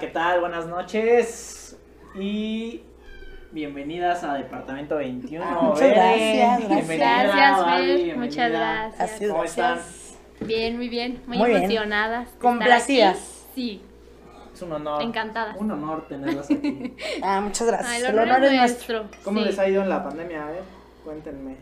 [0.00, 0.40] ¿qué tal?
[0.40, 1.76] Buenas noches
[2.14, 2.82] y
[3.52, 5.44] bienvenidas a Departamento 21.
[5.44, 5.94] Ah, muchas Bere.
[5.94, 9.00] gracias, Bienvenida, Gracias, Fer, muchas gracias.
[9.00, 9.74] Así es, ¿Cómo están?
[9.76, 10.18] gracias.
[10.40, 11.62] Bien, muy bien, muy, Muy bien.
[11.64, 12.26] emocionadas.
[12.28, 13.46] estar Complacidas.
[13.54, 13.82] Sí,
[14.54, 15.02] Es un honor.
[15.02, 15.56] Encantadas.
[15.58, 16.96] Un honor tenerlas aquí.
[17.22, 18.02] Ah, muchas gracias.
[18.02, 18.98] El el honor es es nuestro.
[19.02, 19.20] nuestro.
[19.24, 19.44] ¿Cómo sí.
[19.46, 20.46] les ha ido en la pandemia?
[20.46, 20.62] A ver,
[21.04, 21.56] cuéntenme.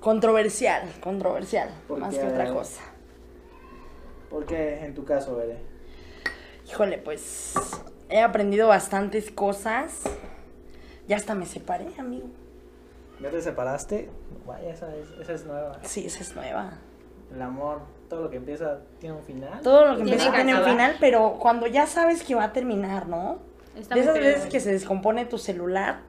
[0.00, 2.82] Controversial, controversial, ¿Por más que otra cosa.
[4.30, 5.69] ¿Por qué en tu caso, Bere?
[6.70, 7.54] Híjole, pues
[8.08, 10.02] he aprendido bastantes cosas.
[11.08, 12.28] Ya hasta me separé, amigo.
[13.20, 14.08] ¿Ya te separaste?
[14.46, 15.78] Vaya, esa es, esa es nueva.
[15.82, 16.74] Sí, esa es nueva.
[17.34, 19.60] El amor, todo lo que empieza tiene un final.
[19.62, 22.44] Todo lo que Tiene empieza que tiene un final, pero cuando ya sabes que va
[22.44, 23.38] a terminar, ¿no?
[23.76, 26.00] Está de esas veces que se descompone tu celular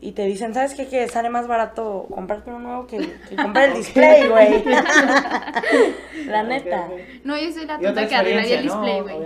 [0.00, 0.86] y te dicen, ¿sabes qué?
[0.86, 2.98] Que sale más barato comprarte uno nuevo que,
[3.28, 4.64] que comprar el display, güey.
[6.26, 6.86] La neta.
[6.86, 7.24] Ok, ok.
[7.24, 9.16] No, yo soy la tonta que arreglaría el display, güey.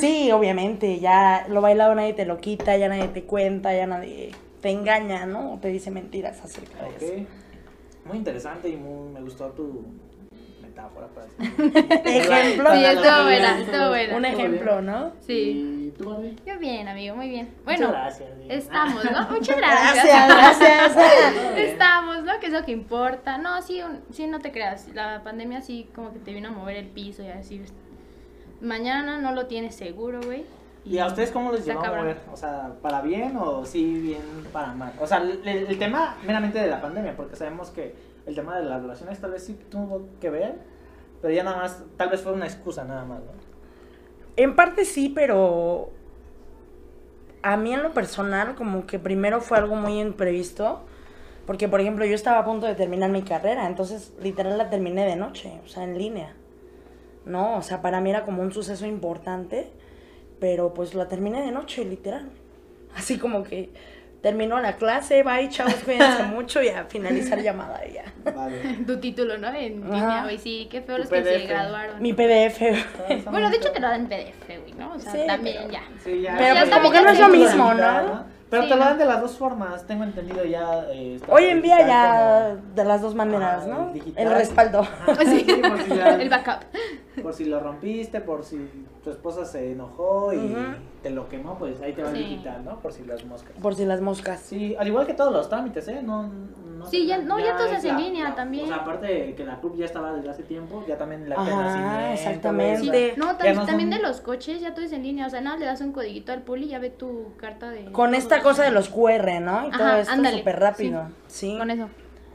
[0.00, 4.30] Sí, obviamente, ya lo bailado nadie te lo quita, ya nadie te cuenta, ya nadie
[4.60, 5.54] te engaña, ¿no?
[5.54, 7.06] O te dice mentiras acerca de eso.
[7.22, 7.28] Ok.
[8.06, 9.84] Muy interesante y muy, me gustó tu
[10.60, 11.26] metáfora para
[12.04, 12.72] Ejemplo.
[12.72, 14.16] Sí, estuvo buena, estuvo buena.
[14.16, 15.12] Un ejemplo, ¿no?
[15.26, 15.88] Sí.
[15.88, 16.36] ¿Y tú, Barbie?
[16.46, 17.46] Yo bien, amigo, muy bien.
[17.46, 18.28] Muchas Bueno, gracias.
[18.40, 18.46] sí.
[18.48, 19.28] estamos, ¿no?
[19.30, 20.04] Muchas gracias.
[20.28, 21.36] Gracias, gracias.
[21.58, 22.38] Estamos, ¿no?
[22.40, 23.38] Que es lo que importa.
[23.38, 24.88] No, sí, un- sí, no te creas.
[24.94, 27.64] La pandemia sí como que te vino a mover el piso y a decir,
[28.62, 30.44] mañana no lo tienes seguro, güey.
[30.84, 32.18] ¿Y a ustedes cómo les llevó a mover?
[32.32, 34.92] O sea, ¿para bien o sí bien para mal?
[35.00, 37.94] O sea, el, el tema meramente de la pandemia, porque sabemos que
[38.26, 40.56] el tema de las relaciones tal vez sí tuvo que ver,
[41.20, 43.30] pero ya nada más, tal vez fue una excusa nada más, ¿no?
[44.36, 45.90] En parte sí, pero
[47.42, 50.80] a mí en lo personal como que primero fue algo muy imprevisto,
[51.46, 55.04] porque por ejemplo yo estaba a punto de terminar mi carrera, entonces literal la terminé
[55.04, 56.34] de noche, o sea, en línea.
[57.24, 59.68] No, o sea, para mí era como un suceso importante,
[60.40, 62.28] pero pues la terminé de noche, literal.
[62.96, 63.70] Así como que
[64.22, 68.04] terminó la clase, bye, chavos, cuídense mucho y a finalizar llamada ya.
[68.32, 68.60] Vale.
[68.86, 69.48] Tu título, ¿no?
[69.48, 70.38] En línea, güey.
[70.38, 71.48] Sí, qué feo Tu los que se PDF.
[71.48, 72.02] graduaron.
[72.02, 72.60] Mi PDF.
[73.30, 74.92] Bueno, de hecho te lo dan en PDF, güey, ¿no?
[74.94, 75.82] O sea, Sí, también pero- ya.
[76.04, 78.24] Sí, ya, Pero ya pues como que no es lo mismo, ¿no?
[78.52, 80.84] Pero Sí, te lo dan de las dos formas, tengo entendido ya.
[80.90, 83.86] eh, Hoy en día ya como- de las dos maneras, Ajá, ¿no?
[83.88, 84.26] el digital.
[84.26, 84.80] El respaldo.
[84.80, 85.40] Ajá, Sí.
[85.48, 86.60] sí, por si ya- El backup.
[87.22, 88.68] Por si lo rompiste, por si
[89.02, 90.54] tu esposa se enojó y
[91.02, 92.22] te lo quemó, pues ahí te va el Sí.
[92.24, 92.78] digital, ¿no?
[92.80, 93.52] Por si las moscas.
[93.62, 94.40] Por si las moscas.
[94.40, 96.02] Sí, al igual que todos los trámites, ¿eh?
[96.02, 96.30] No,
[96.82, 98.64] no Sí, ya- no, ya todo se es hace en la- línea la- también.
[98.64, 101.36] O sea, aparte de que la CUP ya estaba desde hace tiempo, ya también la
[101.36, 103.10] nacimiento, exactamente.
[103.14, 103.18] Sí.
[103.18, 105.26] No, ya tam- no también son- de los coches ya todo es en línea.
[105.26, 107.84] O sea, nada, le das un codiguito al poli y ya ve tu carta de.
[107.92, 108.18] Con todo.
[108.18, 109.66] esta cosa de los QR, ¿no?
[109.66, 111.08] Y todo esto ándale, súper rápido.
[111.28, 111.56] Sí.
[111.58, 111.88] Con eso.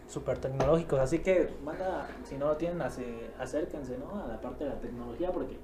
[0.08, 4.24] Súper tecnológicos, así que, banda, si no lo tienen, ace- acérquense, ¿no?
[4.24, 5.58] A la parte de la tecnología, porque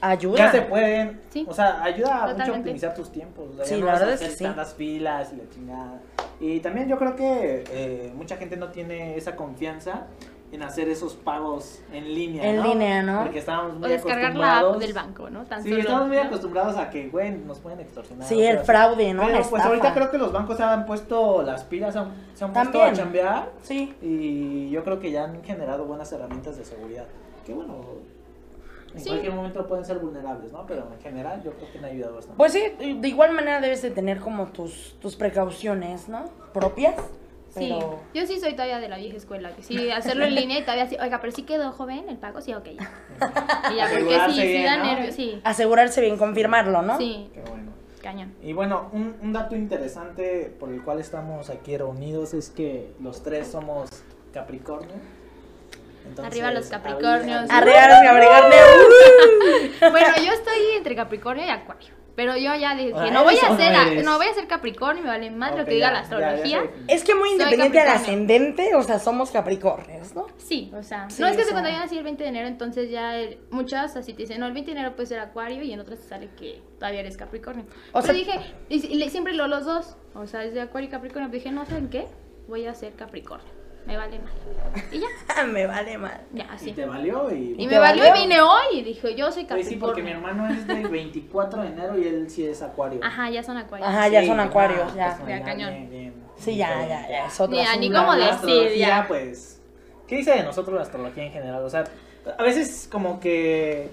[0.00, 0.36] Ayuda.
[0.38, 1.44] ya se pueden, Sí.
[1.48, 3.50] o sea, ayuda mucho a optimizar tus tiempos.
[3.50, 4.44] o sea, Sí, ya no la verdad es que sí.
[4.44, 6.00] tantas filas y la chingada.
[6.40, 10.06] Y también yo creo que eh, mucha gente no tiene esa confianza
[10.52, 12.62] en hacer esos pagos en línea, En ¿no?
[12.68, 13.22] línea, ¿no?
[13.24, 14.78] Porque estábamos O muy descargar la app acostumbrados.
[14.80, 15.44] del banco, ¿no?
[15.44, 16.22] Tan Sí, solo, estamos muy ¿no?
[16.22, 18.28] acostumbrados a que, güey, nos pueden extorsionar.
[18.28, 19.22] Sí, el fraude, ¿no?
[19.22, 19.66] Pero La pues estafa.
[19.68, 22.80] ahorita creo que los bancos se han puesto las pilas, se han, se han puesto
[22.82, 23.92] a chambear Sí.
[24.00, 27.06] y yo creo que ya han generado buenas herramientas de seguridad.
[27.44, 27.74] Que bueno,
[28.96, 29.08] en Sí.
[29.10, 30.66] cualquier momento pueden ser vulnerables, ¿no?
[30.66, 32.36] Pero en general yo creo que han ayudado bastante.
[32.38, 36.24] Pues sí, de igual manera debes de tener como tus, tus precauciones, ¿no?
[36.52, 36.94] Propias.
[37.50, 38.00] Sí, Pero...
[38.12, 40.86] yo sí soy todavía de la vieja escuela, que sí, hacerlo en línea y todavía
[40.88, 42.90] sí, oiga, pero sí quedó joven el pago, sí, ok, ya.
[43.72, 44.84] Y ya, porque sí, Asegurarse sí bien, da ¿no?
[44.84, 46.98] nervios, sí, Asegurarse bien, confirmarlo, ¿no?
[46.98, 47.72] sí, Qué bueno.
[48.02, 48.34] cañón.
[48.42, 53.22] Y bueno, un, un dato interesante por el cual estamos aquí reunidos es que los
[53.22, 53.88] tres somos
[54.34, 54.94] Capricornio.
[56.08, 57.50] Entonces, Arriba los Capricornios.
[57.50, 59.90] Arriba los Capricornio.
[59.90, 63.34] Bueno, yo estoy entre Capricornio y Acuario, pero yo ya dije, O sea, no voy
[63.34, 65.88] ¿eres a no ser, no voy a ser Capricornio, me vale más lo que diga
[65.88, 66.70] ya, la ya, ya se astrología.
[66.88, 70.26] Es que muy independiente del ascendente, o sea, somos Capricornios, ¿no?
[70.38, 72.48] Sí, o sea, Sí, no es que se cuando yo nací el 20 de enero,
[72.48, 75.62] entonces ya el- muchas así te dicen, no, el 20 de enero puede ser Acuario
[75.62, 77.66] y en otras te sale que todavía eres Capricornio.
[77.92, 78.32] O sea- dije,
[78.68, 78.80] y,
[79.10, 82.06] siempre lo los dos, o sea, desde Acuario y Capricornio, dije, no, ¿saben qué?
[82.48, 83.48] Voy a ser Capricornio,
[83.86, 84.32] me vale mal.
[84.90, 86.20] Y ya, Me vale mal.
[86.32, 86.72] ya, Y así.
[86.72, 87.54] te valió y...
[87.58, 88.16] Y me valió valió?
[88.16, 90.42] y vine hoy y dije, yo soy Pues sí, porque mi Capricornio.
[90.42, 93.00] hermano es del 24 de enero y él sí es acuario.
[93.02, 93.88] Ajá, ya son Acuarios.
[93.88, 95.16] Ajá, ya Sí, son acuarios, ya.
[95.18, 95.70] pues, Ya, cañón.
[95.72, 96.14] bien, bien.
[96.36, 99.04] Sí, ya, ya, ya, es otro Ya, ni cómo decir, ya.
[99.08, 99.60] pues,
[100.06, 101.64] ¿qué dice de nosotros la astrología en general?
[101.64, 101.84] O sea,
[102.38, 103.88] a veces como que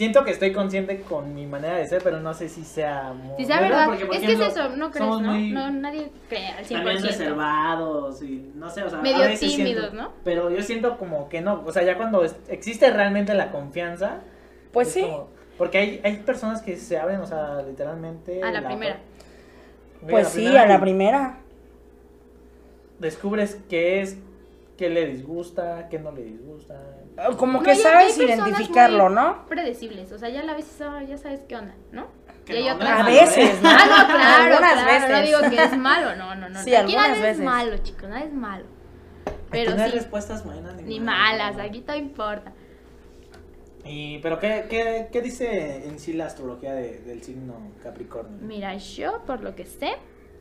[0.00, 3.36] siento que estoy consciente con mi manera de ser, pero no sé si sea muy
[3.36, 5.32] Si sea verdad, porque, por es que es eso, no crees, somos ¿no?
[5.32, 6.68] muy No, nadie cree al 100%.
[6.72, 10.12] También reservados y no sé, o sea, Medio a veces tímidos, siento- ¿no?
[10.24, 14.20] Pero yo siento como que no, o sea, ya cuando es- existe realmente la confianza,
[14.72, 15.00] Pues es sí.
[15.02, 18.42] como- Porque hay, hay personas que se abren, o sea, literalmente.
[18.42, 18.96] A la primera.
[20.00, 21.40] Mira, Pues sí, a la primera.
[22.98, 24.16] Descubres qué es,
[24.78, 26.80] qué le disgusta, qué no le disgusta.
[27.36, 29.46] Como que hay- sabes hay identificarlo, muy ¿no?
[29.48, 32.06] Predecibles, o sea, ya a la vez sabes- ya sabes qué onda, ¿no?
[32.48, 33.58] Y hay otras- A malo, veces, ¿eh?
[33.62, 33.68] ¿no?
[33.68, 35.10] Ah, no, claro, Algunas claro, veces.
[35.10, 36.58] no digo que es malo, no, no, no.
[36.64, 37.44] Sí, aquí nada algunas es veces.
[37.44, 38.64] malo, chicos, nada es malo.
[39.50, 41.54] Pero Aquí no hay sí, respuestas buenas ni, ni malas.
[41.54, 42.52] malas, aquí todo importa.
[43.84, 48.36] Y, pero ¿qué, qué, qué dice en sí la astrología de- del signo Capricornio?
[48.40, 49.92] Mira, yo por lo que sé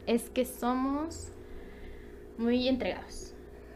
[0.07, 1.29] es que somos
[2.37, 3.28] muy entregados.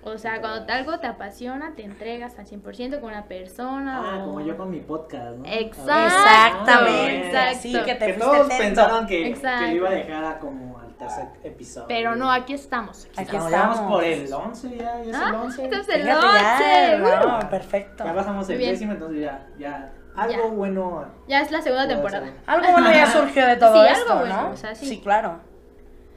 [0.05, 4.01] O sea, cuando algo te apasiona, te entregas al 100% con una persona.
[4.03, 5.45] Ah, o- como yo con mi podcast, ¿no?
[5.45, 7.27] Exacto, Exactamente.
[7.27, 7.59] exacto.
[7.61, 8.57] Sí, que te Que todos atento.
[8.57, 11.87] pensaban que, que lo iba a dejar a como al tercer episodio.
[11.87, 13.05] Pero no, aquí estamos.
[13.15, 13.91] Aquí Estamos, vamos estamos.
[13.93, 15.63] por el 11 ya, ya es el Ah, 11.
[15.63, 17.27] entonces el Fíjate ya, 11.
[17.27, 17.49] no, ¡uh!
[17.49, 18.03] perfecto.
[18.05, 20.47] Ya pasamos el décimo, entonces ya, ya, algo Ya.
[20.49, 21.05] bueno.
[21.27, 22.25] Ya es la segunda temporada.
[22.25, 22.35] ser.
[22.45, 24.49] Algo bueno ya surgió de todo Sí, esto, algo bueno, ¿no?
[24.51, 24.85] o sea, sí.
[24.85, 25.39] sí, claro.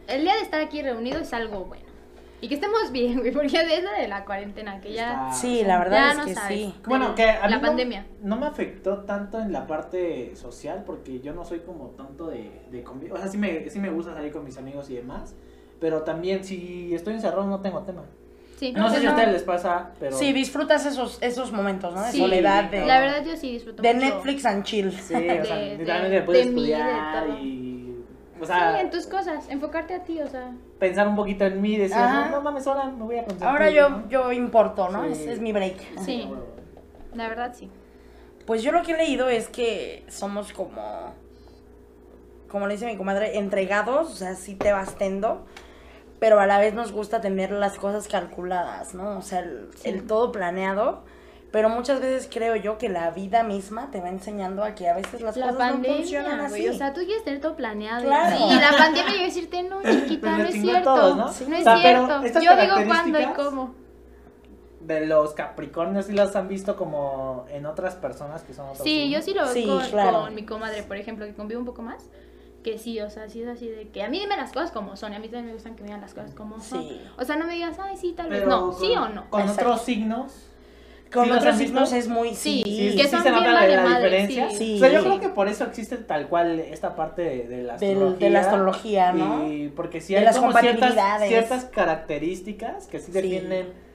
[0.09, 1.86] El día de estar aquí reunidos es algo bueno.
[2.47, 5.11] Y que estemos bien, güey, porque es la de la cuarentena, que ya...
[5.31, 6.59] Está- Sí, la verdad ya es no que sabes.
[6.59, 6.75] sí.
[6.87, 8.07] Bueno, que a mí la no- pandemia.
[8.23, 12.63] No, me afectó tanto en la parte social porque yo no soy como tanto de,
[12.71, 15.35] de O sea, sí me, sí me gusta salir con mis amigos y demás.
[15.81, 18.05] Pero también si estoy encerrado no tengo tema.
[18.61, 20.17] Sí, No sé si a ustedes les pasa, pero...
[20.17, 22.01] Sí, disfrutas esos, esos momentos, ¿no?
[22.03, 24.07] De Sí, soledad, de, La verdad yo sí disfruto de mucho.
[24.07, 24.93] Netflix and chill.
[24.93, 27.39] Sí, o sea, de- literalmente de- puedes de mí, de estudiar todo.
[27.39, 28.05] y...
[28.41, 30.53] O sea, sí, en tus cosas, enfocarte a ti, o sea...
[30.79, 32.27] pensar un poquito en mí decir, Ajá.
[32.27, 33.51] no, no mames, ahora me voy a concentrar.
[33.53, 34.09] Ahora yo, ¿no?
[34.09, 35.05] yo importo, ¿no?
[35.05, 35.13] Sí.
[35.13, 35.99] Es, es mi break.
[36.01, 36.29] Sí,
[37.15, 37.71] la verdad sí.
[38.47, 41.15] Pues yo lo que he leído es que somos como,
[42.49, 45.45] como le dice mi comadre, entregados, o sea, sí te vas tendo,
[46.21, 49.19] pero a la vez nos gusta tener las cosas calculadas, ¿no?
[49.19, 49.89] O sea, el, Sí.
[49.89, 51.03] el todo planeado,
[51.53, 54.95] pero muchas veces creo yo que la vida misma te va enseñando a que a
[54.95, 56.51] veces las La cosas no funcionan así.
[56.51, 58.03] güey, o sea, tú quieres tener todo planeado.
[58.05, 58.37] Claro.
[58.51, 60.95] Y la pandemia iba a decirte, no, chiquita, Pues no le es cierto.
[60.95, 61.27] todos, ¿no?
[61.27, 61.45] No Sí.
[61.45, 62.41] es O sea, pero cierto.
[62.41, 63.75] Yo digo cuándo y cómo.
[64.81, 69.03] De los Capricornios sí las han visto como en otras personas que son otros Sí,
[69.03, 69.13] signos.
[69.15, 70.21] yo sí lo veo Sí, con, claro.
[70.21, 72.05] con mi comadre, por ejemplo, que convivo un poco más.
[72.63, 74.97] Que sí, o sea, sí es así de que a mí dime las cosas como
[74.97, 75.13] son.
[75.13, 76.83] Y a mí también me gustan que me digan las cosas como son.
[76.83, 77.01] Sí.
[77.19, 78.41] O sea, no me digas, ay, sí, tal vez.
[78.41, 79.29] Pero No, con- sí o no.
[79.31, 79.63] Con Exacto.
[79.65, 80.33] otros signos.
[81.13, 82.31] Con ¿Sí los otros signos es muy...
[82.35, 84.51] Sí, Sí, Sí, que sí son se nota la, la madre, diferencia.
[84.51, 84.57] sí.
[84.57, 84.77] Sí.
[84.77, 87.77] O sea, yo creo que por eso existe tal cual esta parte de, de la
[87.77, 88.27] Del- astrología.
[88.27, 89.47] de la astrología, ¿no?
[89.53, 90.95] Y porque sí De hay las como ciertas,
[91.29, 93.87] ciertas características que sí definen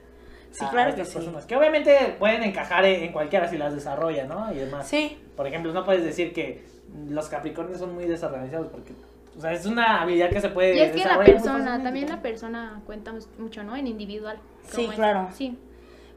[0.52, 1.14] Sí, a claro que sí.
[1.14, 4.52] personas, Que obviamente pueden encajar en en cualquiera si las desarrolla, ¿no?
[4.52, 4.86] Y demás.
[4.86, 6.62] Sí, Por ejemplo, no puedes decir que
[7.08, 8.92] los Capricornios son muy desorganizados porque,
[9.36, 12.20] o sea, es una habilidad que se puede Y es que la persona, también la
[12.20, 13.74] persona cuenta mucho, ¿no?
[13.76, 14.38] En individual.
[14.68, 15.28] Sí, claro.
[15.34, 15.56] Sí.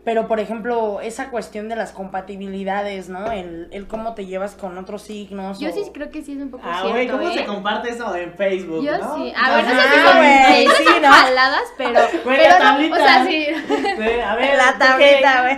[0.06, 3.31] Pero, por ejemplo, esa cuestión de las compatibilidades, ¿no?
[3.31, 5.60] El, el cómo te llevas con otros signos.
[5.60, 7.34] Yo o- sí creo que sí es un poco Ah, cierto, güey, ¿cómo ¿eh?
[7.34, 9.16] se comparte eso en Facebook, Yo no?
[9.18, 9.34] sí.
[9.36, 11.12] A ver, no sé si son, no sí, son ¿no?
[11.12, 12.00] jaladas, pero.
[12.24, 12.96] Güey, pero la no, tablita.
[12.96, 13.46] o sea, sí.
[13.68, 15.57] Sí, a ver, La ¿tú tablita, güey.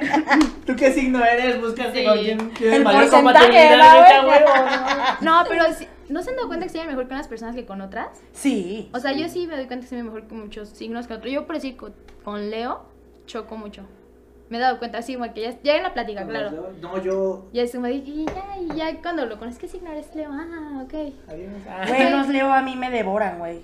[0.65, 1.59] ¿Tú qué signo eres?
[1.59, 2.05] Búscate Sí.
[2.05, 4.21] con quién tienes mayor compatibilidad.
[4.21, 4.39] ¿no, güey?
[5.21, 7.53] No, pero sí- ¿no se han dado cuenta que se ven mejor con unas personas
[7.53, 8.07] que con otras?
[8.31, 8.89] Sí.
[8.93, 11.15] O sea, yo sí me doy cuenta que se ven mejor con muchos signos que
[11.15, 11.33] otros.
[11.33, 12.85] Yo, por decir, con, con Leo,
[13.25, 13.83] choco mucho.
[14.49, 16.51] Me he dado cuenta, así como que ya, ya en la plática, Con claro.
[16.51, 16.77] dos.
[16.81, 17.45] No, yo.
[17.51, 20.29] Ya es como de, y ya, y ya cuando lo conoces, ¿qué signo eres Leo?
[20.31, 20.93] Ah, ok.
[21.27, 21.51] Adiós.
[21.69, 21.85] Ah.
[21.87, 23.61] Güey, los Leo a mí me devoran, güey.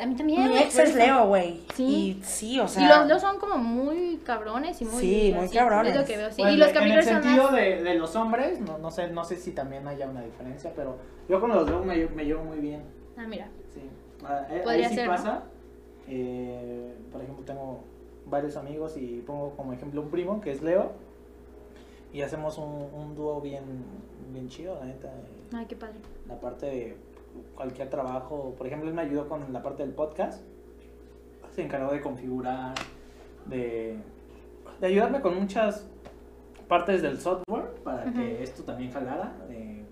[0.00, 0.48] A mí también.
[0.48, 0.98] Mi ex es eso.
[0.98, 1.60] Leo, güey.
[1.74, 2.18] Sí.
[2.20, 2.82] Y sí, o sea.
[2.82, 5.00] y los Leo son como muy cabrones y muy.
[5.00, 5.94] Sí, muy así, cabrones.
[5.94, 6.42] Es lo que veo, sí.
[6.42, 7.52] Pues, y los en el sentido más.
[7.52, 10.98] de, de los hombres, no, no, sé, no sé si también haya una diferencia, pero
[11.28, 12.82] yo con los dos me, me llevo muy bien.
[13.16, 13.46] Ah, mira.
[13.72, 13.80] Sí.
[14.26, 15.12] Ah, eh, Podría ahí sí ser, ¿no?
[15.12, 15.42] pasa.
[16.08, 17.84] Eh, por ejemplo, tengo
[18.26, 20.92] varios amigos y pongo como ejemplo un primo que es Leo.
[22.12, 23.64] Y hacemos un, un dúo bien,
[24.32, 25.12] bien chido, la neta.
[25.52, 25.96] Ay, qué padre.
[26.28, 26.96] La parte de
[27.56, 28.54] cualquier trabajo.
[28.56, 30.44] Por ejemplo, él me ayudó con la parte del podcast.
[31.52, 32.74] Se encargó de configurar,
[33.46, 33.96] de,
[34.80, 35.88] de ayudarme con muchas
[36.68, 39.32] partes del software para que esto también jalara.
[39.50, 39.83] eh,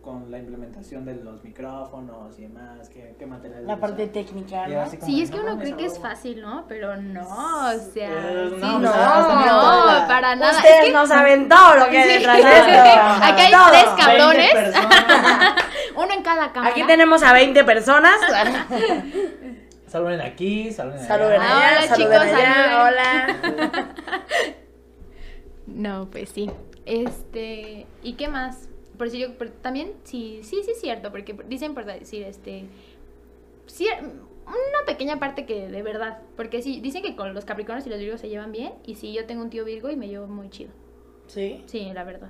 [0.00, 3.66] con la implementación de los micrófonos y demás, qué, qué materiales.
[3.66, 4.12] La parte usar.
[4.14, 4.84] técnica, ¿no?
[4.90, 6.64] como Sí, es que no uno cree que es fácil, ¿no?
[6.68, 8.08] Pero no, o sea.
[8.10, 10.56] Eh, sí, no, no, para nada.
[10.56, 12.16] Ustedes es que nos aventó todo lo que hay Sí.
[12.18, 13.00] detrás de esto.
[13.22, 13.70] Aquí hay Todo.
[13.70, 14.54] tres 20 cabrones.
[15.96, 16.70] uno en cada cámara.
[16.70, 18.14] Aquí tenemos a 20 personas.
[19.86, 21.08] Saluden aquí, saluden allá.
[21.08, 22.54] Saluden allá, hola, saluden chicos, allá.
[22.54, 23.70] saluden.
[23.74, 23.88] Hola.
[25.66, 26.50] No, pues sí.
[26.84, 28.68] Este, ¿y qué más?
[29.00, 32.66] Por si yo por- también sí, sí, sí es cierto, porque dicen por decir este
[33.66, 37.90] cier- una pequeña parte que de verdad, porque sí dicen que con los Capricornios y
[37.90, 40.26] los Virgos se llevan bien y sí yo tengo un tío Virgo y me llevo
[40.26, 40.70] muy chido.
[41.28, 41.62] Sí.
[41.64, 42.28] Sí, la verdad.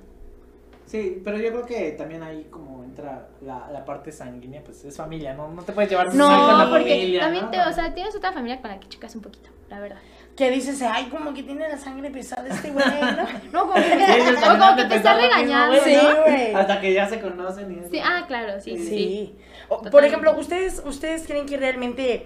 [0.85, 4.95] Sí, pero yo creo que también ahí como entra la, la parte sanguínea, pues es
[4.95, 5.49] familia, ¿no?
[5.51, 7.51] No te puedes llevar No, con la porque familia, también ¿no?
[7.51, 9.99] te, o sea, tienes otra familia con la que chocas un poquito, la verdad.
[10.41, 13.27] Que dices, ay, como que tiene la sangre pesada este güey, ¿no?
[13.53, 16.23] No, como que, Sí, o como te está regañando, güey, Sí, ¿no?
[16.23, 16.53] güey.
[16.55, 17.89] Hasta que ya se conocen y eso.
[17.91, 18.87] Sí, ah, claro, sí, sí.
[18.87, 19.35] Sí.
[19.69, 22.25] O, por ejemplo, ¿ustedes, ¿ustedes creen que realmente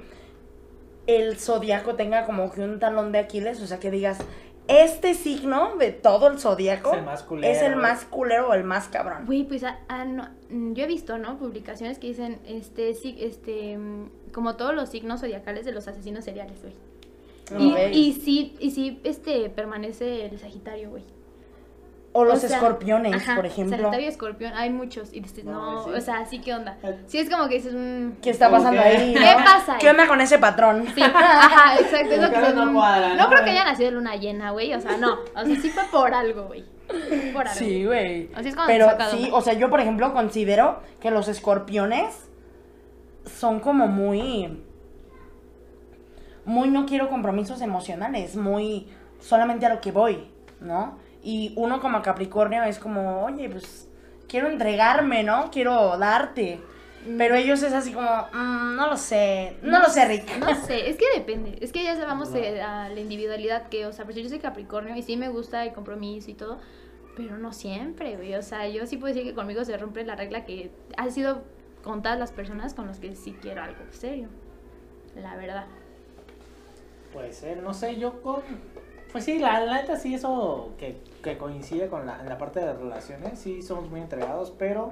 [1.08, 3.62] el zodiaco tenga como que un talón de Aquiles?
[3.62, 4.20] O sea, que digas,
[4.70, 7.54] este signo de todo el zodiaco Es el más culero.
[7.54, 9.26] es el más culero o el más cabrón.
[9.26, 11.38] Güey, pues ah, ah, no, yo he visto, ¿no?
[11.38, 16.62] Publicaciones que dicen, este, este, mm, como todos los signos zodiacales de los asesinos seriales,
[16.62, 16.74] güey.
[17.92, 21.04] Y, sí, y sí, este, permanece el Sagitario, güey.
[22.18, 23.78] O los O sea, escorpiones, ajá, por ejemplo.
[23.78, 25.14] Sagitario y Escorpión, hay muchos.
[25.14, 25.90] Y dices, No, no, sí.
[25.92, 26.78] o sea, sí, ¿qué onda?
[26.82, 26.92] Ah.
[27.08, 29.14] Sí, es como que dices, mm, ¿Qué está pasando ahí?
[29.14, 29.80] ¿Qué pasa ahí?
[29.82, 30.86] ¿Qué onda con ese patrón?
[30.96, 32.14] Sí, ajá, exacto.
[32.14, 33.30] es lo que no mm, cuadra, no ¿no?
[33.30, 34.74] creo que haya nacido en luna llena, güey.
[34.74, 35.20] O sea, no.
[35.36, 36.64] O sea, sí fue por algo, güey.
[37.34, 37.60] Por algo.
[37.60, 38.30] Sí, güey.
[38.34, 42.30] Así es como Pero sí, o sea, yo por ejemplo considero que los escorpiones
[43.26, 44.64] son como muy
[46.46, 48.88] muy no quiero compromisos emocionales, muy
[49.20, 50.28] solamente a lo que voy,
[50.60, 50.98] ¿no?
[51.24, 53.90] Y uno como Capricornio es como, oye, pues
[54.28, 55.50] quiero entregarme, ¿no?
[55.52, 56.62] Quiero darte.
[57.18, 60.40] Pero ellos es así como, "Mm, no lo sé, no, lo sé, Rick.
[60.40, 61.58] No sé, es que depende.
[61.62, 65.04] Es que ya vamos a la individualidad que, o sea, pues yo soy Capricornio y
[65.04, 66.58] sí me gusta el compromiso y todo,
[67.16, 68.34] pero no siempre, güey.
[68.34, 71.44] O sea, yo sí puedo decir que conmigo se rompe la regla que ha sido
[71.84, 74.30] contadas las personas con las que sí quiero algo serio.
[75.16, 75.68] La verdad.
[77.16, 78.42] Puede ser, no sé, yo con...
[79.12, 82.60] Pues sí, la, la neta sí, eso que, que coincide con la, en la parte
[82.60, 84.92] de relaciones, sí somos muy entregados, pero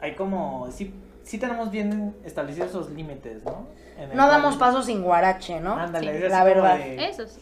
[0.00, 0.94] hay como, sí,
[1.24, 3.66] sí tenemos bien establecidos esos límites, ¿no?
[3.96, 5.74] En el No cual- damos paso sin guarache, ¿no?
[5.74, 6.78] Ándale, Sí, es la como verdad.
[6.78, 7.40] de, Eso sí.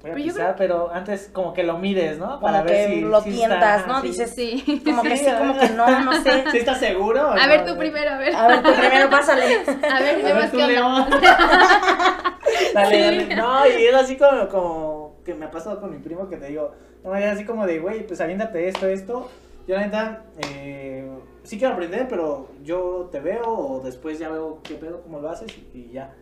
[0.00, 2.38] Voy a Pero pero antes como que lo mires, ¿no?
[2.38, 4.00] Como que lo si tientas, está- ¿no?
[4.00, 4.06] sí.
[4.08, 4.82] Dices, Sí.
[4.84, 6.44] Como que Sí, sí, como que no, no sé.
[6.52, 7.30] ¿Sí estás seguro?
[7.30, 7.48] A no?
[7.48, 8.34] ver, tú primero, a ver.
[8.34, 9.42] A ver, tú primero pásale.
[9.44, 10.56] A ver, A ver, tú.
[10.58, 11.06] León.
[12.74, 13.36] Dale, dale.
[13.36, 16.46] No, y es así como, como que me ha pasado con mi primo que te
[16.46, 19.28] digo, no, es así como de, güey, pues aviéntate esto, esto.
[19.66, 21.06] Yo la neta, eh,
[21.42, 25.28] sí quiero aprender, pero yo te veo o después ya veo qué pedo, cómo lo
[25.28, 26.14] haces y, y ya.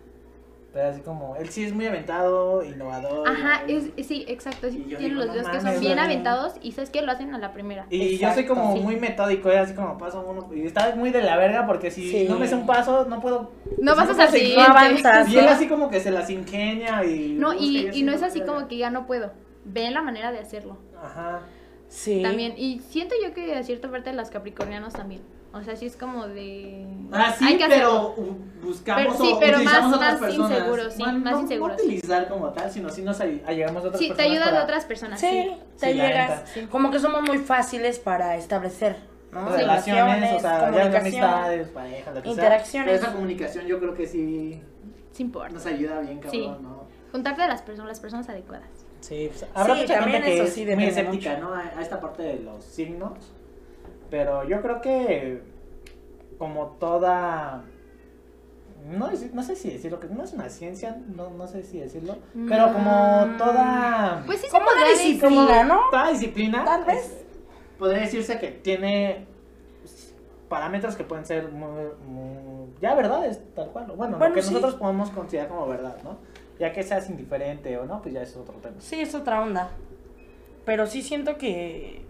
[0.77, 3.27] Pero así como, él sí es muy aventado, innovador.
[3.27, 4.69] Ajá, y, es, sí, exacto.
[4.69, 7.39] Sí, digo, los no dos que son bien aventados y sabes que lo hacen a
[7.39, 7.87] la primera.
[7.89, 8.81] y yo soy Exacto, como sí.
[8.81, 10.53] muy metódico, es así como paso uno.
[10.55, 12.27] Y está muy de la verga porque si Sí.
[12.29, 13.53] no me sé un paso, no puedo.
[13.79, 14.29] No al seguir.
[14.33, 14.57] siguiente.
[14.57, 15.31] No avanzas.
[15.31, 17.37] Y él así como que se las ingenia y...
[17.39, 19.33] No, y, así y no es así como que ya no puedo.
[19.65, 20.77] Ven la manera de hacerlo.
[21.03, 21.41] Ajá.
[21.89, 22.21] Sí.
[22.23, 22.53] También.
[22.59, 25.23] Y siento yo que a cierta parte de los capricornianos también.
[25.57, 26.87] O sea, sí es como de.
[27.13, 28.37] Ah, sí, hay que pero hacerlo.
[28.63, 30.51] buscamos Pero sí, o pero utilizamos más- otras más personas.
[30.59, 31.87] inseguros, sí, Bueno, más no- inseguros, No sí.
[31.89, 34.61] utilizar como tal, sino sí nos ay- llegamos a otras Sí, te personas ayudan para-
[34.61, 35.21] a otras personas.
[35.21, 35.57] Sí, Sí.
[35.81, 36.43] te Sí, llegas.
[36.53, 36.67] Sí.
[36.71, 38.97] Como que somos muy fáciles para establecer,
[39.33, 39.49] ¿no?
[39.49, 41.01] Relaciones, o sea, ya comunicación.
[41.01, 42.33] amistades, pareja, lo que sea.
[42.33, 42.91] interacciones.
[42.93, 44.61] Pero esa comunicación yo creo que sí
[45.13, 45.49] Sí importa.
[45.55, 46.47] nos ayuda bien, cabrón, Sí.
[46.63, 46.85] ¿no?
[47.13, 48.69] Juntarte a las personas, las personas adecuadas.
[49.01, 51.37] Sí, pues, habrá Sí, mucha también gente que eso es sí muy escéptica.
[51.39, 51.55] ¿no?
[51.55, 53.13] A esta parte de los signos.
[54.11, 55.43] Pero yo creo que
[56.39, 57.65] como toda
[58.89, 62.19] no, no sé si decirlo, que no es una ciencia, no, no sé si decirlo,
[62.49, 63.37] pero como Mm.
[63.37, 65.81] toda, Pues sí, Como una disciplina, ¿no?
[65.91, 66.99] toda disciplina, Tal vez.
[67.05, 67.25] es-
[67.79, 69.27] podría decirse que tiene
[69.81, 70.15] pues,
[70.49, 71.69] parámetros que pueden ser muy,
[72.07, 73.87] muy- ya verdades, tal cual.
[73.97, 74.55] Bueno, Bueno, lo que sí.
[74.55, 76.19] nosotros podemos considerar como verdad, ¿no?
[76.61, 78.77] Ya que seas indiferente o no, pues ya es otro tema.
[78.79, 79.71] Sí, es otra onda.
[80.65, 82.06] Pero sí siento que.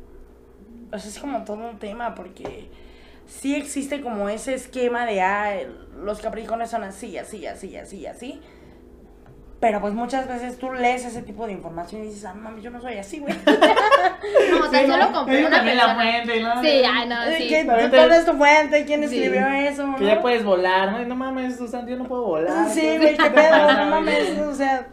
[0.92, 2.70] O sea, es como todo un tema porque
[3.26, 5.54] sí existe como ese esquema de, ah,
[6.02, 8.40] los capricornios son así, así, así, así, así.
[9.58, 12.70] Pero pues muchas veces tú lees ese tipo de información y dices, ah, mami, yo
[12.70, 13.34] no soy así, güey.
[14.50, 15.94] No, tan Sí, solo Ellos una también la persona.
[15.94, 16.62] fuente, ¿no?
[16.62, 17.48] Sí, ay, no, Eh, sí.
[17.48, 18.84] ¿qué- También ¿Cuál es tu fuente?
[18.84, 19.16] ¿Quién Sí.
[19.22, 19.82] escribió eso?
[19.96, 20.08] Que no?
[20.08, 21.02] ya puedes volar, ¿no?
[21.02, 22.68] Y no mames, Susan, yo no puedo volar.
[22.70, 24.88] Sí, güey, qué pedo, no mames, o sea,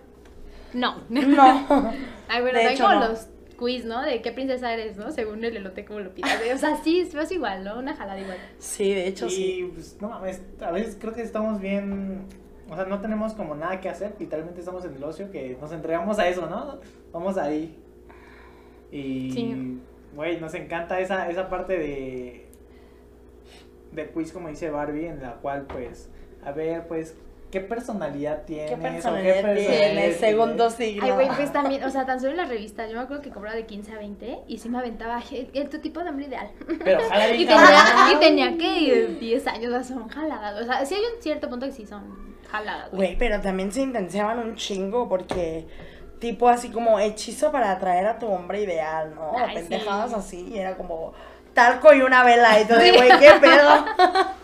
[0.74, 0.96] No.
[1.10, 1.94] no.
[2.30, 3.00] Ay, bueno, De hay hecho, no.
[3.10, 3.28] los
[3.64, 4.02] quiz, ¿no?
[4.02, 5.10] De qué princesa eres, ¿no?
[5.12, 6.38] Según el elote, como lo pidas.
[6.54, 7.80] O sea, sí, es igual, ¿no?
[7.80, 8.38] Una jalada igual.
[8.60, 9.60] Sí, de hecho, sí.
[9.60, 12.26] Y pues no mames, a veces creo que estamos bien,
[12.70, 15.72] o sea, no tenemos como nada que hacer, literalmente estamos en el ocio que nos
[15.72, 16.80] entregamos a eso, ¿no?
[17.14, 17.80] Vamos ahí.
[18.92, 19.80] Y, Sí.
[20.14, 22.46] güey, nos encanta esa, esa parte de,
[23.94, 26.10] de quiz, como dice Barbie, en la cual pues,
[26.44, 27.16] a ver, pues,
[27.54, 28.68] ¿qué personalidad tienes?
[28.72, 30.18] ¿Qué o personalidad personalidad tienes?
[30.18, 31.06] Segundo signo.
[31.06, 33.30] Ay, güey, pues también, o sea, tan solo en la revista, yo me acuerdo que
[33.30, 36.26] cobraba de 15 a 20 y sí me aventaba "Je- el tu tipo de hombre
[36.26, 36.50] ideal.
[36.84, 37.00] Pero
[37.38, 40.60] Y tenía, y tenía que 10 años, o sea, son jaladas.
[40.62, 42.90] O sea, sí hay un cierto punto que sí son jaladas.
[42.92, 43.16] güey.
[43.20, 45.68] Pero también se intensiaban un chingo porque
[46.20, 49.32] tipo así como hechizo para atraer a tu hombre ideal, ¿no?
[49.38, 50.16] Ay, Pendejadas sí.
[50.18, 51.14] así, y era como
[51.54, 53.86] talco y una vela y todo, de, güey, qué pedo.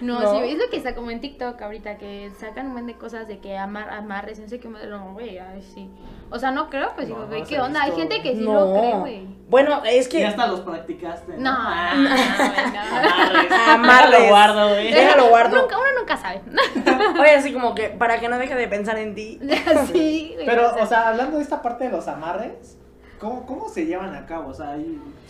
[0.00, 0.32] No, ¿No?
[0.32, 3.28] sí, es lo que está como en TikTok ahorita, que sacan un montón de cosas
[3.28, 5.90] de que amar, amarres, no sé qué, madre, no, güey, ay, sí.
[6.30, 7.82] O sea, no creo, pues digo, no güey, ¿qué onda?
[7.82, 9.26] Hay gente que sí lo cree, güey.
[9.48, 11.34] Bueno, es Y que hasta los practicaste.
[11.36, 13.72] No, Ah, no, no, güey, no.
[13.72, 14.10] Amarres.
[14.10, 14.92] Déjalo guardo, güey.
[14.92, 15.62] Déjalo guardo.
[15.62, 16.40] Nunca, uno nunca sabe.
[17.20, 19.38] oye, así como que para que no deje de pensar en ti.
[19.92, 22.78] sí, güey, Pero, o sea, hablando de esta parte de los amarres,
[23.22, 24.50] ¿cómo, cómo se llevan a cabo?
[24.50, 24.76] O sea,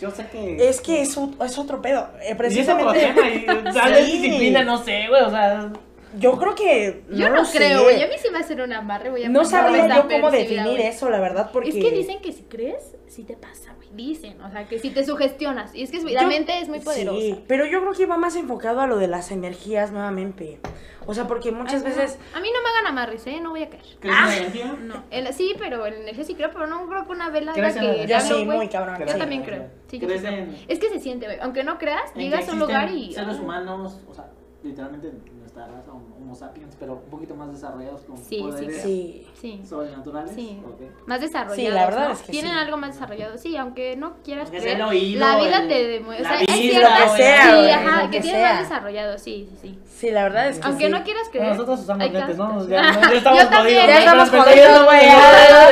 [0.01, 0.67] yo sé que...
[0.67, 2.07] Es que es, un- es otro pedo.
[2.23, 3.13] Eh, precisamente.
[3.35, 4.17] y tal vez Sí.
[4.19, 5.69] disciplina, no sé, güey, o sea...
[6.17, 7.03] Yo creo que.
[7.09, 7.83] Yo no no, lo creo, sé.
[7.83, 8.01] güey.
[8.03, 9.25] A mí sí me va a hacer un amarre, güey.
[9.25, 11.69] a No sabría yo cómo definir eso, la verdad, porque.
[11.69, 13.89] Es que dicen que si crees, sí te pasa, güey.
[13.93, 15.73] Dicen, o sea, que si te sugestionas.
[15.75, 17.19] Y es que es- la Yo- mente es muy poderosa.
[17.19, 20.59] Sí, pero yo creo que va más enfocado a lo de las energías nuevamente.
[21.05, 21.95] O sea, porque muchas Ay, no.
[21.97, 22.17] veces.
[22.33, 23.39] A mí no me hagan amarres, ¿eh?
[23.41, 23.83] No voy a caer.
[23.99, 24.77] ¿Crees en la energía?
[24.81, 27.75] No, el- sí, pero en energía sí creo, pero no creo que una vela ¿Crees
[27.75, 28.95] haga en que la- Yo sí, muy cabrón.
[28.95, 29.19] ¿Crees Yo en sí.
[29.19, 29.67] también creo.
[29.87, 30.39] Sí, yo ¿Crees sí creo.
[30.39, 31.39] en- Es que se siente, güey.
[31.41, 33.13] Aunque no creas, en llegas a un lugar y.
[33.13, 34.27] seres ah, humanos, o sea,
[34.63, 35.11] literalmente
[35.53, 38.81] nuestra raza, homo sapiens, pero un poquito más desarrollados con Sí, sí, poderes.
[38.81, 39.27] Sí.
[39.39, 39.61] Sí.
[39.67, 40.33] sobrenaturales.
[40.33, 40.59] Sí.
[40.65, 41.07] ok.
[41.07, 41.55] Más desarrollados.
[41.57, 42.13] Sí, la verdad ¿no?
[42.13, 42.57] es que Tienen sí.
[42.57, 43.37] algo más desarrollado.
[43.37, 44.81] Sí, aunque no quieras Aunque creer.
[44.81, 46.29] oído, la vida el- te demuestra.
[46.29, 46.99] la O sea, es vista, cierta.
[47.05, 48.53] lo que sea, sí, güey, ajá, que, que tiene sea.
[48.53, 49.17] más desarrollado.
[49.19, 49.79] Sí, sí, sí.
[49.85, 50.67] Sí, la verdad es que.
[50.67, 50.91] Aunque sí.
[50.91, 51.47] no quieras creer.
[51.49, 52.67] Nosotros usamos lentes, ¿no?
[52.67, 53.87] Ya, ya estamos Yo también, jodidos.
[53.87, 55.01] ya estamos jodidos, güey,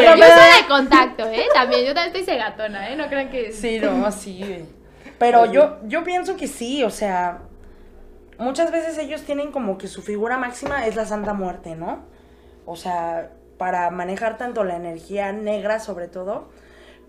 [0.06, 0.20] Yo soy
[0.62, 1.46] de contacto, ¿eh?
[1.54, 2.96] También, yo también estoy cegatona, ¿eh?
[2.96, 3.52] No crean que...
[3.52, 4.66] Sí, no, sí.
[5.18, 7.42] Pero yo, yo pienso que sí, o sea,
[8.42, 12.00] muchas veces ellos tienen como que su figura máxima es la Santa Muerte, ¿no?
[12.66, 16.50] O sea, para manejar tanto la energía negra sobre todo,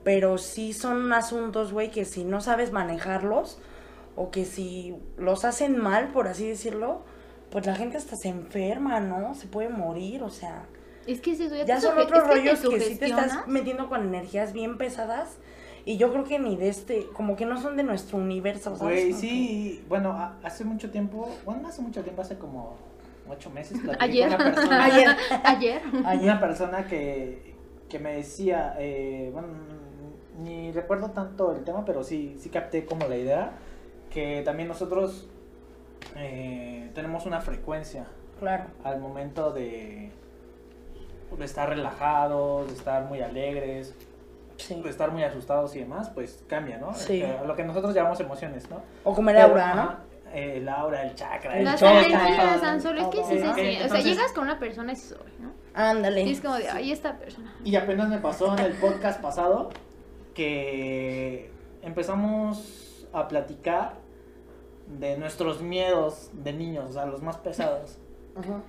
[0.05, 3.59] pero sí son asuntos, güey, que si no sabes manejarlos
[4.17, 7.03] o que si los hacen mal, por así decirlo,
[7.51, 9.35] pues la gente hasta se enferma, ¿no?
[9.35, 10.67] Se puede morir, o sea,
[11.07, 13.89] Es que eso, ya, ya son otros es que rollos que sí te estás metiendo
[13.89, 15.39] con energías bien pesadas
[15.85, 19.01] y yo creo que ni de este, como que no son de nuestro universo, ¿sabes?
[19.05, 22.77] Güey, sí, bueno, a- hace mucho tiempo, bueno, no hace mucho tiempo, hace como
[23.29, 24.29] ocho meses, Ayer.
[24.29, 25.09] una persona, Ayer.
[25.45, 25.83] Ayer.
[25.83, 26.25] que- Ayer.
[26.25, 27.55] una persona que,
[27.89, 29.49] que me decía, eh, bueno,
[30.43, 33.53] ni recuerdo tanto el tema, pero sí, sí capté como la idea,
[34.11, 35.29] que también nosotros
[36.17, 38.07] eh, tenemos una frecuencia
[38.39, 38.65] Claro.
[38.85, 40.11] al momento de,
[41.39, 43.95] de estar relajados, de estar muy alegres,
[44.57, 44.81] Sí.
[44.81, 46.95] de estar muy asustados y demás, pues cambia, ¿no?
[46.95, 47.23] Sí.
[47.23, 48.83] Eh, lo que nosotros llamamos emociones, ¿no?
[49.05, 49.81] O comer Pero, aura, ¿no?
[49.83, 49.99] ajá,
[50.33, 52.05] eh, el aura, el chakra, el El Las chakra.
[52.05, 53.45] energías, San Solo, es que sí, sí, sí.
[53.49, 55.53] O sea, Entonces- llegas con una persona y dices, "Ay, ¿no?
[55.75, 56.23] Ándale.
[56.23, 57.55] Y es como de, ay, esta persona.
[57.65, 59.71] Y apenas me pasó en el podcast pasado
[60.35, 61.51] que
[61.83, 63.95] empezamos a platicar
[64.87, 67.99] de nuestros miedos de niños, o sea, los más pesados.
[68.37, 68.63] Ajá.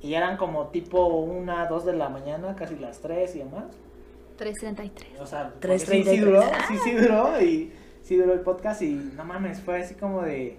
[0.00, 3.64] Y eran como tipo una, dos de la mañana, casi las tres y demás.
[4.36, 5.20] 333.
[5.20, 6.20] O sea, porque sí, sí 3:33.
[6.20, 10.22] duró, sí, sí duró y sí duró el podcast y no mames, fue así como
[10.22, 10.56] de,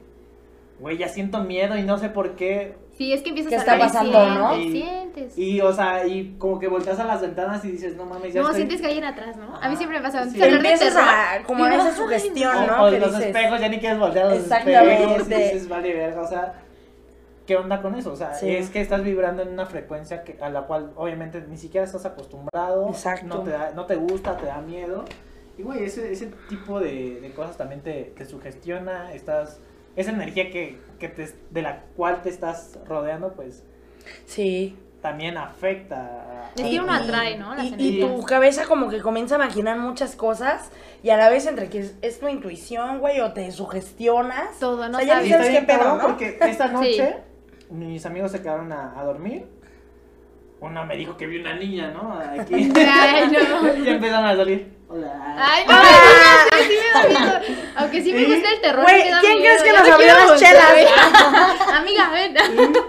[0.79, 2.75] güey, ya siento miedo y no sé por qué.
[2.97, 4.57] Sí, es que empiezas ¿Qué a está pasando, sientes, no?
[4.57, 5.38] Y- sientes.
[5.38, 8.41] Y, o sea, y como que volteas a las ventanas y dices, no mames, ya
[8.41, 8.61] no, estoy...
[8.61, 9.57] sientes que hay alguien atrás, ¿no?
[9.57, 10.23] A mí siempre me pasa.
[10.25, 10.31] Sí.
[10.31, 10.39] Sí.
[10.39, 12.85] Te empiezas a, como Digo, esa sugestión, O, ¿no?
[12.85, 14.93] o Que los dices, espejos, ya ni quieres voltear a los Exactamente.
[15.03, 16.53] espejos y dices, vale, verga, o sea,
[17.45, 18.12] ¿qué onda con eso?
[18.12, 18.49] O sea, Sí.
[18.55, 22.05] es que estás vibrando en una frecuencia que, a la cual obviamente ni siquiera estás
[22.05, 23.27] acostumbrado, Exacto.
[23.27, 25.05] No, te da- no te gusta, te da miedo.
[25.58, 29.60] Y güey, ese, ese tipo de, de cosas también te, te sugestiona, estás,
[29.95, 33.63] esa energía que, que te, de la cual te estás rodeando, pues
[34.25, 34.77] Sí.
[35.01, 36.51] también afecta.
[36.58, 37.53] Es que uno atrae, ¿no?
[37.55, 40.71] Las Y, y tu cabeza como que comienza a imaginar muchas cosas
[41.03, 44.60] y a la vez entre que es, es tu intuición, güey, o te sugestionas.
[44.60, 45.31] Todo, no O sea, ya sabes.
[45.31, 46.03] Está sabes qué pedo, ¿no?
[46.08, 47.17] porque esta noche
[47.69, 49.45] mis amigos se quedaron a, a dormir.
[50.62, 52.13] Una me dijo que vi una niña, ¿no?
[52.17, 52.54] Aquí.
[52.75, 53.84] Ay, no.
[53.84, 54.73] y empezaron a salir.
[54.88, 55.36] Hola.
[55.38, 56.45] Ay, no, Ah.
[56.58, 57.39] sí, sí me da miedo.
[57.75, 58.25] Aunque sí me Sí.
[58.34, 58.84] gusta el terror.
[58.84, 59.43] Güey, me da ¿quién miedo.
[59.58, 60.71] crees que nos no abrió las chelas?
[60.71, 60.86] güey.
[61.78, 62.36] Amiga, ven.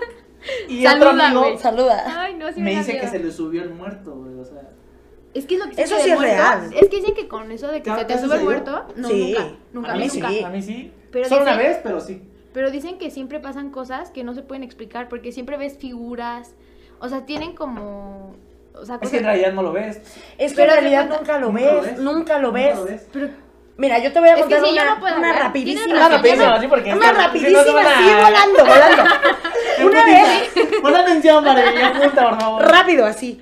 [0.69, 1.59] Y otro Saluda, amigo güey.
[1.59, 2.05] Saluda.
[2.23, 3.11] Ay, no, sí me da dice que miedo.
[3.11, 4.39] se le subió el muerto, güey.
[4.39, 4.63] O sea.
[5.35, 6.35] Es que es lo que Eso sí es muerto.
[6.35, 6.71] real.
[6.73, 9.09] Es que dicen que con eso de que ¿Te- se te sube el muerto, no,
[9.09, 9.35] Sí.
[9.37, 10.29] nunca, nunca, a mí nunca.
[10.29, 10.43] sí.
[10.45, 10.93] A mí sí.
[11.11, 12.23] Pero Solo una vez, pero sí.
[12.57, 16.55] Pero dicen que siempre pasan cosas que no se pueden explicar porque siempre ves figuras,
[17.01, 18.35] o sea, tienen como,
[18.73, 20.01] o sea, Es que en realidad no lo ves.
[20.39, 22.01] Es que Pero en realidad cuenta- nunca lo Nunca lo ves, ves.
[22.01, 22.75] nunca lo ves.
[22.77, 23.07] Nunca lo ves.
[23.13, 23.29] pero
[23.77, 25.85] Mira, yo te voy a Es que contar sí, yo una, no una rapidísima.
[25.97, 26.55] Una rapidísima.
[26.55, 27.73] así porque Una rapidísima, si no,
[28.23, 29.03] volando, volando.
[29.85, 32.63] Una vez, Pon atención yo apunta, por favor.
[32.63, 33.39] rápido, así.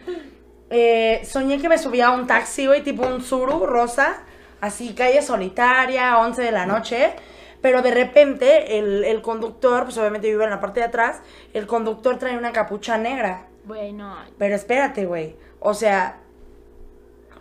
[0.71, 4.25] Eh, soñé que me subía a un taxi, güey, tipo un Zuru rosa,
[4.61, 7.15] así, calle solitaria, 11 de la noche.
[7.65, 11.23] Pero de repente, el, el conductor, pues obviamente vive en la parte de atrás,
[11.55, 13.47] el conductor trae una capucha negra.
[13.65, 15.35] bueno, Pero espérate, güey.
[15.61, 16.19] O sea,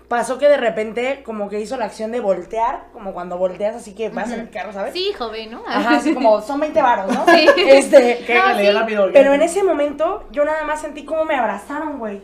[0.07, 3.93] pasó que de repente como que hizo la acción de voltear, como cuando volteas así
[3.95, 4.93] que vas en el carro, ¿sabes?
[4.93, 5.61] Sí, joven, ¿no?
[5.67, 7.25] Ajá, así como son 20 varos, ¿no?
[7.35, 7.45] Sí.
[7.57, 8.77] Este, Que No, le dio sí.
[8.77, 9.09] rápido.
[9.11, 12.21] pero en ese momento yo nada más sentí como me abrazaron, güey.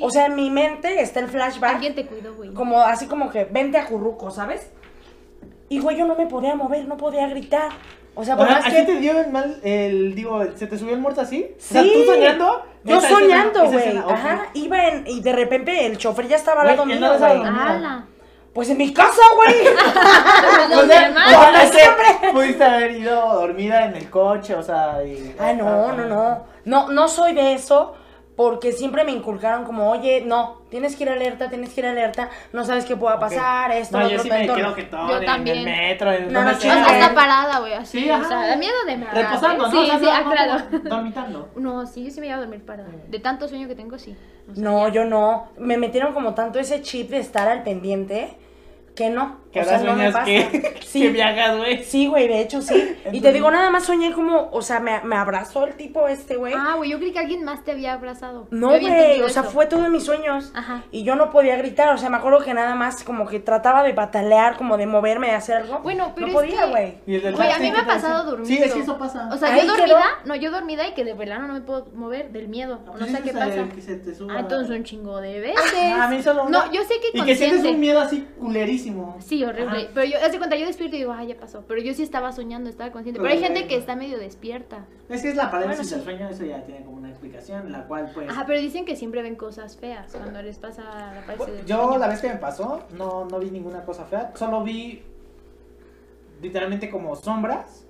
[0.00, 2.54] O sea, en mi mente está el flashback Alguien te cuidó, güey.
[2.54, 4.70] como así como que vente a curruco, ¿sabes?
[5.68, 7.70] Y güey, yo no me podía mover, no podía gritar.
[8.14, 10.66] O sea, O por sea, más ¿Aquí que te dio el mal, el, digo, se
[10.66, 11.54] te subió el muerto así?
[11.58, 11.78] Sí.
[11.78, 12.62] O sea, tú soñando.
[12.84, 13.96] Yo esa soñando, güey.
[13.98, 17.42] Ajá, iba en y de repente el chofer ya estaba al lado ¿en mío, güey.
[18.52, 19.68] Pues en mi casa, güey.
[20.82, 22.32] O sea, siempre.
[22.32, 25.04] Pudiste haber ido dormida en el coche, o sea.
[25.04, 26.44] Y, Ah, no, no, no.
[26.64, 27.94] No, no soy de eso
[28.38, 32.30] porque siempre me inculcaron como, oye, no, tienes que ir alerta, tienes que ir alerta,
[32.52, 35.16] no sabes qué pueda pasar, esto, No, lo yo otro, sí me quedo quietón Yo
[35.18, 35.58] en también.
[35.58, 36.56] el metro, en No, no, sea.
[36.56, 37.00] O sea, chingue.
[37.00, 37.98] está parada, güey, así.
[38.00, 38.28] Sí, o ajá.
[38.28, 39.12] sea, da miedo de nada.
[39.12, 39.70] Reposando, ¿no?
[39.72, 40.62] Sí, O sea, sí, no, no, claro.
[40.84, 41.48] Dormitando.
[41.56, 42.88] No, sí, yo sí me iba a dormir parada.
[43.08, 44.16] De tanto sueño que tengo, sí.
[44.48, 44.94] O sea, No, ya.
[44.94, 45.48] yo no.
[45.58, 48.36] Me metieron como tanto ese chip de estar al pendiente
[48.94, 49.38] que no.
[49.52, 50.24] Que o sea, no me pasa.
[50.26, 51.00] que, Sí.
[51.02, 51.82] que viajas, güey.
[51.84, 52.96] Sí, güey, de hecho sí.
[53.12, 56.36] y te digo, nada más soñé como, o sea, me, me abrazó el tipo este,
[56.36, 56.54] güey.
[56.56, 58.46] Ah, güey, yo creí que alguien más te había abrazado.
[58.50, 59.50] No, güey, o sea, eso.
[59.50, 60.52] fue todo en mis sueños.
[60.54, 60.82] Ajá.
[60.90, 63.82] Y yo no podía gritar, o sea, me acuerdo que nada más como que trataba
[63.82, 65.78] de patalear, como de moverme, de hacer algo.
[65.80, 66.94] Bueno, pero no es podía, que- güey.
[67.06, 68.64] Y el del Güey, a mí me ¿qué ha pasado Sí, dormido.
[68.64, 69.28] es que eso pasa.
[69.32, 69.86] O sea, Ahí yo quedó.
[69.86, 72.80] dormida, no, yo dormida y que de verdad no me puedo mover del miedo.
[72.86, 73.46] Ah, No sé qué pasa.
[73.50, 73.98] que.
[74.30, 75.60] Ah, entonces un chingo de veces.
[75.94, 76.66] Ah, a mí solo una.
[76.66, 79.16] No, yo sé que Y que sientes un miedo así culerísimo.
[79.20, 79.78] Sí, horrible.
[79.78, 79.90] Ajá.
[79.94, 81.64] Pero yo, haz de cuenta, yo despierto y digo, ah, ya pasó.
[81.66, 83.20] Pero yo sí estaba soñando, estaba consciente.
[83.20, 84.86] Pero hay gente que está medio despierta.
[85.08, 85.94] Es que es la parálisis Bueno, sí.
[85.94, 88.28] del sueño, eso ya tiene como una explicación, la cual pues...
[88.28, 91.82] Ajá, pero dicen que siempre ven cosas feas cuando les pasa la parálisis del Yo
[91.84, 91.98] sueño.
[91.98, 95.02] la vez que me pasó, no, no vi ninguna cosa fea, solo vi
[96.40, 97.84] literalmente como sombras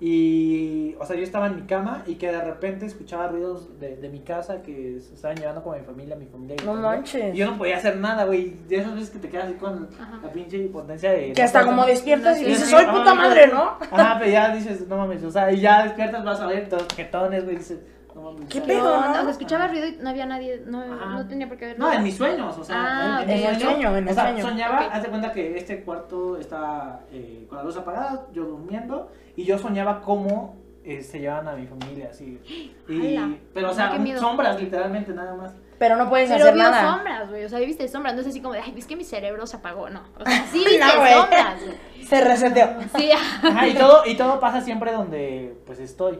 [0.00, 3.96] y, o sea, yo estaba en mi cama y que de repente escuchaba ruidos de,
[3.96, 6.54] de mi casa que se estaban llevando como mi familia, mi familia.
[6.64, 6.82] No gritando.
[6.88, 7.34] manches.
[7.34, 9.88] Y yo no podía hacer nada, güey, de esas veces que te quedas así con
[10.00, 10.20] Ajá.
[10.22, 11.32] la pinche impotencia de...
[11.32, 13.76] Que hasta como despiertas y dices, soy puta madre, ¿no?
[13.90, 16.86] Ajá, pero ya dices, no mames, o sea, y ya despiertas, vas a ver todos
[16.94, 17.80] jetones, güey, dices,
[18.22, 18.48] no.
[18.48, 19.00] ¿Qué pedo?
[19.00, 19.10] ¿no?
[19.10, 21.92] o sea, escuchaba ruido y no había nadie, no, no tenía por qué haber No,
[21.92, 22.76] en mis sueños, o sea,
[23.18, 24.44] Ah, en, en ok, mi sueño, en el o sea, sueño.
[24.48, 24.90] soñaba, Ok.
[24.92, 29.44] haz de cuenta que este cuarto está eh, con la luz apagada, yo durmiendo, y
[29.44, 32.40] yo soñaba cómo eh, se llevaban a mi familia, así.
[32.88, 35.52] Y, pero, o No, sea, sombras, literalmente, nada más.
[35.78, 36.92] Pero no puedes Pero hacer vio nada.
[36.94, 37.44] sombras, güey.
[37.44, 38.14] O sea, viste sombras.
[38.16, 39.88] No es así como de, ay, es que mi cerebro se apagó.
[39.90, 40.00] No.
[40.18, 42.04] O sea, sí viste No, sombras, güey.
[42.04, 42.68] Se reseteó.
[42.96, 46.18] Sí, Ajá, y todo, y todo pasa siempre donde, pues, estoy.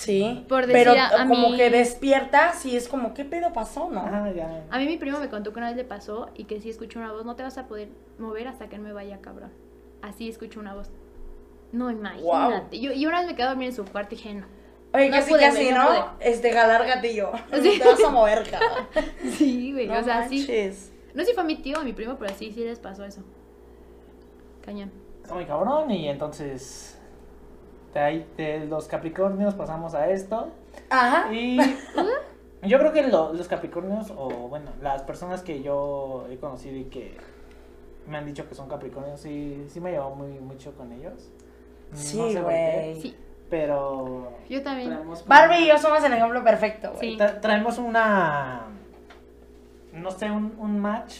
[0.00, 0.44] Sí.
[0.48, 3.90] Por decir pero a- a como mí- que despiertas y es como, ¿qué pedo pasó,
[3.90, 4.32] no?
[4.34, 4.64] Ya.
[4.70, 6.98] A mí mi primo me contó que una vez le pasó y que si escuchó
[6.98, 9.50] una voz, no te vas a poder mover hasta que él me vaya, cabrón.
[10.02, 10.90] Así escucho una voz.
[11.72, 12.80] No, imagínate.
[12.80, 14.46] Yo, y una vez me quedé a dormir en su cuarto y dije, no.
[14.94, 15.88] Oye, No casi pude, casi, no ¿no?
[16.16, 16.30] pude.
[16.30, 17.30] Este, jalar gatillo.
[17.62, 17.78] Sí.
[17.78, 18.86] Te vas a mover, cabrón.
[19.36, 19.86] Sí, güey.
[19.86, 20.38] No o sea, sí.
[20.38, 20.92] manches.
[21.14, 23.22] No sé si fue mi tío o mi primo, pero sí, sí les pasó eso.
[24.64, 24.90] Cañón.
[25.22, 26.99] Está muy cabrón, y entonces,
[27.94, 30.48] de ahí, de los Capricornios pasamos a esto.
[30.90, 31.32] Ajá.
[31.32, 31.58] Y
[32.62, 36.84] yo creo que lo- los Capricornios, o bueno, las personas que yo he conocido y
[36.84, 37.16] que
[38.06, 41.28] me han dicho que son Capricornios, sí, sí me llevo muy mucho con ellos.
[41.90, 43.00] No Sí, sé por qué, güey.
[43.02, 43.16] Sí,
[43.50, 44.96] Pero yo también.
[45.26, 47.12] Barbie y yo somos el ejemplo perfecto, güey.
[47.12, 47.18] Sí.
[47.18, 48.62] tra- traemos una,
[49.92, 51.14] no sé, un, un match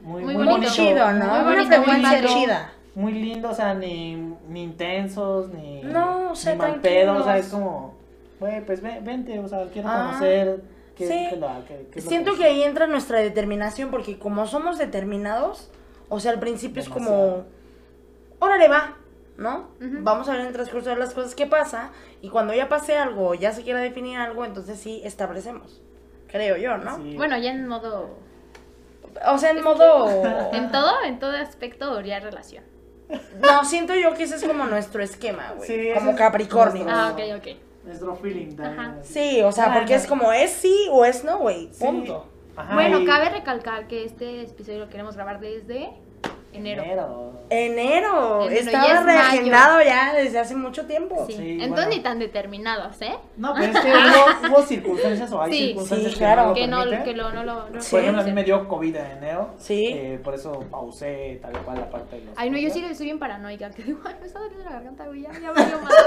[0.00, 0.50] muy, Muy muy, bonito.
[0.58, 0.72] Muy bonito.
[0.74, 1.24] chido, ¿no?
[1.26, 2.32] Muy Una bonito, frecuencia muy lindo.
[2.34, 2.72] chida.
[2.94, 4.16] Muy lindo, o sea, ni,
[4.48, 7.94] ni intensos, ni, No, o sea, ni mal pedo, o sea, es como,
[8.38, 10.62] güey, pues ven- vente, o sea, quiero Ah, conocer.
[10.96, 11.26] qué- sí.
[11.30, 15.70] qué lo- qué- qué Siento que ahí entra nuestra determinación porque como somos determinados,
[16.10, 17.44] o sea, al principio es como,
[18.40, 18.96] órale va,
[19.38, 19.68] ¿no?
[19.80, 22.96] Vamos a ver en el transcurso de las cosas que pasa y cuando ya pase
[22.98, 25.80] algo, ya se quiera definir algo, entonces sí establecemos,
[26.28, 26.96] creo yo, ¿no?
[26.96, 27.14] Sí.
[27.16, 28.10] Bueno, ya en modo.
[29.26, 30.06] O sea, en modo...
[30.52, 32.64] En todo, en todo aspecto, ya relación.
[33.40, 35.68] No, siento yo que ese es como nuestro esquema, güey.
[35.68, 36.84] Sí, como es Capricornio.
[36.84, 37.56] nuestro- Ah, ok, ok.
[37.84, 38.78] Nuestro feeling también.
[38.80, 38.94] Ajá.
[39.02, 39.80] Sí, o sea, Bueno.
[39.80, 41.68] porque es como es sí o es no, güey.
[41.72, 41.84] Sí.
[41.84, 42.26] Punto.
[42.56, 45.90] Ajá, bueno, y- cabe recalcar que este episodio lo queremos grabar desde
[46.52, 46.82] enero.
[46.82, 47.32] Enero.
[47.52, 48.42] Enero.
[48.46, 51.24] Enero, Estaba es reagendado ya desde hace mucho tiempo.
[51.26, 51.34] Sí.
[51.34, 51.90] Sí, Entonces bueno.
[51.90, 53.14] ni tan determinados, ¿eh?
[53.36, 53.90] No, pero es que
[54.48, 56.42] hubo, hubo circunstancias o hay Sí, circunstancias sí, que claro.
[56.42, 57.04] no lo que no, permiten.
[57.04, 57.68] que lo, no lo.
[57.68, 57.90] no Sí.
[57.90, 59.50] Por ejemplo, a mí me dio COVID en enero.
[59.58, 59.86] Sí.
[59.92, 63.06] eh, por eso pausé tal cual la parte de los Ay, no, yo sí soy
[63.06, 63.70] bien paranoica.
[63.70, 65.22] Que digo, ay, me está doliendo la garganta, güey.
[65.22, 65.92] Ya, ya valió más.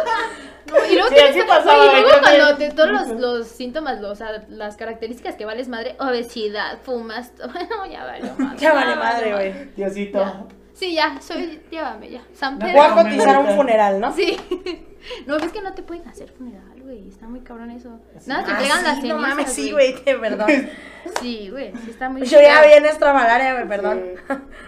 [0.65, 4.01] No, y luego, Sí, así pasaba, güey, y luego cuando te, todos los, los síntomas,
[4.01, 8.59] los- o sea, las características que vales madre, obesidad, fumas, bueno, ya valió más.
[8.59, 9.53] Ya vale madre, güey.
[9.75, 10.47] Diosito.
[10.75, 12.21] Sí, ya, soy, llévame ya.
[12.33, 12.73] San No, Pedro.
[12.73, 14.13] Voy a cotizar un funeral, ¿no?
[14.13, 14.37] Sí.
[15.27, 17.07] No, es que no te pueden hacer funeral, güey.
[17.09, 17.99] Está muy cabrón eso.
[18.17, 18.27] Sí.
[18.27, 20.47] Nada, te Ah, entregan sí, las no cenizas, mames, sí, güey, de verdad.
[21.21, 24.03] Sí, güey, sí está muy Yo ya bien extravagante, güey, perdón.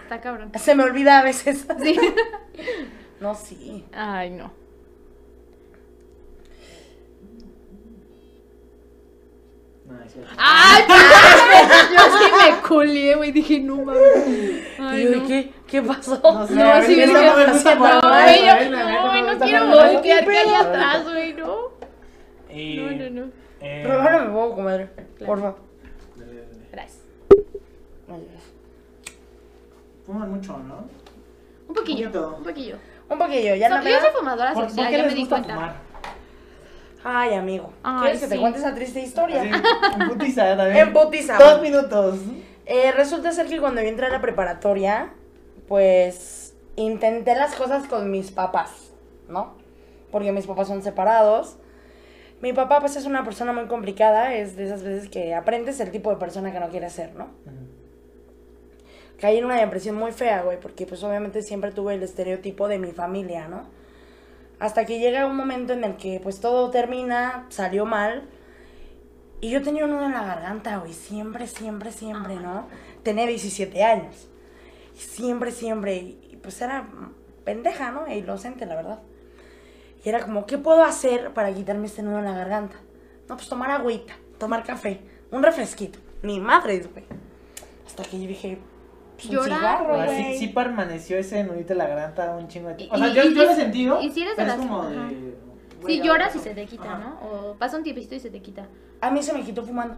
[0.04, 0.52] Está cabrón.
[0.58, 1.66] Se me olvida a veces.
[1.82, 1.98] Sí.
[3.18, 3.84] No, sí.
[3.92, 4.52] Ay, no.
[9.86, 10.14] No, es.
[10.36, 13.32] Ay, perdón, yo sí me culié, güey.
[13.32, 14.64] Dije, no mames.
[14.78, 15.26] Ay, no.
[15.26, 16.18] ¿qué, ¿Qué pasó?
[16.22, 20.24] No sé, No, a sí, veces me no me gusta no, güey, no, quiero voltear
[20.24, 21.56] que hay atrás, güey, no.
[22.50, 23.32] Y, No, no, no.
[23.60, 25.26] eh, Pero ahora me puedo comer, Claro.
[25.34, 25.54] porfa.
[26.72, 27.02] Gracias.
[30.06, 30.84] Fuman mucho, ¿no?
[31.68, 32.76] Un poquillo, un poquillo.
[33.10, 35.54] Un poquillo, ya no yo soy fumadora ¿Por, por social, qué ya me di cuenta.
[35.54, 35.74] fumar?
[37.04, 37.72] Ay, amigo.
[37.82, 39.40] Ay, ¿Quieres que te cuente esa triste historia?
[39.42, 39.50] Así,
[40.00, 40.76] en putiza también.
[40.88, 41.38] En putiza.
[41.38, 42.18] Dos minutos.
[42.66, 45.10] Eh, resulta ser que cuando yo entré a la preparatoria,
[45.68, 48.92] pues intenté las cosas con mis papás,
[49.28, 49.54] ¿no?
[50.10, 51.56] Porque mis papás son separados.
[52.40, 55.90] Mi papá pues es una persona muy complicada, es de esas veces que aprendes el
[55.90, 57.28] tipo de persona que no quiere ser, ¿no?
[59.20, 62.78] Caí en una depresión muy fea, güey, porque pues obviamente siempre tuve el estereotipo de
[62.78, 63.64] mi familia, ¿no?
[64.60, 68.28] Hasta que llega un momento en el que pues todo termina, salió mal.
[69.40, 72.68] Y yo tenía un nudo en la garganta, güey, siempre, siempre, siempre, ¿no?
[73.02, 74.28] Tenía 17 años.
[74.98, 76.88] Y siempre, siempre, y pues era
[77.44, 78.06] pendeja, ¿no?
[78.08, 78.98] E inocente, la verdad.
[80.04, 82.76] Y era como, ¿qué puedo hacer para quitarme este nudo en la garganta?
[83.28, 85.98] No, pues tomar agüita, tomar café, un refresquito.
[86.22, 87.04] Ni madres, güey.
[87.86, 88.58] Hasta que yo dije,
[89.16, 90.32] pues Llorar, güey.
[90.34, 92.94] sí, sí permaneció ese nudito en la garganta un chingo de tiempo.
[92.94, 94.00] O sea, y- yo, y- yo lo he sentido.
[94.02, 94.90] y si eres de pero es las- como ajá.
[95.08, 95.34] de.
[95.86, 96.98] Si ya lloras y se te quita, Ajá.
[96.98, 97.20] ¿no?
[97.50, 98.66] O pasa un tiempito y se te quita,
[99.00, 99.96] A mí se me quitó fumando.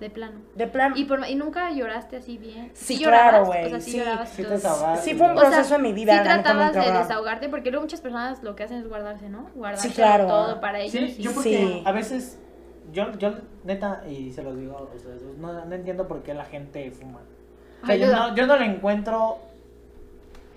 [0.00, 0.40] De plano.
[0.54, 0.96] De plano.
[0.96, 2.70] Y, por, y nunca lloraste así bien.
[2.74, 4.58] Sí, claro, güey, O sea, sí, sí, llorabas Sí te.
[4.58, 6.98] Sí, fue un O sea, proceso en mi vida, Sí la neta, muy tratabas de
[6.98, 9.50] desahogarte, porque luego muchas personas lo que hacen es guardarse, ¿no?
[9.54, 10.26] Guardarse claro.
[10.26, 10.92] todo para ellos.
[10.92, 11.82] Sí, yo porque Sí.
[11.84, 12.38] a veces.
[12.92, 13.32] Yo, yo,
[13.64, 16.90] neta, y se los digo a ustedes, dos, no, no entiendo por qué la gente
[16.90, 17.20] fuma.
[17.82, 19.38] O sea, yo, no, yo no le encuentro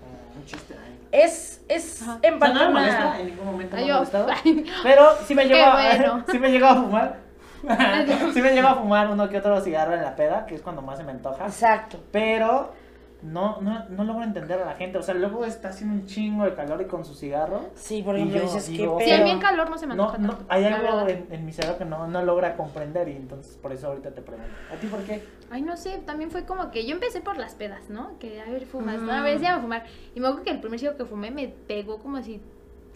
[0.02, 0.98] eh, un chiste ahí.
[1.10, 4.28] Es, es en O sea, parte no me molesta, en ningún momento me ha molestado.
[4.82, 6.24] Pero sí me llegó, a, bueno.
[6.30, 7.27] sí me llegó a fumar.
[8.34, 10.82] sí me llegó a fumar uno que otro cigarro en la peda, que es cuando
[10.82, 11.46] más se me antoja.
[11.46, 11.98] Exacto.
[12.12, 12.72] Pero
[13.20, 14.96] no, no, no logro entender a la gente.
[14.98, 17.62] O sea, luego está haciendo un chingo de calor y con su cigarro.
[17.74, 19.92] Sí, por Y ejemplo, yo dices que Si pero- hay bien calor, no se me
[19.94, 23.56] antoja no, hay algo en, en mi cerebro que no, no logra comprender y entonces
[23.56, 24.50] por eso ahorita te pregunto.
[24.72, 25.24] ¿A ti por qué?
[25.50, 28.18] Ay, no sé, también fue como que yo empecé por las pedas, ¿no?
[28.20, 29.12] Que a ver, fumas, ¿no?
[29.12, 29.84] a ver, déjame fumar.
[30.14, 32.40] Y me acuerdo que el primer cigarro que fumé me pegó como si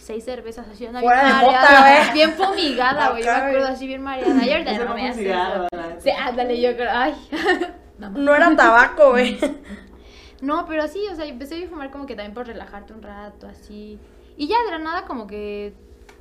[0.02, 2.12] seis cervezas así, una Fuera bien mareada, güey.
[2.14, 3.22] bien fumigada, güey.
[3.22, 4.44] Yo me acuerdo así bien mareada.
[4.44, 5.68] Y ahorita no me hace eso.
[6.00, 7.14] Sí, ándale, yo creo, ay.
[7.98, 9.38] No, No era tabaco, güey.
[10.40, 13.46] No, pero sí, o sea, empecé a fumar como que también por relajarte un rato,
[13.46, 13.96] así.
[14.36, 15.72] Y ya de la nada como que...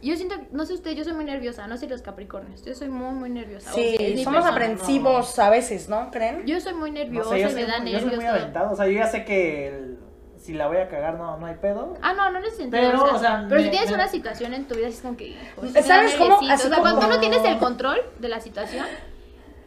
[0.04, 2.90] Yo siento, no sé usted, yo soy muy nerviosa, no sé los capricornios, yo soy
[2.90, 3.72] muy, muy nerviosa.
[3.72, 4.52] o sea, es Sí, somos persona.
[4.52, 6.10] aprensivos a veces, ¿no?
[6.12, 6.44] ¿Creen?
[6.46, 8.16] Yo soy muy No nerviosa sé, yo y soy, me da muy- yo soy nervios
[8.16, 8.72] muy aventado.
[8.72, 9.91] O sea, yo ya sé que el-
[10.42, 11.98] si la voy a cagar no, no hay pedo.
[12.02, 12.82] Ah, no, no ese sentido.
[12.84, 14.88] Pero, o sea, o sea, pero me- si tienes me- una situación en tu vida,
[14.88, 15.36] así es como que.
[15.72, 16.38] da ¿Sabes cómo?
[16.50, 18.86] Así o sea, cuando tú como- no tienes el control de la situación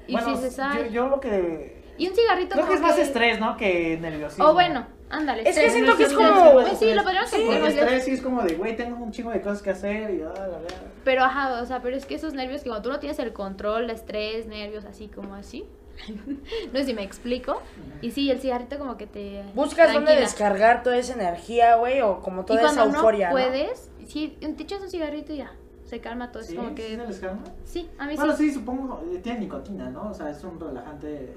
[0.06, 0.84] y bueno, dices, ay.
[0.86, 1.82] yo, yo lo que...
[1.96, 3.56] Y un cigarrito Creo que como es más estrés, ¿no?
[3.56, 4.46] Que nerviosismo.
[4.46, 5.42] O bueno, ándale.
[5.48, 5.72] Es que estrés.
[5.74, 7.68] siento que es como- Pues sí, lo podríamos Sí, dos.
[7.68, 10.32] estrés sí es como de, güey, tengo un chingo de cosas que hacer y ah,
[10.36, 10.82] la verdad.
[11.04, 13.32] Pero ajá, o sea, pero es que esos nervios que cuando tú no tienes el
[13.32, 15.64] control, estrés, nervios, así como así.
[16.72, 17.60] no sé si me explico.
[18.02, 19.42] Y sí, el cigarrito como que te.
[19.54, 20.20] Buscas dónde tranquila.
[20.20, 23.42] descargar toda esa energía, güey, o como Y toda esa cuando euforia, no ¿no?
[23.44, 25.52] puedes, sí, te echas un cigarrito y ya.
[25.84, 26.42] Se calma todo.
[26.42, 26.56] Es ¿Sí?
[26.56, 26.96] como ¿Sí que.
[26.96, 27.42] se les calma?
[27.64, 28.48] Sí, a mí Bueno, sí.
[28.48, 30.08] sí, supongo, eh, tiene nicotina, ¿no?
[30.10, 31.34] O sea, es un relajante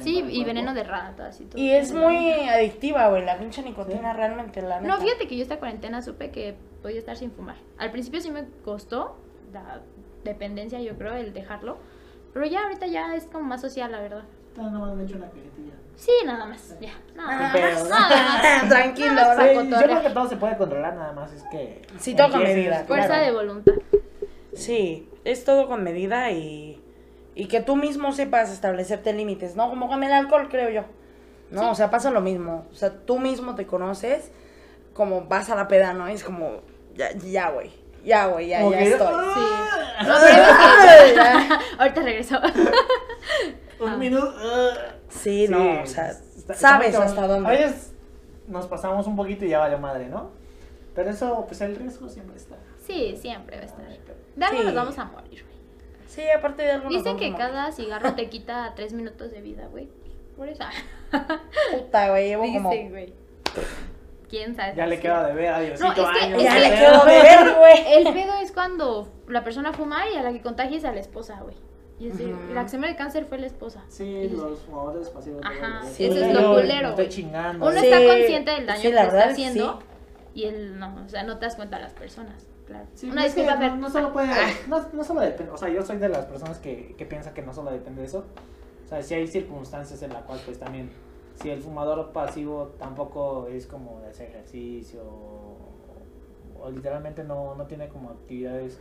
[0.00, 1.60] Sí, y veneno de rata, así todo.
[1.60, 2.16] Y es muy
[2.48, 4.16] adictiva, güey, la pinche nicotina Sí.
[4.16, 4.94] realmente, la neta.
[4.96, 7.56] No, fíjate que yo esta cuarentena supe que podía estar sin fumar.
[7.76, 9.16] Al principio sí me costó
[9.52, 9.80] la
[10.24, 11.78] dependencia, yo creo, el dejarlo.
[12.32, 14.22] Pero ya ahorita ya es como más social, la verdad.
[14.56, 15.74] No, me he hecho una cajetilla.
[15.96, 16.92] Sí, nada más, ya.
[17.14, 17.52] Nada más.
[17.52, 17.88] pedo, ¿no?
[17.90, 18.68] Nada más.
[18.68, 19.62] Tranquilo, Nada más ahora.
[19.62, 21.82] Sí, yo creo que todo se puede controlar, nada más es que...
[21.98, 23.24] Sí, todo con medida, Fuerza claro.
[23.24, 23.72] de voluntad.
[24.54, 26.82] Sí, es todo con medida y,
[27.34, 29.68] y que tú mismo sepas establecerte límites, ¿no?
[29.68, 30.82] Como con el alcohol, creo yo.
[31.50, 31.60] ¿No?
[31.60, 31.66] Sí.
[31.70, 32.66] O sea, pasa lo mismo.
[32.70, 34.32] O sea, tú mismo te conoces,
[34.94, 36.08] como vas a la peda, ¿no?
[36.10, 36.62] Y es como,
[36.94, 37.70] ya, ya, güey.
[38.04, 39.24] Ya, güey, ya, Como ya estoy.
[39.34, 40.06] Sí.
[40.06, 42.40] No, pero Ahorita regreso.
[43.80, 44.34] Un minuto...
[45.08, 47.48] Sí, no, o sea, está- sabes está hasta dónde.
[47.48, 47.92] A veces
[48.48, 50.30] nos pasamos un poquito y ya valió madre, ¿no?
[50.94, 52.56] Pero eso, pues el riesgo siempre está.
[52.86, 53.84] Sí, siempre va a estar.
[54.36, 54.64] De algo Sí.
[54.64, 55.56] nos vamos a morir, güey.
[56.08, 57.46] Sí, aparte de algo nos Dicen vamos que a morir.
[57.46, 59.88] cada cigarro te quita tres minutos de vida, güey.
[60.36, 60.64] Por eso.
[61.72, 63.12] Puta, güey, llevo como Dicen, güey.
[64.32, 64.74] Quién sabe.
[64.74, 66.38] Ya le queda de ver a Diosito No, es que- años.
[66.38, 67.92] es Ya le quedó de ver, güey.
[67.98, 71.00] El pedo es cuando la persona fuma y a la que contagia es a la
[71.00, 71.54] esposa, güey.
[72.00, 72.54] Y es decir, Ujú.
[72.54, 73.84] la que se muere de cáncer fue la esposa.
[73.88, 75.42] Sí, los fumadores pasivos.
[75.44, 77.66] Ajá, sí, eso es lo culero, Estoy chingando.
[77.68, 80.40] Uno Sí, está consciente del daño sí, que la está haciendo sí.
[80.40, 82.46] y él no, o sea, no te das cuenta a las personas.
[82.66, 82.86] Claro.
[82.94, 84.48] Sí, Una pues es que disculpa, no, no solo puede, Ah.
[84.66, 87.42] no, no solo depende, o sea, yo soy de las personas que, que piensa que
[87.42, 88.24] no solo depende de eso.
[88.86, 90.90] O sea, si hay circunstancias en las cuales pues también,
[91.42, 95.56] si el fumador pasivo tampoco es como de hacer ejercicio o,
[96.64, 98.78] o literalmente no, no tiene como actividades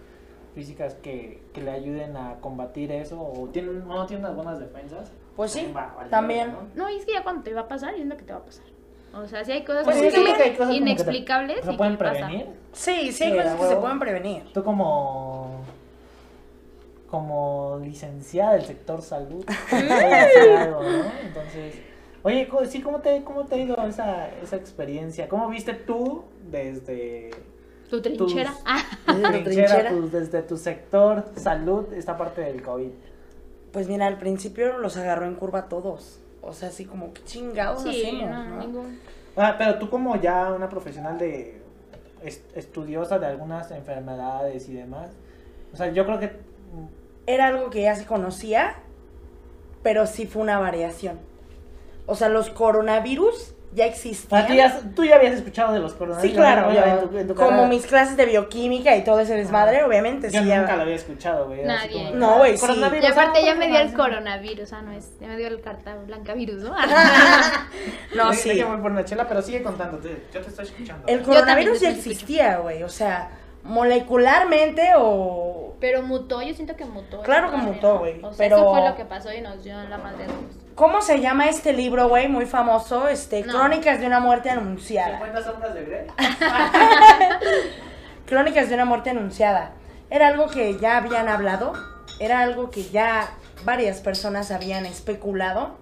[0.53, 5.11] físicas que, que le ayuden a combatir eso o tiene, no tiene unas buenas defensas.
[5.35, 6.51] Pues sí, va también.
[6.51, 6.83] ¿no?
[6.83, 8.39] No, y es que ya cuando te va a pasar, es lo que te va
[8.39, 8.65] a pasar.
[9.13, 11.73] O sea, si hay cosas Pues sí, que hay cosas como que te- inexplicables ¿Se
[11.73, 12.45] y pueden prevenir?
[12.73, 14.53] Sí, sí hay cosas que se pueden prevenir.
[14.53, 15.61] Tú como
[17.09, 21.11] como licenciada del sector salud, puedes hacer algo, ¿no?
[21.25, 21.75] Entonces,
[22.23, 25.27] oye, sí, ¿cómo te, cómo te ha ido esa, esa experiencia?
[25.29, 27.31] ¿Cómo viste tú desde
[27.89, 28.51] Tu trinchera.
[28.51, 29.89] Tus- Ah, Desde tu trinchera, trinchera.
[29.91, 32.89] tu- desde tu sector salud, esta parte del COVID?
[33.71, 36.19] Pues mira, al principio los agarró en curva a todos.
[36.41, 38.29] O sea, así como, ¿qué chingados sí, hacemos?
[38.29, 38.57] no, no?
[38.59, 38.99] ningún.
[39.37, 41.61] Ah, pero tú como ya una profesional de
[42.23, 45.09] est- estudiosa de algunas enfermedades y demás,
[45.73, 46.31] o sea, yo creo que
[47.27, 48.75] Era algo que ya se conocía,
[49.83, 51.19] pero sí fue una variación.
[52.05, 54.41] O sea, los coronavirus ya existían.
[54.43, 56.29] Ah, tú, ya, tú ya habías escuchado de los coronavirus.
[56.31, 56.73] Sí, claro, ¿no?
[56.73, 57.67] yo- en tu- en tu como carrera.
[57.67, 59.85] mis clases de bioquímica y todo ese desmadre, Ajá.
[59.87, 60.47] obviamente, Yo sí.
[60.47, 61.63] ya- nunca lo había escuchado, güey.
[61.63, 62.03] Nadie.
[62.07, 62.67] como, No, güey, ah, sí.
[62.67, 63.95] coronavirus, Y aparte ah, ya me dio el sí.
[63.95, 66.75] coronavirus, ah, no es, ya me dio el carta blanca virus, ¿no?
[68.15, 68.49] No, sí.
[68.49, 70.25] Déjame por una chela, pero sigue contándote.
[70.33, 71.03] Yo te estoy escuchando.
[71.07, 72.83] El Yo coronavirus ya existía, güey.
[72.83, 73.29] O sea,
[73.63, 75.75] molecularmente o...
[75.79, 77.21] Pero mutó, yo siento que mutó.
[77.23, 79.75] Claro que mutó, güey, O sea, pero- eso fue lo que pasó y nos dio
[79.89, 80.25] la madre.
[80.75, 82.27] ¿Cómo se llama este libro, güey?
[82.27, 83.07] Muy famoso.
[83.07, 83.53] Este, No.
[83.53, 85.17] Crónicas de una muerte anunciada.
[85.19, 86.07] 50 sombras de Grey.
[88.25, 89.71] Crónicas de una muerte anunciada.
[90.09, 91.73] Era algo que ya habían hablado.
[92.19, 93.29] Era algo que ya
[93.65, 95.77] varias personas habían especulado.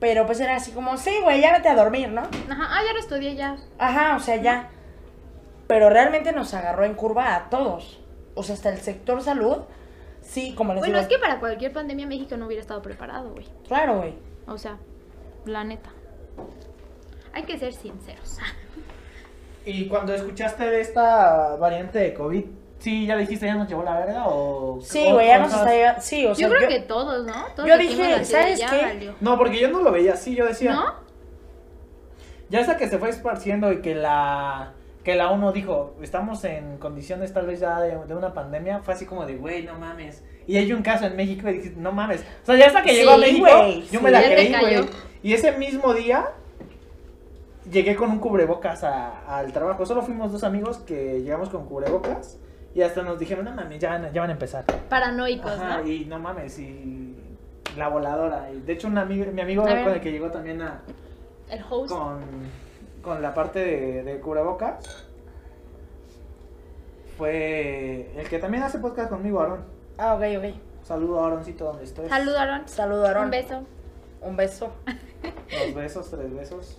[0.00, 2.22] Pero pues era así como, sí, güey, ya vete a dormir, ¿no?
[2.22, 3.56] Ajá, ah, ya lo estudié ya.
[3.78, 4.68] Ajá, o sea, ya.
[5.72, 7.98] Pero realmente nos agarró en curva a todos.
[8.34, 9.56] O sea, hasta el sector salud.
[10.20, 11.08] Sí, como les Bueno, digo.
[11.08, 13.46] es que para cualquier pandemia México no hubiera estado preparado, güey.
[13.66, 14.12] Claro, güey.
[14.46, 14.76] O sea,
[15.46, 15.88] la neta.
[17.32, 18.36] Hay que ser sinceros.
[19.64, 22.44] Y cuando escuchaste de esta variante de COVID,
[22.80, 24.78] ¿sí ya dijiste ya nos llevó la verga o...?
[24.82, 26.02] Sí, o- güey, ya nos está llegando.
[26.02, 27.46] Sí, o sea, yo creo yo- que todos, ¿no?
[27.56, 28.82] Todos yo dije, ¿sabes qué?
[28.82, 29.14] valió.
[29.22, 30.74] No, porque yo no lo veía así, yo decía...
[30.74, 30.94] ¿No?
[32.50, 34.72] Ya hasta que se fue esparciendo y que la
[35.04, 38.94] que la ONU dijo, estamos en condiciones tal vez ya de, de una pandemia, fue
[38.94, 40.22] así como de, güey, no mames.
[40.46, 42.24] Y hay un caso en México y dije, no mames.
[42.42, 44.04] O sea, ya hasta que Sí, llegó a México, güey, yo sí.
[44.04, 44.88] me la creí, güey.
[45.22, 46.26] Y ese mismo día
[47.70, 49.86] llegué con un cubrebocas a- al trabajo.
[49.86, 52.38] Solo fuimos dos amigos que llegamos con cubrebocas
[52.74, 54.64] y hasta nos dijeron, no mames, ya, van- ya van a empezar.
[54.88, 55.88] Paranoicos, Ajá, ¿no?
[55.88, 57.16] y no mames, y
[57.76, 58.50] la voladora.
[58.52, 60.80] Y de hecho, un amigo, mi amigo con el que llegó también a,
[61.48, 61.92] El host.
[61.92, 62.20] con,
[63.02, 65.06] con la parte de, de cubrebocas
[67.18, 69.64] fue el que también hace podcast conmigo, Aaron.
[69.98, 70.54] Ah, ok, ok.
[70.82, 72.08] Saludo a Aaroncito donde estés.
[72.08, 72.68] Salud, Aaron.
[72.68, 73.24] Saludo, Aarón.
[73.24, 73.62] Un beso.
[74.20, 74.72] Un beso.
[75.50, 76.78] Dos besos, tres besos.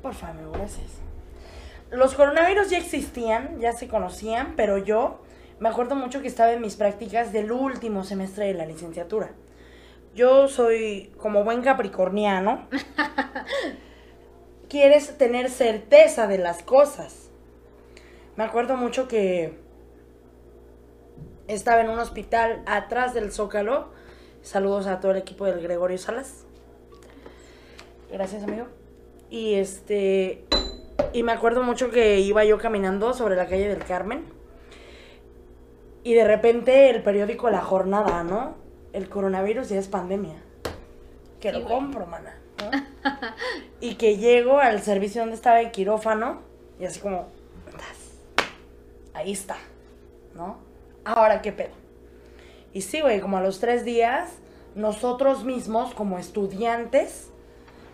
[0.00, 0.90] Por favor, gracias.
[1.90, 5.20] Los coronavirus ya existían, ya se conocían, pero yo
[5.60, 9.32] me acuerdo mucho que estaba en mis prácticas del último semestre de la licenciatura.
[10.14, 12.66] Yo soy como buen capricorniano.
[14.68, 17.30] Quieres tener certeza de las cosas.
[18.36, 19.58] Me acuerdo mucho que
[21.48, 23.88] estaba en un hospital atrás del Zócalo.
[24.42, 26.44] Saludos a todo el equipo del Gregorio Salas.
[28.10, 28.66] Gracias, amigo.
[29.30, 30.44] Y este.
[31.14, 34.24] Y me acuerdo mucho que iba yo caminando sobre la calle del Carmen.
[36.04, 38.61] Y de repente el periódico La Jornada, ¿no?
[38.92, 40.36] El coronavirus ya es pandemia.
[41.40, 42.36] Que Sí, lo compro, mana.
[42.58, 43.10] ¿no?
[43.80, 46.40] y que llego al servicio donde estaba el quirófano.
[46.78, 47.26] Y así como.
[49.14, 49.56] Ahí está.
[50.34, 50.58] ¿No?
[51.04, 51.72] Ahora qué pedo.
[52.72, 54.30] Y sí, güey, como a los tres días,
[54.74, 57.28] nosotros mismos, como estudiantes,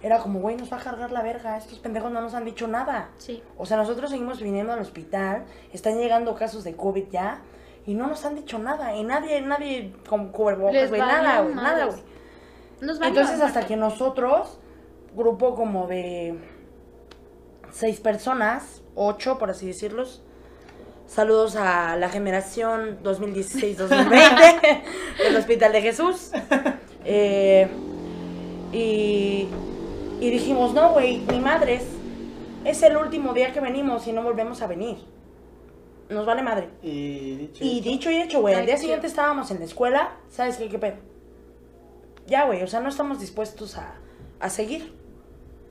[0.03, 2.69] era como, güey, nos va a cargar la verga, estos pendejos no nos han dicho
[2.69, 3.11] nada.
[3.19, 3.43] Sí.
[3.57, 7.41] O sea, nosotros seguimos viniendo al hospital, están llegando casos de COVID ya,
[7.89, 11.87] y no nos han dicho nada, y nadie, nadie con cubrebocas, güey, nada, güey, nada,
[11.87, 12.03] güey.
[12.83, 14.59] Entonces, hasta que nosotros,
[15.17, 16.39] grupo como de
[17.73, 20.23] seis personas, ocho, por así decirlos,
[21.07, 24.83] saludos a la generación 2016-2020
[25.25, 26.31] del Hospital de Jesús.
[27.07, 27.69] Eh,
[28.71, 29.49] y
[30.21, 31.85] Y dijimos, no, güey, ni madres.
[32.67, 34.99] Es el último día que venimos y no volvemos a venir.
[36.09, 36.69] Nos vale madre.
[36.83, 40.17] Y dicho Y esto, dicho y hecho, güey, al día siguiente estábamos en la escuela,
[40.31, 40.97] ¿sabes qué, qué pedo?
[42.27, 43.95] Ya, güey, o sea, no estamos dispuestos a,
[44.41, 44.93] a seguir.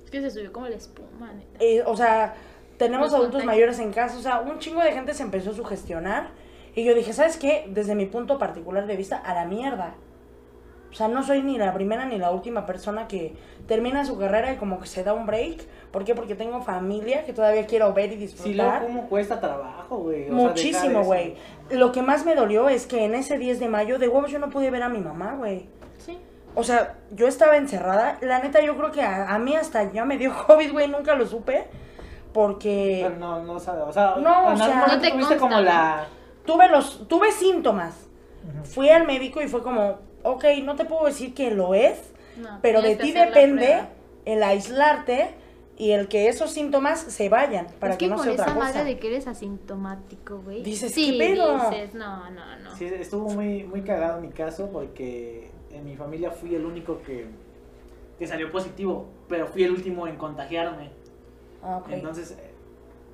[0.03, 1.57] Es que se subió como la espuma, neta.
[1.59, 2.35] Eh, o sea,
[2.77, 3.45] tenemos adultos contagios.
[3.45, 6.29] mayores en casa, o sea, un chingo de gente se empezó a sugestionar.
[6.75, 7.65] Y yo dije, ¿sabes qué?
[7.69, 9.95] Desde mi punto particular de vista, a la mierda.
[10.91, 13.35] O sea, no soy ni la primera ni la última persona que
[13.67, 15.61] termina su carrera y como que se da un break.
[15.91, 16.15] ¿Por qué?
[16.15, 18.81] Porque tengo familia que todavía quiero ver y Sí, luego disfrutar.
[18.83, 20.23] cómo cuesta trabajo, güey.
[20.23, 21.35] O sea, Muchísimo, güey.
[21.69, 24.39] Lo que más me dolió es que en ese 10 de mayo de huevos yo
[24.39, 25.67] no pude ver a mi mamá, güey.
[25.97, 26.17] Sí.
[26.55, 28.17] O sea, yo estaba encerrada.
[28.21, 30.87] La neta, yo creo que a, a mí hasta ya me dio COVID, güey.
[30.87, 31.67] Nunca lo supe.
[32.33, 36.05] Porque Pero no, no sabe, o sea, No, o sea- No te como la...
[36.45, 38.05] tuve los, tuve síntomas.
[38.63, 41.99] Fui al médico y fue como, ok, no te puedo decir que lo es,
[42.37, 43.81] No, pero de ti depende
[44.25, 45.29] el aislarte
[45.77, 48.43] y el que esos síntomas se vayan para es que, que, no con sea esa
[48.43, 48.65] otra cosa.
[48.65, 50.63] madre de que eres asintomático, güey.
[50.63, 51.69] Dices, sí, ¿qué pedo?
[51.69, 52.75] dices, no, no, no.
[52.75, 57.27] Sí, estuvo muy, muy cagado mi caso porque en mi familia fui el único que,
[58.17, 60.89] que salió positivo, pero fui el último en contagiarme.
[61.61, 61.89] Ah, ok.
[61.91, 62.53] Entonces eh,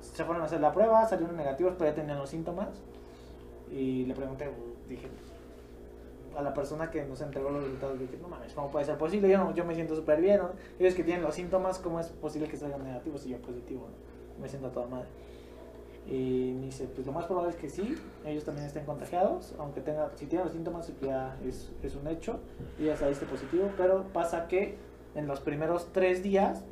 [0.00, 2.68] se fueron a hacer la prueba, salieron negativos, pero ya tenían los síntomas.
[3.70, 4.50] Y le pregunté,
[4.88, 5.08] dije,
[6.36, 9.28] a la persona que nos entregó los resultados, dije, no mames, ¿cómo puede ser posible?
[9.28, 10.50] Yo, no- yo me siento súper bien, ¿no?
[10.78, 13.88] Ellos que tienen los síntomas, ¿cómo es posible que salgan negativos y yo positivo?
[14.36, 14.42] ¿no?
[14.42, 15.06] Me siento a toda madre.
[16.06, 19.80] Y me dice, pues lo más probable es que sí, ellos también estén contagiados, aunque
[19.80, 22.40] tenga, si tienen los síntomas ya es, es un hecho,
[22.78, 24.76] y ya saliste positivo, pero pasa que
[25.14, 26.62] en los primeros tres días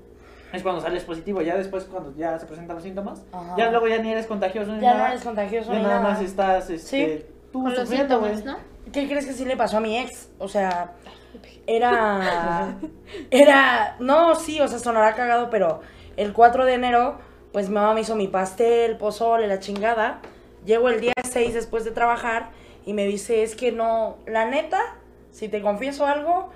[0.52, 3.54] es cuando sales positivo, ya después cuando ya se presentan los síntomas, Ajá.
[3.56, 6.00] ya luego ya ni eres contagioso ni Ya no nada, eres contagioso ya ni nada
[6.00, 6.10] nada.
[6.10, 8.44] más estás este, tú Con los sufriendo, güey.
[8.44, 8.56] ¿no?
[8.92, 10.30] ¿Qué crees que sí le pasó a mi ex?
[10.38, 10.92] O sea,
[11.66, 12.74] era.
[13.30, 13.96] Era.
[14.00, 15.80] No, sí, o sea, sonará cagado, pero
[16.16, 17.18] el 4 de enero,
[17.52, 20.20] pues mi mamá me hizo mi pastel, pozole, la chingada.
[20.64, 22.50] Llego el día 6 después de trabajar
[22.84, 24.80] y me dice: Es que no, la neta,
[25.30, 26.50] si te confieso algo,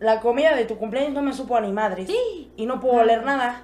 [0.00, 2.08] la comida de tu cumpleaños no me supo a ni madres.
[2.56, 3.62] Y no puedo oler nada.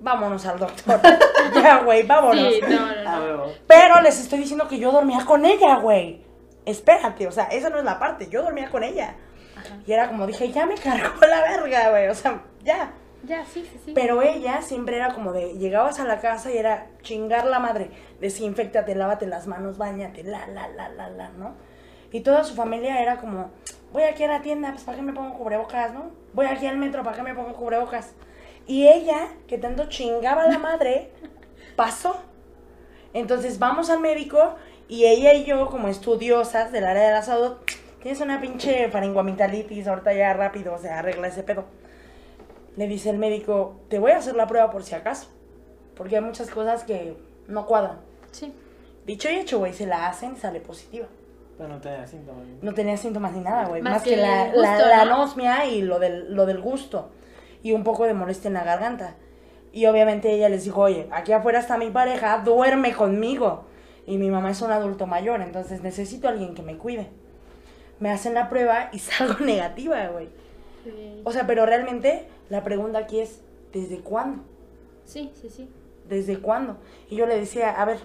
[0.00, 1.00] Vámonos al doctor.
[1.54, 2.52] ya, güey, vámonos.
[2.54, 3.44] Sí, no, no, Ah, no.
[3.68, 6.22] Pero les estoy diciendo que yo dormía con ella, güey.
[6.64, 8.28] Espérate, o sea, esa no es la parte.
[8.28, 9.16] Yo dormía con ella.
[9.56, 9.78] Ajá.
[9.86, 12.08] Y era como dije, ya me cargó la verga, güey.
[12.08, 12.92] O sea, ya.
[13.24, 13.92] Ya, sí, sí, sí.
[13.94, 17.90] Pero ella siempre era como de, llegabas a la casa y era chingar la madre.
[18.20, 21.54] Desinfectate, lávate las manos, bañate, la, la, la, la, la, ¿no?
[22.10, 23.50] Y toda su familia era como,
[23.92, 26.10] voy aquí a la tienda, pues ¿para qué me pongo cubrebocas, no?
[26.34, 28.12] Voy aquí al metro, ¿para qué me pongo cubrebocas?
[28.66, 31.12] Y ella, que tanto chingaba a la madre,
[31.76, 32.22] pasó.
[33.14, 34.56] Entonces vamos al médico
[34.88, 37.52] y ella y yo, como estudiosas del área de la salud,
[38.02, 41.64] tienes una pinche faringoamigdalitis, ahorita ya rápido, o sea, arregla ese pedo.
[42.76, 45.28] Le dice el médico, te voy a hacer la prueba por si acaso,
[45.96, 47.16] porque hay muchas cosas que
[47.48, 47.98] no cuadran.
[48.30, 48.52] Sí.
[49.06, 51.06] Dicho y hecho, güey, se la hacen y sale positiva.
[51.58, 52.44] Pero no tenía síntomas.
[52.62, 53.82] No tenía síntomas ni nada, güey.
[53.82, 55.14] Más Más, que que, la, gusto, la- la ¿no?
[55.16, 57.10] anosmia y lo del, lo del gusto.
[57.62, 59.16] Y un poco de molestia en la garganta.
[59.72, 63.64] Y obviamente ella les dijo, oye, aquí afuera está mi pareja, duerme conmigo.
[64.06, 67.08] Y mi mamá es un adulto mayor, entonces necesito a alguien que me cuide.
[68.00, 70.28] Me hacen la prueba y salgo negativa, güey.
[70.84, 73.40] Sí, O sea, pero realmente la pregunta aquí es,
[73.72, 74.42] ¿desde cuándo?
[75.04, 75.48] sí, sí.
[75.50, 75.68] sí.
[76.08, 76.76] ¿Desde cuándo?
[77.08, 77.98] Y yo le decía, a ver,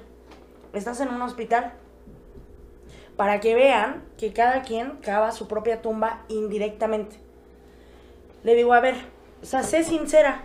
[0.73, 1.73] estás en un hospital.
[3.15, 7.17] Para que vean que cada quien cava su propia tumba indirectamente.
[8.43, 8.95] Le digo, a ver,
[9.41, 10.43] o sea, sé sincera.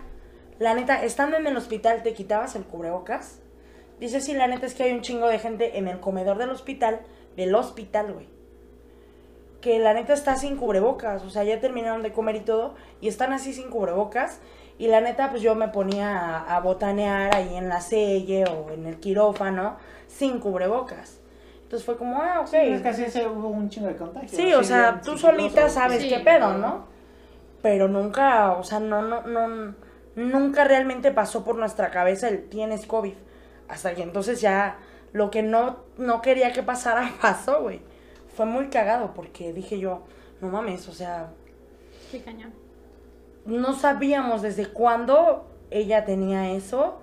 [0.57, 3.39] La neta, estando en el hospital, ¿te quitabas el cubrebocas?
[3.99, 6.49] Dice, sí, la neta es que hay un chingo de gente en el comedor del
[6.49, 6.99] hospital,
[7.35, 8.27] del hospital, güey.
[9.61, 13.07] Que la neta está sin cubrebocas, o sea, ya terminaron de comer y todo, y
[13.07, 14.39] están así sin cubrebocas.
[14.77, 18.71] Y la neta, pues yo me ponía a, a botanear ahí en la selle o
[18.71, 19.77] en el quirófano
[20.07, 21.19] sin cubrebocas.
[21.73, 22.47] Entonces fue como, ah, ok.
[22.47, 24.29] Sí, es que así se hubo un chingo de contagio.
[24.29, 26.53] Sí, o sea, tú solita sabes Sí, qué pedo.
[26.53, 26.85] ¿no?
[27.63, 29.73] Pero nunca, o sea, no, no, no,
[30.15, 33.15] nunca realmente pasó por nuestra cabeza el tienes COVID.
[33.67, 34.77] Hasta que entonces ya
[35.13, 37.81] lo que no, no quería que pasara pasó, güey.
[38.35, 40.01] Fue muy cagado porque dije yo,
[40.41, 41.29] no mames, o sea,
[42.11, 42.51] Qué cañón.
[43.45, 46.99] no sabíamos desde cuándo ella tenía eso.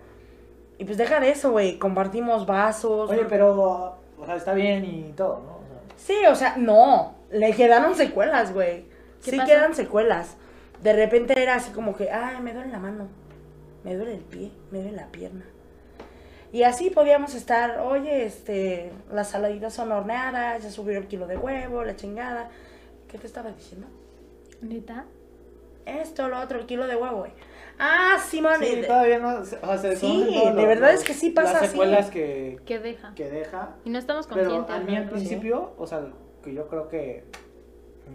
[0.79, 3.11] Y pues deja de eso, güey, compartimos vasos.
[3.11, 5.57] Oye, pero, o sea, está bien y todo, ¿no?
[5.57, 8.87] O sea, Sí, o sea, no, le quedaron secuelas, güey.
[9.23, 10.37] ¿Qué Sí quedan secuelas.
[10.83, 13.09] De repente era así como que, ay, me duele la mano,
[13.85, 15.45] me duele el pie, me duele la pierna.
[16.53, 21.37] Y así podíamos estar, oye, este, las saladitas son horneadas, ya subió el kilo de
[21.37, 22.51] huevo, la chingada.
[23.09, 23.87] ¿Qué te estaba diciendo?
[24.61, 25.05] ¿Neta?
[25.87, 27.33] Esto, lo otro, el kilo de huevo, güey.
[27.79, 28.57] Ah, Simón.
[28.61, 29.39] Sí, eh, todavía no.
[29.39, 31.71] O sea, se Sí, de los- verdad los- es que sí pasa Las así.
[31.71, 33.15] secuelas que, Que deja.
[33.15, 33.77] que deja.
[33.85, 34.75] Y no estamos Pero conscientes.
[34.77, 36.03] a mí al principio, o sea,
[36.45, 37.25] que yo creo que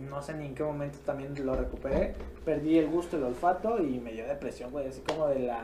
[0.09, 2.13] no sé ni en qué momento también lo recuperé,
[2.43, 5.61] perdí el gusto, el olfato y me dio depresión, güey, así como de la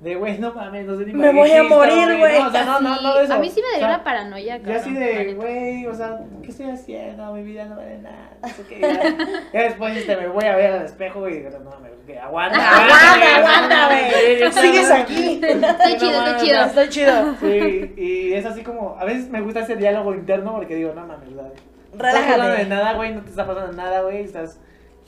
[0.00, 2.38] de güey, no mames, no sé ni Me voy a morir, güey.
[2.40, 3.34] No, o sea, no, no, no eso.
[3.34, 5.86] A mí sí me O dio sea, la paranoia, Yo cabrón, así la de, güey,
[5.86, 7.32] o sea, ¿qué estoy haciendo?
[7.34, 8.30] Mi vida no vale nada.
[8.66, 8.80] Qué.
[8.80, 9.16] Ya,
[9.52, 12.56] ya después este, me voy a ver al espejo y digo, no mames, que aguanta.
[12.58, 14.52] Aguanta, aguanta, güey.
[14.52, 15.40] Sigues aquí.
[15.42, 16.64] Está chido, está chido.
[16.64, 17.34] Estoy chido.
[17.38, 21.06] Sí, y es así como, a veces me gusta ese diálogo interno porque digo, no
[21.06, 21.52] mames, ¿verdad?
[21.92, 22.26] No Relájate.
[22.26, 24.60] pasando de nada, güey, no te está pasando nada, güey, estás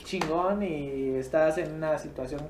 [0.05, 2.43] chingón y estás en una situación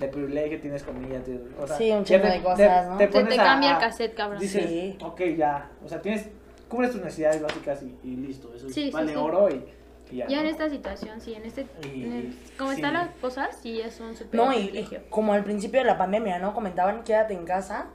[0.00, 2.98] de privilegio, tienes comida, te- o sea, Sí, un chingo te- de cosas, ¿no?
[2.98, 4.40] Se pones te cambia a- el cassette, cabrón.
[4.40, 4.96] Dices, Sí.
[5.02, 6.28] ok, ya, o sea, tienes,
[6.68, 9.16] cubres tus necesidades básicas y, y listo, eso Sí, vale sí.
[9.18, 9.64] oro y,
[10.10, 10.26] y ya.
[10.26, 10.50] Ya en ¿no?
[10.50, 11.66] esta situación, sí, en este.
[11.84, 12.76] Y- en el- como sí.
[12.76, 15.00] están las cosas, sí es un super No, privilegio.
[15.06, 16.54] y como al principio de la pandemia, ¿no?
[16.54, 17.86] Comentaban quédate en casa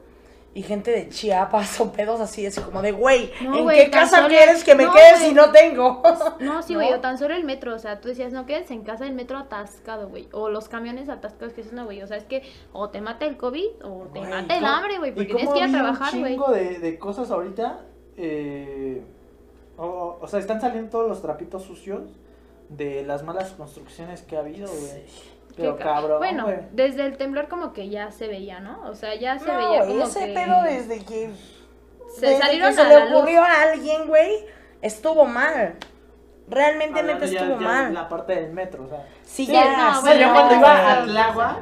[0.55, 4.25] y gente de Chiapas o pedos así, así como de, güey, No, ¿en qué casa
[4.27, 6.01] quieres que me no, quede si no tengo?
[6.39, 6.95] No, sí, güey, ¿No?
[6.97, 9.37] o tan solo el metro, o sea, tú decías, no quedes en casa, el metro
[9.37, 12.41] atascado, güey, o los camiones atascados, que es una, güey, o sea, es que
[12.71, 15.53] o te mata el COVID o te Güey, mata el ¿cómo- hambre, güey, porque tienes
[15.53, 16.31] que ir a trabajar, un güey.
[16.33, 17.81] chingo de, de cosas ahorita,
[18.15, 19.03] eh,
[19.77, 22.03] o, o sea, están saliendo todos los trapitos sucios
[22.69, 25.03] de las malas construcciones que ha habido, güey.
[25.55, 28.81] Pero cabrón, Bueno, desde el temblor como que ya se veía, ¿no?
[28.89, 30.33] O sea, ya se No, veía como ese que...
[30.33, 31.29] pedo desde que,
[32.13, 33.13] Se desde salieron que se a le la luz.
[33.19, 34.45] ocurrió a alguien, güey,
[34.81, 35.75] estuvo mal.
[36.47, 37.93] Realmente, Hablando neta, ya- estuvo ya mal.
[37.93, 39.05] La parte del metro, o sea.
[39.23, 41.57] Sí, Sí, ya, no, sí, bueno, yo cuando no, iba no, a Tláhuac,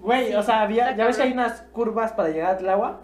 [0.00, 2.98] güey, o sea, había, ya ves que hay unas curvas para llegar a Tláhuac,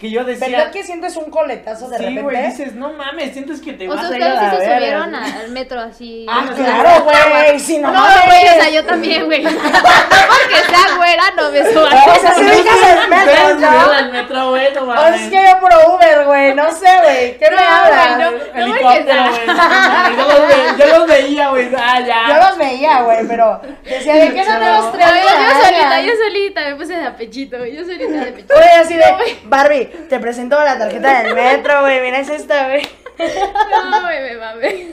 [0.00, 0.48] que yo decía...
[0.48, 2.22] ¿Verdad que sientes un coletazo de sí, repente?
[2.22, 4.56] güey, dices, no mames, sientes que te O vas sea, a ir a ustedes sí
[4.56, 6.26] la se subieron a- al metro así.
[6.28, 9.42] Ah, o sea, claro, güey, si no, No, güey, o sea, yo también, güey.
[9.46, 11.92] No porque sea güera, no me suban.
[11.94, 13.92] O sea, si dejas el metro, ¿no?
[13.92, 17.50] al metro, güey, no O es que yo por Uber, güey, no sé, güey, ¿qué
[17.50, 18.16] me No, hablas?
[18.16, 18.60] güey, no.
[18.60, 20.78] Helicóptero, güey.
[20.78, 21.68] Yo los veía, güey.
[21.76, 22.28] Ah, ya.
[22.28, 25.06] Yo los veía, güey, pero decía, ¿de qué son los tres?
[25.06, 27.76] Yo, solita, yo solita me puse de apechito, güey.
[27.76, 28.54] Yo solita de apechito.
[28.54, 29.04] Oye, así de,
[29.44, 32.82] Barbie, te presento la tarjeta del metro, güey, mira, es esta, güey.
[33.90, 34.88] No, güey, me mame.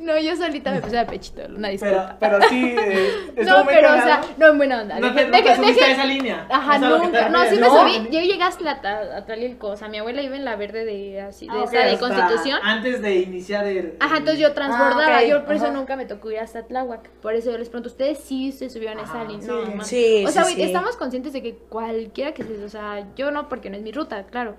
[0.00, 2.16] No, yo solita me puse de apechito, una Pero, disculpa.
[2.18, 4.98] pero sí, eh, No, muy pero, o sea, no en buena onda.
[4.98, 6.46] No te, Deje- no te deje- a esa línea.
[6.50, 7.28] Ajá, a nunca.
[7.28, 7.78] No, sí me ¿No?
[7.80, 8.08] subí.
[8.10, 9.68] Yo llegué hasta la, a, a Tlalilco.
[9.68, 12.58] O sea, mi abuela iba en la verde de así, de Ah, esa de Constitución.
[12.64, 13.94] Antes de iniciar el.
[14.00, 15.74] Ajá, entonces yo transbordaba, Ah, yo por eso ajá.
[15.74, 17.08] nunca me tocó ir hasta Tláhuac.
[17.20, 19.42] Por eso yo les pregunto, ¿ustedes sí se subieron a esa línea?
[19.42, 19.46] sí.
[19.76, 19.84] No.
[19.84, 20.62] Sí, O sea, güey, sí.
[20.62, 23.92] estamos conscientes de que cualquiera que se, o sea, yo no porque no es mi
[23.92, 24.54] ruta, claro.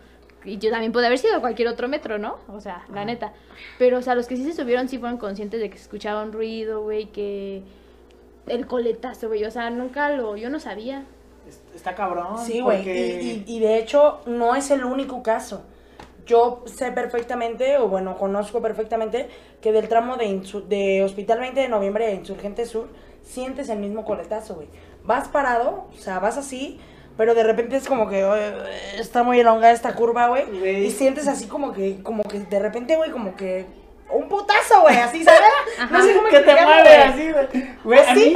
[0.46, 2.38] Y yo también pude haber sido cualquier otro metro, ¿no?
[2.50, 3.32] O sea, la neta.
[3.80, 6.22] Pero, o sea, los que sí se subieron sí fueron conscientes de que se escuchaba
[6.22, 7.64] un ruido, güey, que
[8.48, 9.46] el coletazo, güey.
[9.46, 11.06] O sea, nunca lo, yo no sabía.
[11.74, 12.38] Está cabrón.
[12.40, 15.64] Sí, güey, porque- y, y, y de hecho no es el único caso.
[16.26, 19.28] Yo sé perfectamente, o bueno, conozco perfectamente,
[19.62, 22.88] que del tramo de, de Hospital 20 de Noviembre de Insurgente Sur,
[23.22, 24.68] sientes el mismo coletazo, güey.
[25.04, 26.80] Vas parado, o sea, vas así,
[27.18, 28.26] pero de repente es como que
[28.98, 30.86] está muy elongada esta curva, güey.
[30.86, 33.66] Y sientes así como que, como que de repente, güey, como que
[34.12, 35.42] un putazo, güey, así, ¿sabes?
[35.80, 35.98] Ajá.
[35.98, 37.02] No sé cómo que te mueve güey.
[37.02, 37.78] así, güey.
[37.84, 38.34] Güey, Así.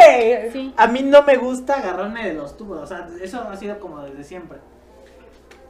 [0.52, 0.74] Sí.
[0.76, 4.02] A mí no me gusta agarrarme de los tubos, o sea, eso ha sido como
[4.02, 4.58] desde siempre.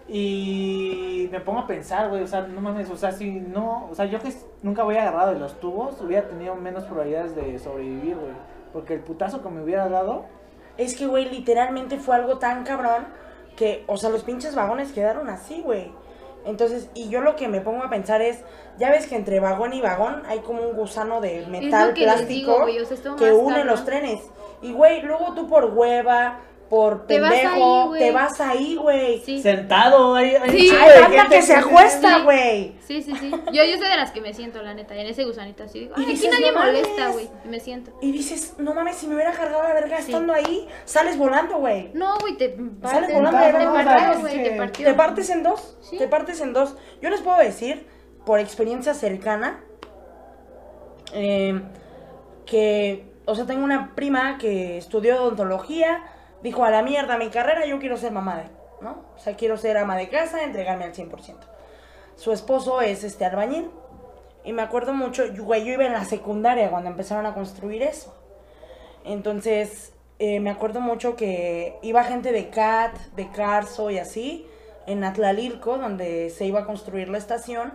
[0.10, 3.96] Y me pongo a pensar, güey, o sea, no mames, o sea, si no, o
[3.96, 4.32] sea, yo que
[4.62, 8.32] nunca voy agarrado de los tubos, hubiera tenido menos probabilidades de sobrevivir, güey.
[8.72, 10.26] Porque el putazo que me hubiera dado,
[10.78, 13.08] Es que, güey, literalmente fue algo tan cabrón
[13.56, 15.92] que, o sea, los pinches vagones quedaron así, güey.
[16.46, 18.40] Entonces, y yo lo que me pongo a pensar es,
[18.78, 22.52] ya ves que entre vagón y vagón hay como un gusano de metal que plástico
[22.52, 23.68] digo, güey, o sea, estuvo que une cabrón.
[23.68, 24.20] los trenes.
[24.62, 26.40] Y, güey, luego tú por hueva,
[26.70, 29.22] por Te vas pendejo, te vas ahí, güey.
[29.22, 29.42] Sí.
[29.42, 30.70] sentado, Sí.
[30.70, 32.24] Hay gente que se sí, acuesta, sí.
[32.24, 32.76] güey.
[32.86, 33.32] Sí, sí, sí.
[33.54, 35.80] Yo, yo soy de las que me siento, la neta, en ese gusanito así.
[35.80, 37.14] Digo, Y "Ay, aquí dices, nadie "No molesta, mames".
[37.14, 37.30] güey.
[37.46, 37.92] Y me siento.
[38.02, 40.12] Y dices, no mames, si me hubiera cargado la verga Sí.
[40.12, 41.92] estando ahí, sales volando, güey.
[41.94, 44.88] No, güey, te Sales partes, volando te güey, te partió.
[44.88, 45.78] Te partes en dos.
[45.82, 45.98] Sí.
[45.98, 46.76] Te partes en dos.
[47.02, 47.88] Yo les puedo decir,
[48.26, 49.64] por experiencia cercana,
[51.14, 51.62] eh,
[52.46, 56.04] que, o sea, tengo una prima que estudió odontología,
[56.42, 58.44] dijo a la mierda mi carrera, yo quiero ser mamá de,
[58.82, 59.06] ¿no?
[59.16, 61.36] O sea, quiero ser ama de casa, entregarme al 100%.
[62.16, 63.70] Su esposo es este albañil.
[64.44, 68.16] Y me acuerdo mucho, güey, yo iba en la secundaria cuando empezaron a construir eso.
[69.04, 74.48] Entonces, eh, me acuerdo mucho que iba gente de CAT, de Carso y así,
[74.86, 77.74] en Atlalilco, donde se iba a construir la estación.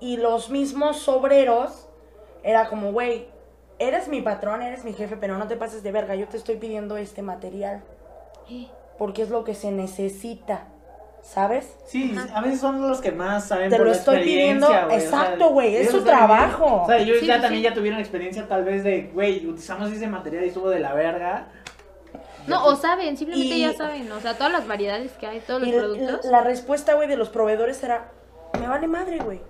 [0.00, 1.88] Y los mismos obreros,
[2.42, 3.26] era como, güey,
[3.78, 6.56] eres mi patrón, eres mi jefe, pero no te pases de verga, yo te estoy
[6.56, 7.82] pidiendo este material.
[8.98, 10.66] Porque es lo que se necesita,
[11.22, 11.74] ¿sabes?
[11.86, 12.38] Sí, Ajá.
[12.38, 14.96] a veces son los que más saben Te por lo la estoy pidiendo, experiencia, güey,
[14.96, 16.82] o sea, exacto, es su trabajo.
[16.82, 19.90] O sea, ellos Sí, ya sí, también ya tuvieron experiencia tal vez de, güey, utilizamos
[19.90, 21.48] ese material y estuvo de la verga.
[22.46, 25.62] No, o saben, simplemente Y- ya saben, o sea, todas las variedades que hay, todos
[25.62, 26.24] los la- productos.
[26.26, 28.10] la respuesta, güey, de los proveedores era,
[28.60, 29.40] me vale madre, güey.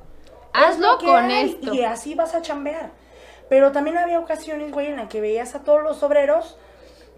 [0.53, 1.75] Hazlo que con hay esto.
[1.75, 2.91] Y así vas a chambear.
[3.49, 6.57] Pero también había ocasiones, güey, en las que veías a todos los obreros,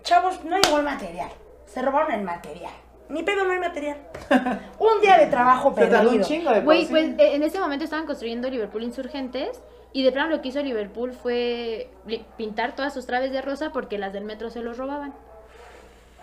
[0.02, 1.30] chavos, no llegó el material.
[1.66, 2.72] Se robaron el material.
[3.08, 3.98] Ni pedo, no hay material.
[4.78, 6.22] un día de trabajo perdido.
[6.22, 9.60] chingo de por Güey, pues eh, en ese momento estaban construyendo Liverpool Insurgentes
[9.92, 11.88] y de plano lo que hizo Liverpool fue
[12.36, 15.14] pintar todas sus traves de rosa porque las del metro se los robaban.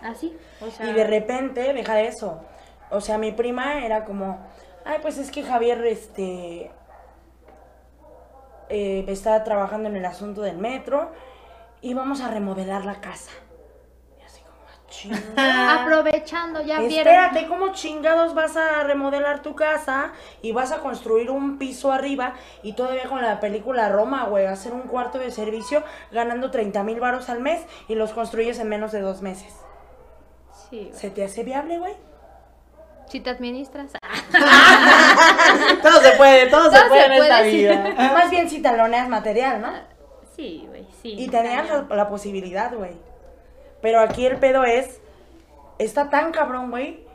[0.01, 0.89] Así, o sea...
[0.89, 2.41] Y de repente, deja de eso.
[2.91, 4.45] O sea, mi prima era como,
[4.83, 6.69] ay, pues es que Javier, este,
[8.69, 11.11] eh, estaba trabajando en el asunto del metro
[11.81, 13.31] y vamos a remodelar la casa.
[14.19, 15.17] Y así como, "Ah, chinga".
[15.83, 17.13] Aprovechando, ya vieron.
[17.13, 22.33] Espérate, ¿cómo chingados vas a remodelar tu casa y vas a construir un piso arriba
[22.63, 26.99] y todavía con la película Roma, güey, hacer un cuarto de servicio ganando 30 mil
[26.99, 29.53] varos al mes y los construyes en menos de dos meses?
[30.69, 30.89] Sí.
[30.93, 31.93] ¿Se te hace viable, güey?
[33.09, 33.91] Si te administras.
[35.81, 37.57] Todo se puede, todo, se puede se en esta puede, sí.
[37.57, 37.93] vida.
[38.13, 39.71] Más bien si taloneas material, ¿no?
[40.35, 41.15] Sí, güey, sí.
[41.17, 42.97] Y tenías la, la posibilidad, güey.
[43.81, 45.01] Pero aquí el pedo es,
[45.77, 47.05] está tan cabrón, güey,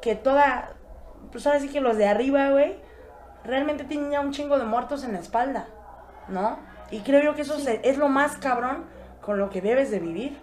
[0.00, 0.70] que toda,
[1.30, 2.76] pues ahora sí que los de arriba, güey,
[3.44, 5.66] realmente tienen ya un chingo de muertos en la espalda,
[6.28, 6.58] ¿no?
[6.90, 8.84] Y creo yo que eso se- es lo más cabrón
[9.20, 10.38] con lo que debes de vivir.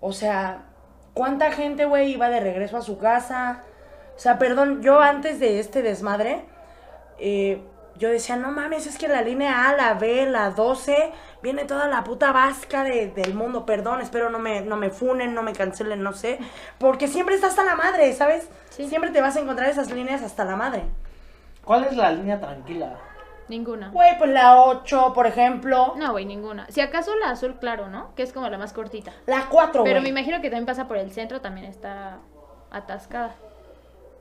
[0.00, 0.62] O sea,
[1.14, 3.62] ¿cuánta gente, güey, iba de regreso a su casa?
[4.16, 6.44] O sea, perdón, yo antes de este desmadre,
[7.18, 7.62] eh,
[7.96, 11.12] yo decía, no mames, es que la línea A, la B, la 12,
[11.42, 13.64] viene toda la puta vasca de- del mundo.
[13.64, 16.38] Perdón, espero no me, no me funen, no me cancelen, no sé.
[16.78, 18.48] Porque siempre está hasta la madre, ¿sabes?
[18.70, 18.86] Sí.
[18.88, 20.82] Siempre te vas a encontrar esas líneas hasta la madre.
[21.64, 22.94] ¿Cuál es la línea tranquila?
[23.48, 23.90] Ninguna.
[23.90, 25.94] Güey, pues la 8, por ejemplo.
[25.96, 26.66] No, güey, ninguna.
[26.68, 28.14] Si acaso la azul claro, ¿no?
[28.14, 29.12] Que es como la más cortita.
[29.26, 32.18] La 4, Pero me imagino que también pasa por el centro, también está
[32.70, 33.34] atascada.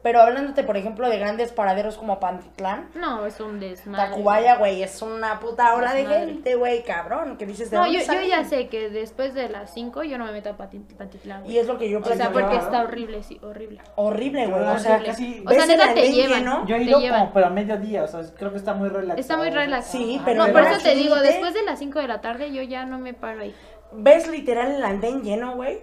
[0.05, 2.89] Pero hablándote, por ejemplo, de grandes paraderos como Pantitlán.
[2.93, 4.11] No, es un desmadre.
[4.11, 7.37] Tacubaya, güey, es una puta ola de gente, güey, cabrón.
[7.37, 10.25] Que dices, ¿de No, yo, yo ya sé que después de las 5 yo no
[10.25, 11.41] me meto a Pantitlán.
[11.41, 11.55] güey.
[11.55, 13.81] Y es lo que yo O sea, porque está horrible, sí, horrible.
[13.95, 14.61] Horrible, güey.
[14.61, 15.43] O sea, sí.
[15.43, 16.37] O sea, neta te llevan.
[16.41, 17.21] lleno, Yo he ido llevan.
[17.21, 19.19] como, pero a mediodía, o sea, creo que está muy relajado.
[19.19, 19.87] Está muy relax.
[19.87, 22.61] Sí, pero No, por eso te digo, después de las 5 de la tarde yo
[22.61, 23.55] ya no me paro ahí.
[23.91, 25.79] ves literal el andén lleno, güey.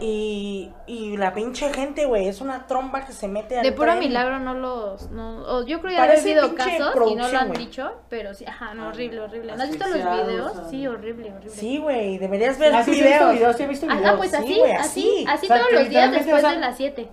[0.00, 3.88] Y, y la pinche gente, güey, es una tromba que se mete al De puro
[3.92, 3.98] tren.
[4.00, 5.10] milagro no los...
[5.10, 8.44] No, o yo creo que he habido casos y no lo han dicho, pero sí,
[8.46, 9.54] ajá, no, horrible, horrible.
[9.54, 10.52] ¿No has visto los videos?
[10.56, 10.66] ah.
[10.70, 11.50] Sí, horrible, horrible.
[11.50, 13.32] Sí, güey, deberías ver Ah, sí, sí he videos.
[13.34, 14.10] videos, sí he visto Ah, videos.
[14.12, 15.24] ah, pues sí, así, güey, así, así.
[15.28, 17.08] así O sea, todos los días después o sea, de las 7.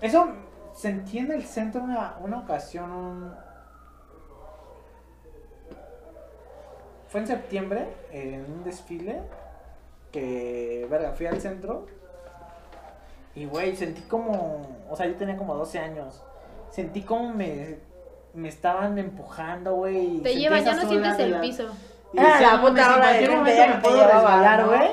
[0.00, 0.28] Eso
[0.74, 2.90] sentí en el centro una, una ocasión.
[2.90, 3.34] un-
[7.08, 9.20] Fue en septiembre, en un desfile.
[10.10, 11.86] Que, verga, fui al centro.
[13.34, 14.62] Y, güey, sentí como.
[14.90, 16.22] O sea, yo tenía como 12 años.
[16.70, 17.78] Sentí como me,
[18.34, 20.18] me estaban empujando, güey.
[20.20, 21.64] Te llevan, ya no sientes el la- piso.
[22.12, 24.66] Y Ah, decía, la "No puta en ola de ya me puedo resbalar, ¿no?
[24.68, 24.90] güey.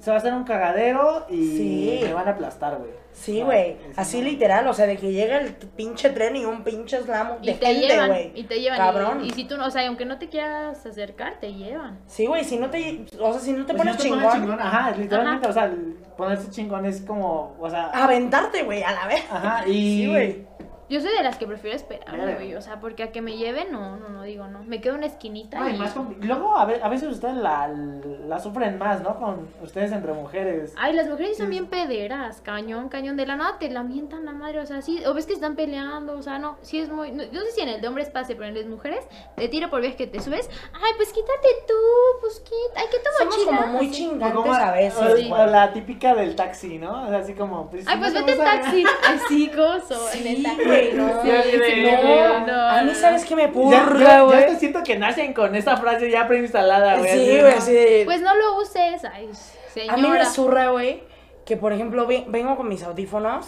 [0.00, 2.00] Se va a hacer un cagadero y Sí.
[2.04, 2.90] me van a aplastar, güey.
[3.14, 4.24] Sí, güey, así no.
[4.24, 7.54] literal, o sea, de que llega el pinche tren y un pinche slam de Y
[7.54, 8.32] te gente, llevan, güey.
[8.34, 8.76] y te llevan.
[8.76, 9.24] y- Cabrón.
[9.24, 12.00] Y, si tú no, o sea, aunque no te quieras acercar, te llevan.
[12.06, 14.60] Sí, güey, si no te, o sea, si no te Pues pones no chingón, chingón,
[14.60, 15.72] Ajá, literalmente, o sea,
[16.16, 19.24] ponerse chingón es como, o sea, aventarte, güey, a la vez.
[19.30, 19.72] ajá, y...
[19.72, 20.46] Sí, güey.
[20.88, 22.54] Yo soy de las que prefiero esperar, güey.
[22.54, 24.62] O sea, porque a que me lleven, no, no, no digo, no.
[24.64, 27.36] Me quedo en una esquinita No, y más compli- Luego, a, ve- a veces ustedes
[27.36, 29.16] la, la sufren más, ¿no?
[29.18, 30.74] Con ustedes entre mujeres.
[30.76, 31.50] Ay, las mujeres son Sí.
[31.50, 33.16] bien pederas, cañón, cañón.
[33.16, 35.02] De la nada te la mientan la madre, o sea, sí.
[35.06, 36.56] O ves que están peleando, o sea, no.
[36.62, 37.12] Sí es muy...
[37.12, 39.06] No, yo no sé si en el de hombres pase, pero en las mujeres,
[39.36, 40.48] te tiro por vez que te subes.
[40.74, 41.74] Ay, pues quítate tú,
[42.20, 42.80] pues quita.
[42.80, 43.90] Ay, ¿qué tu Somos como muy Así.
[43.94, 45.30] chingantes Como- a veces, o- Sí.
[45.32, 47.04] o la típica del taxi, ¿no?
[47.04, 47.68] O sea, así como...
[47.70, 48.84] Pues, Ay, pues te vete en taxi.
[49.26, 50.64] Así, gozo, en el Sí, taxi.
[50.64, 51.22] güey, no.
[51.22, 52.46] Sí, Sí, sí, no.
[52.46, 52.94] no, a mí.
[52.94, 54.38] ¿sabes qué me purga, ya, ya güey?
[54.44, 57.10] hasta siento que nacen con esa frase ya preinstalada, güey.
[57.10, 58.02] Sí, güey, sí.
[58.04, 59.04] Pues no lo uses.
[59.12, 59.28] Ay,
[59.72, 59.94] señora.
[59.94, 61.02] A mí me zurra, güey,
[61.44, 63.46] que por ejemplo ve- vengo con mis audífonos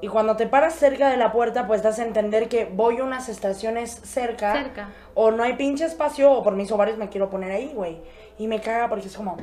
[0.00, 3.04] y cuando te paras cerca de la puerta, pues das a entender que voy a
[3.04, 4.52] unas estaciones cerca.
[4.52, 4.88] Cerca.
[5.14, 7.98] O no hay pinche espacio, o por mis ovarios me quiero poner ahí, güey.
[8.38, 9.36] Y me caga porque es como,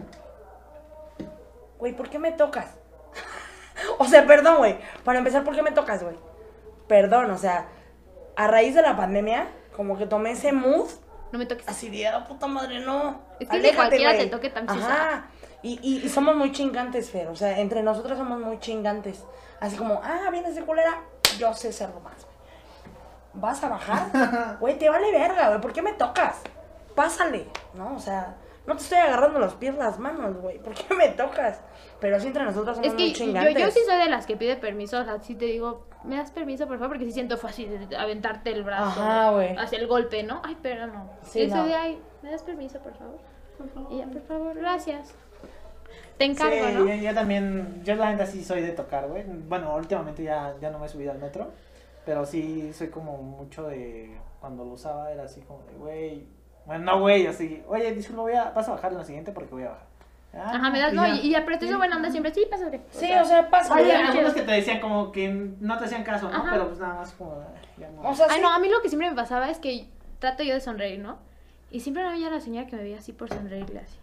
[1.79, 2.67] güey, ¿por qué me tocas?
[3.97, 4.77] o sea, perdón, güey.
[5.03, 6.15] Para empezar, ¿por qué me tocas, güey?
[6.87, 7.67] Perdón, o sea,
[8.35, 10.89] a raíz de la pandemia, como que tomé ese mood
[11.31, 11.67] No me toques.
[11.67, 13.21] así de, ah, puta madre, no.
[13.39, 15.27] Es que de cualquiera te toque tan Ajá.
[15.63, 17.27] Y, y, y somos muy chingantes, Fer.
[17.27, 19.23] O sea, entre nosotros somos muy chingantes.
[19.59, 21.01] Así como, ah, vienes de culera,
[21.37, 22.31] yo sé ser más, güey.
[23.33, 24.57] ¿Vas a bajar?
[24.59, 25.61] Güey, te vale verga, güey.
[25.61, 26.41] ¿Por qué me tocas?
[26.95, 27.95] Pásale, ¿no?
[27.95, 28.35] O sea,
[28.67, 30.59] no te estoy agarrando los pies, las manos, güey.
[30.59, 31.61] ¿Por qué me tocas?
[31.99, 33.57] Pero sí entre nosotros somos Es que muy yo, chingantes.
[33.59, 36.31] yo sí soy de las que pide permiso, o sea, sí te digo, ¿me das
[36.31, 36.89] permiso, por favor?
[36.89, 39.55] Porque sí siento fácil de aventarte el brazo Ajá, güey.
[39.57, 40.41] hacia el golpe, ¿no?
[40.43, 41.09] Ay, pero no.
[41.23, 41.65] Sí, no.
[41.65, 43.19] de, ay, ¿me das permiso, por favor?
[43.91, 45.13] Y ya, por favor, gracias.
[46.17, 46.85] Te encargo, sí, ¿no?
[46.85, 49.23] yo, yo también, yo la neta sí soy de tocar, güey.
[49.25, 51.49] Bueno, últimamente ya, ya no me he subido al metro,
[52.05, 56.27] pero sí soy como mucho de, cuando lo usaba era así como de, güey,
[56.65, 59.51] bueno, no, güey, así, oye, disculpa, voy a, vas a bajar en la siguiente porque
[59.51, 59.91] voy a bajar.
[60.33, 62.79] Ah, Ajá, me das, y no, y, y aparte buena onda siempre, sí, pásate.
[62.91, 63.73] Sí, o sea, pasa.
[63.73, 66.37] Oye, algunos que te decían como que no te hacían caso, ¿no?
[66.37, 66.51] Ajá.
[66.51, 67.45] Pero pues nada más como, de,
[67.77, 68.09] ya no.
[68.09, 68.41] O sea, Ay, sí.
[68.41, 69.87] no, a mí lo que siempre me pasaba es que
[70.19, 71.17] trato yo de sonreír, ¿no?
[71.69, 73.97] Y siempre había la señora que me veía así por sonreírle así.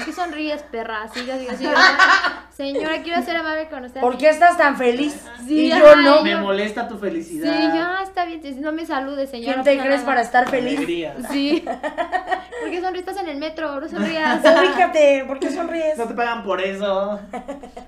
[0.00, 1.02] ¿Por qué sonríes, perra?
[1.02, 1.66] Así, así, así.
[2.52, 4.00] Señora, quiero ser amable con usted.
[4.00, 5.24] ¿Por qué estás tan feliz?
[5.46, 6.22] Sí, y yo no.
[6.22, 7.74] me molesta tu Sí, felicidad.
[7.74, 9.62] ya está bien, no me salude, señora.
[9.62, 10.06] ¿Quién te crees nada.
[10.06, 10.76] para estar feliz?
[10.78, 11.16] Alegría.
[11.30, 11.64] Sí.
[12.60, 13.06] ¿Por qué sonríes?
[13.06, 14.40] Estás en el metro, no sonrías.
[14.40, 15.98] Ubícate, ¿por qué sonríes?
[15.98, 17.20] No te pagan por eso.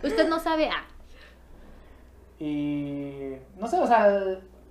[0.03, 0.69] Usted no sabe.
[0.71, 0.85] Ah,
[2.39, 4.09] Y no sé, o sea,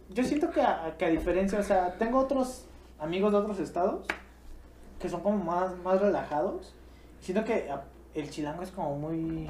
[0.10, 2.66] yo siento que a, que a diferencia, o sea, tengo otros
[3.00, 4.06] amigos de otros estados
[5.00, 6.74] que son como más, más relajados.
[7.22, 9.50] Siento que a- el chilango es como muy...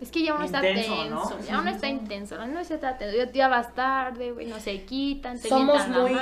[0.00, 1.14] es que ya uno está Intenso, tenso.
[1.38, 1.40] ¿no?
[1.40, 2.46] Ya uno está intenso.
[2.46, 3.16] No se está tenso.
[3.16, 4.46] Ya- Ya vas tarde, güey.
[4.46, 5.40] No se quitan.
[5.40, 6.16] Te Somos muy el-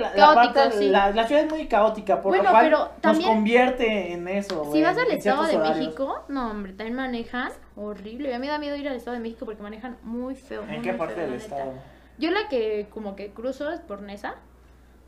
[0.00, 0.88] la, sí.
[0.88, 4.68] la, la ciudad es muy caótica, por Bueno, lo cual pero nos convierte en eso.
[4.72, 5.78] Si vas al Estado de horarios.
[5.78, 8.34] México, no, hombre, también manejan horrible.
[8.34, 10.62] A mí me da miedo ir al Estado de México porque manejan muy feo.
[10.62, 11.72] ¿En muy, qué muy parte feo, del estado?
[12.18, 14.34] Yo la que como que cruzo es por Nesa,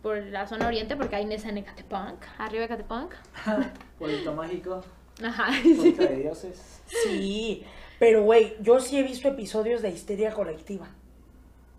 [0.02, 3.14] por la zona oriente, porque hay Nesa en Ecatepunk, arriba de Ecatepunk.
[3.98, 4.82] Pueblito mágico,
[5.22, 5.48] Ajá.
[5.62, 6.82] pueblito de dioses.
[6.86, 7.64] Sí,
[7.98, 10.88] pero güey, yo sí he visto episodios de histeria colectiva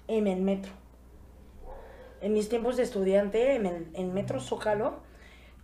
[0.08, 0.72] en el metro.
[2.22, 5.00] En mis tiempos de estudiante, en el en Metro Zócalo,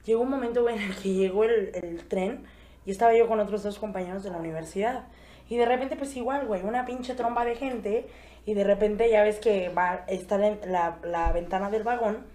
[0.06, 2.44] llegó un momento güey, en el que llegó el, el tren
[2.86, 5.06] y estaba yo con otros dos compañeros de la universidad.
[5.50, 8.08] Y de repente, pues igual, güey, una pinche tromba de gente.
[8.46, 12.26] Y de repente ya ves que va, está la, la, la ventana del vagón.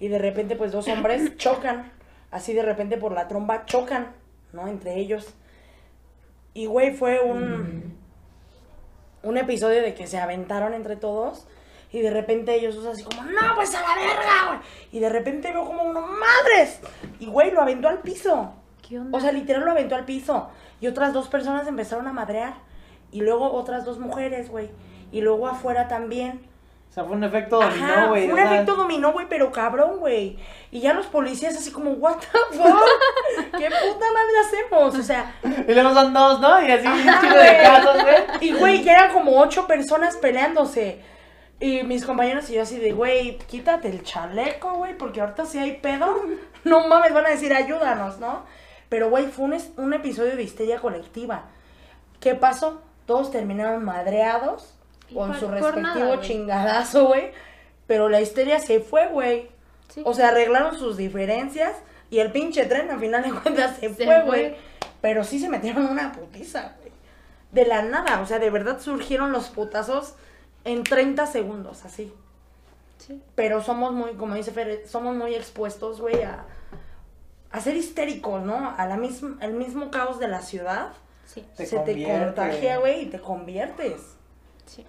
[0.00, 1.92] Y de repente, pues dos hombres chocan.
[2.30, 4.12] Así de repente por la tromba chocan,
[4.52, 4.66] ¿no?
[4.66, 5.34] Entre ellos.
[6.54, 7.96] Y, güey, fue un,
[9.22, 11.46] un episodio de que se aventaron entre todos.
[11.92, 14.60] Y de repente ellos dos así como, no, pues a la verga, güey.
[14.92, 16.80] Y de repente veo como uno, madres.
[17.18, 18.54] Y, güey, lo aventó al piso.
[18.88, 19.18] ¿Qué onda?
[19.18, 20.50] O sea, literal lo aventó al piso.
[20.80, 22.54] Y otras dos personas empezaron a madrear.
[23.10, 24.70] Y luego otras dos mujeres, güey.
[25.10, 26.48] Y luego afuera también.
[26.90, 28.24] O sea, fue un efecto dominó, güey.
[28.24, 30.36] fue un efecto dominó, güey, pero cabrón, güey.
[30.72, 32.82] Y ya los policías así como, what the fuck?
[33.58, 34.98] ¿Qué puta madre hacemos?
[34.98, 35.36] O sea,
[35.68, 36.60] Y luego son dos, ¿no?
[36.60, 38.16] Y así un chico de casos, güey.
[38.40, 41.00] Y, güey, ya eran como ocho personas peleándose.
[41.60, 45.58] Y mis compañeros y yo así de, güey, quítate el chaleco, güey, porque ahorita si
[45.58, 46.22] hay pedo,
[46.64, 48.44] no mames, van a decir, ayúdanos, ¿no?
[48.88, 51.44] Pero, güey, fue un, un episodio de histeria colectiva.
[52.18, 52.82] ¿Qué pasó?
[53.06, 54.74] Todos terminaron madreados
[55.14, 57.32] con por- su respectivo nada, chingadazo, güey.
[57.86, 59.48] Pero la histeria se fue, güey.
[59.88, 60.02] Sí.
[60.04, 61.76] O sea, arreglaron sus diferencias
[62.10, 64.56] y el pinche tren al final de cuentas se, Se fue, güey.
[65.00, 66.92] Pero sí se metieron una putiza, güey.
[67.52, 70.14] De la nada, o sea, de verdad surgieron los putazos
[70.64, 72.12] en 30 segundos, así.
[72.98, 73.20] Sí.
[73.34, 76.44] Pero somos muy, como dice Fer, somos muy expuestos, güey, a,
[77.50, 78.74] a ser histéricos, ¿no?
[78.76, 80.92] A la misma, al mismo caos de la ciudad.
[81.24, 84.00] Sí, Te se te contagia, güey, y te conviertes.
[84.66, 84.84] sí.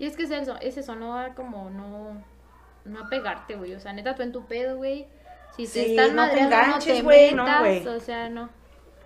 [0.00, 2.20] Y es que es eso, es eso, no a como no,
[2.84, 3.74] no pegarte, güey.
[3.74, 5.06] O sea, neta, tú en tu pedo, güey.
[5.56, 7.86] Si te Sí, están no te madreando, no te güey, no, metas, güey.
[7.86, 8.48] o sea, no.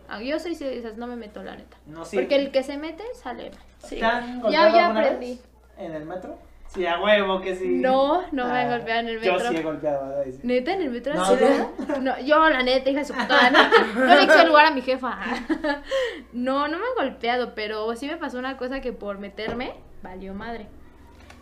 [0.08, 1.76] Ah, Yo soy de esas, no me meto, la neta.
[1.86, 2.16] No, sí.
[2.16, 3.50] Porque el que se mete, sale.
[3.78, 3.96] Sí.
[3.96, 5.30] ¿Te han Ya, ya aprendí.
[5.34, 5.44] vez?
[5.78, 6.38] ¿En el metro?
[6.68, 7.68] Sí, a huevo que sí.
[7.68, 9.48] No, no me han Ah, golpeado en el Yo metro.
[9.50, 10.24] sí he golpeado.
[10.42, 11.14] ¿Neta en el metro?
[11.14, 11.34] No, ¿Sí?
[11.40, 12.00] ¿no?
[12.00, 14.70] No, yo, la neta, hija de su puta No, no le quito el lugar a
[14.70, 15.18] mi jefa.
[16.32, 20.34] No, no me han golpeado, pero sí me pasó una cosa que por meterme, valió
[20.34, 20.66] madre.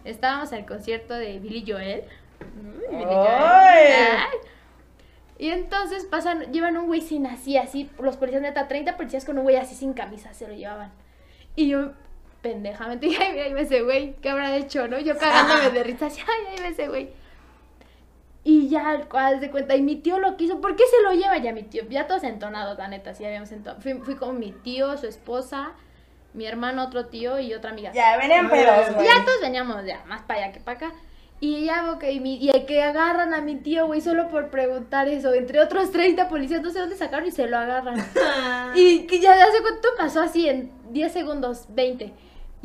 [0.05, 2.05] Estábamos al concierto de Billy Joel.
[2.41, 4.19] Uy, Billy Joel.
[5.39, 9.39] Y entonces pasan, llevan un güey sin así, así, los policías neta, 30 policías con
[9.39, 10.93] un güey así sin camisa se lo llevaban.
[11.57, 11.93] Y yo,
[12.43, 15.01] pendejamente, dije, ay, mira, ahí va ese güey, ¿qué habrá hecho, no?
[15.01, 17.11] Yo cagándome de risa, así, ay, ahí va ese güey.
[18.45, 21.39] Y ya, haz de cuenta, y mi tío lo quiso, ¿por qué se lo lleva
[21.39, 21.83] ya mi tío?
[21.89, 23.81] Ya todos entonados, la neta, sí habíamos entonado.
[23.83, 25.73] Fui, fui con mi tío, su esposa,
[26.35, 27.93] mi hermano, otro tío y otra amiga.
[27.93, 29.07] Ya, venían pedos, güey.
[29.07, 30.93] Ya todos veníamos ya, más para allá que para acá.
[31.41, 35.09] Y ya y, mi- y el que agarran a mi tío, güey, solo por preguntar
[35.09, 35.35] eso.
[35.35, 37.97] Entre otros 30 policías, no sé dónde sacaron y se lo agarran.
[38.77, 42.13] y que ya hace cuánto pasó así, en 10 segundos, 20.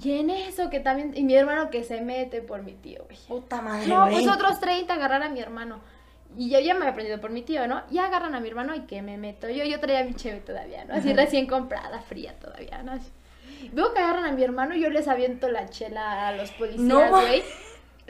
[0.03, 3.18] Y en eso que también, y mi hermano que se mete por mi tío, güey.
[3.28, 5.80] Puta madre, No, pues otros 30 agarrar a mi hermano.
[6.38, 7.82] Y yo ya me había aprendido por mi tío, ¿no?
[7.89, 9.49] Ya agarran a mi hermano y que me meto.
[9.49, 10.93] Yo, yo traía mi cheve todavía, ¿no?
[10.93, 12.91] Así recién comprada, fría todavía, ¿no?
[12.91, 13.09] Así.
[13.74, 16.82] Veo que agarran a mi hermano y yo les aviento la chela a los policías,
[16.82, 17.43] No, güey.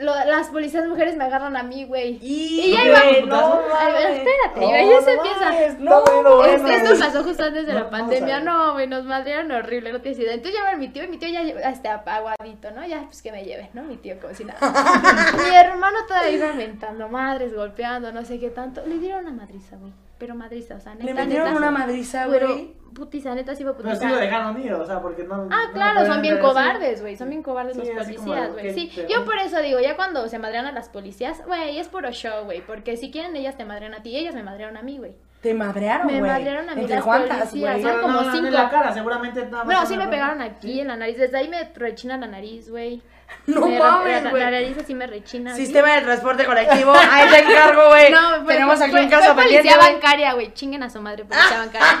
[0.00, 2.20] Lo- las policías mujeres me agarran a mí, güey.
[2.22, 5.74] Y, Y ya iba- no, espérate, No, ahí se no empieza.
[5.80, 6.02] No,
[6.36, 6.44] bueno.
[6.44, 8.38] esto pasó justo antes de No, la no pandemia.
[8.38, 10.34] No, güey, nos madrearon horrible, no tienes idea.
[10.34, 12.86] Entonces llamaron a mi tío y mi tío ya hasta aguadito, ¿no?
[12.86, 13.82] Ya, pues que me lleve, ¿no?
[13.82, 14.60] Mi tío como si nada.
[15.50, 18.86] mi hermano todavía iba mentando madres, golpeando, no sé qué tanto.
[18.86, 19.92] Le dieron una madriza, güey.
[20.18, 22.74] Pero madriza, o sea, neta, Le metieron neta, una madriza, Pero, güey.
[22.92, 24.08] putiza, neta, sí fue Pero putiza.
[24.08, 25.46] sí lo dejaron ir, o sea, porque no.
[25.50, 27.16] Ah, no claro, son bien cobardes, güey.
[27.16, 28.74] Son bien cobardes Sí, los policías, güey.
[28.74, 31.86] Sí, pero- yo por eso digo, ya cuando se madrean a las policías, güey, es
[31.88, 32.62] puro show, güey.
[32.66, 35.14] Porque si quieren, ellas te madrean a ti, ellas me madrearon a mí, güey.
[35.40, 36.30] Te madrearon, Me güey.
[36.32, 37.82] madrearon a mí ¿Entre las cuántas, policías, güey?
[37.82, 38.46] son Pero como no, no, cinco.
[38.48, 39.80] En la cara, seguramente nada más.
[39.82, 41.16] No, sí me pegaron aquí en la nariz.
[41.16, 43.00] Desde ahí me rechina la nariz, güey.
[43.48, 44.42] No Me- mames, la, güey.
[44.42, 45.54] la nariz así me rechina.
[45.54, 46.92] Sistema de transporte colectivo.
[47.10, 48.10] Ahí te encargo, güey.
[48.12, 50.52] No, fue, Tenemos fue- aquí un fue- caso fue policía bancaria, güey.
[50.52, 51.88] Chinguen a su madre, policía bancaria.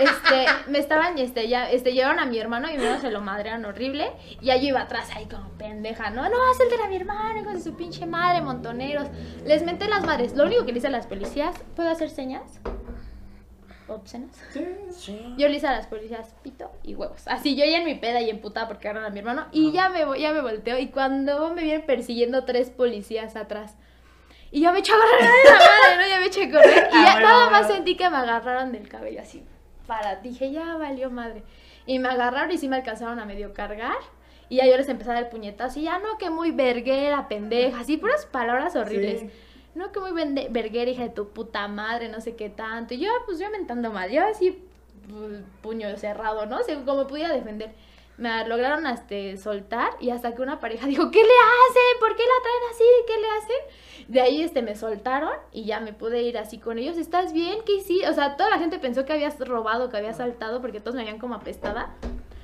[0.00, 3.64] Este, me estaban, este, ya, este, llevaron a mi hermano y hermano se lo madrearon
[3.66, 4.10] horrible.
[4.40, 6.22] Y allí iba atrás, ahí como pendeja, ¿no?
[6.22, 9.08] No, es el de mi hermano, de su pinche madre, montoneros.
[9.44, 10.34] Les menté las madres.
[10.34, 12.42] Lo único que le hice a las policías, ¿puedo hacer señas?
[13.88, 14.30] Obscenas.
[14.52, 14.66] Sí.
[14.90, 15.34] Sí.
[15.36, 17.26] Yo le hice a las policías pito y huevos.
[17.28, 19.46] Así yo ya en mi peda y emputada porque agarran a mi hermano.
[19.52, 20.78] Y ya me, voy- ya me volteo.
[20.78, 23.76] Y cuando me vienen persiguiendo tres policías atrás.
[24.50, 26.08] Y ya me eché a agarrar de la madre, ¿no?
[26.14, 26.88] Ya me eché a correr.
[26.92, 27.74] Y Ah, ya bueno, nada más bueno.
[27.74, 29.44] sentí que me agarraron del cabello así.
[29.86, 31.42] Para, dije, ya valió madre.
[31.86, 33.96] Y me agarraron y sí me alcanzaron a medio cargar.
[34.48, 35.78] Y ya yo les empecé a dar puñetazos.
[35.78, 37.80] Y ya no, que muy verguera, pendeja.
[37.80, 39.20] Así, puras palabras horribles.
[39.20, 39.30] Sí.
[39.74, 40.12] No, que muy
[40.50, 42.94] verguera, hija de tu puta madre, no sé qué tanto.
[42.94, 44.10] Y yo, pues yo mentando mal.
[44.10, 44.62] Yo así,
[45.10, 46.62] pu- puño cerrado, ¿no?
[46.62, 47.72] Según como podía defender.
[48.18, 51.98] Me lograron este, soltar y hasta que una pareja dijo, ¿qué le hacen?
[52.00, 52.84] ¿Por qué la traen así?
[53.06, 54.12] ¿Qué le hacen?
[54.12, 56.98] De ahí este, me soltaron y ya me pude ir así con ellos.
[56.98, 57.58] ¿Estás bien?
[57.64, 58.08] ¿Qué hiciste?
[58.08, 61.02] O sea, toda la gente pensó que habías robado, que había saltado porque todos me
[61.02, 61.94] veían como apestada.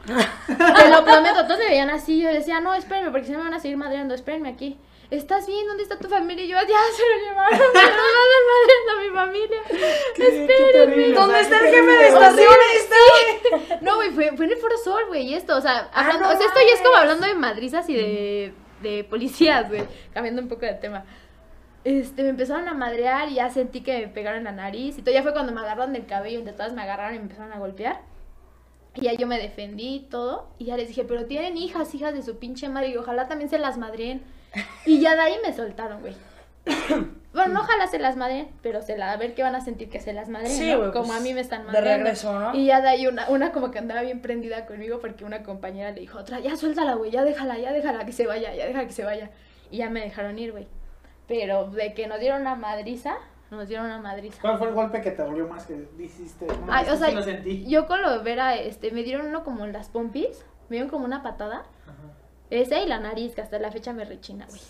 [0.46, 2.20] Te lo prometo, todos me veían así.
[2.22, 4.14] Yo decía, no, espérenme, porque si no me van a seguir madreando.
[4.14, 4.78] Espérenme aquí.
[5.10, 5.66] ¿Estás bien?
[5.66, 6.44] ¿Dónde está tu familia?
[6.44, 7.58] Y yo, ya se lo llevaron.
[7.72, 9.62] Me lo a mi familia.
[10.18, 11.12] Espérenme.
[11.14, 12.48] ¿Dónde está el jefe de estación?
[13.80, 16.28] No, güey, fue, fue en el Foro Sol, güey, y esto, o sea, Ah, hablando,
[16.28, 18.52] no o sea, esto ya es como hablando de madrizas y de,
[18.82, 21.04] de policías, güey, cambiando un poco de tema.
[21.84, 25.02] Este, me empezaron a madrear y ya sentí que me pegaron en la nariz y
[25.02, 27.52] todo, ya fue cuando me agarraron del cabello, entre todas me agarraron y me empezaron
[27.52, 28.02] a golpear.
[28.94, 32.12] Y ya yo me defendí y todo, y ya les dije, pero tienen hijas, hijas
[32.12, 34.22] de su pinche madre, y ojalá también se las madreen.
[34.86, 36.14] Y ya de ahí me soltaron, güey.
[37.30, 39.90] Bueno, no ojalá se las madren, pero se la, a ver qué van a sentir
[39.90, 42.04] que se las madren, Sí, Como pues, a mí me están de madreando.
[42.04, 42.54] regreso, ¿no?
[42.54, 45.90] Y ya de ahí una, una como que andaba bien prendida conmigo porque una compañera
[45.92, 48.66] le dijo a otra, ya suéltala, güey, ya déjala, ya déjala que se vaya, ya
[48.66, 49.30] déjala que se vaya.
[49.70, 50.66] Y ya me dejaron ir, güey.
[51.28, 53.14] Pero de que nos dieron una madriza,
[53.50, 54.40] nos dieron una madriza.
[54.40, 56.46] ¿Cuál fue el golpe que te dolió más que dijiste?
[56.46, 57.66] No, Ay, o sea, sí lo sentí.
[57.68, 60.88] yo con lo de Vera, este, me dieron uno como en las pompis, me dieron
[60.90, 61.66] como una patada.
[61.86, 61.97] Ajá.
[62.50, 64.60] Ese y la nariz, que hasta la fecha me rechina, güey.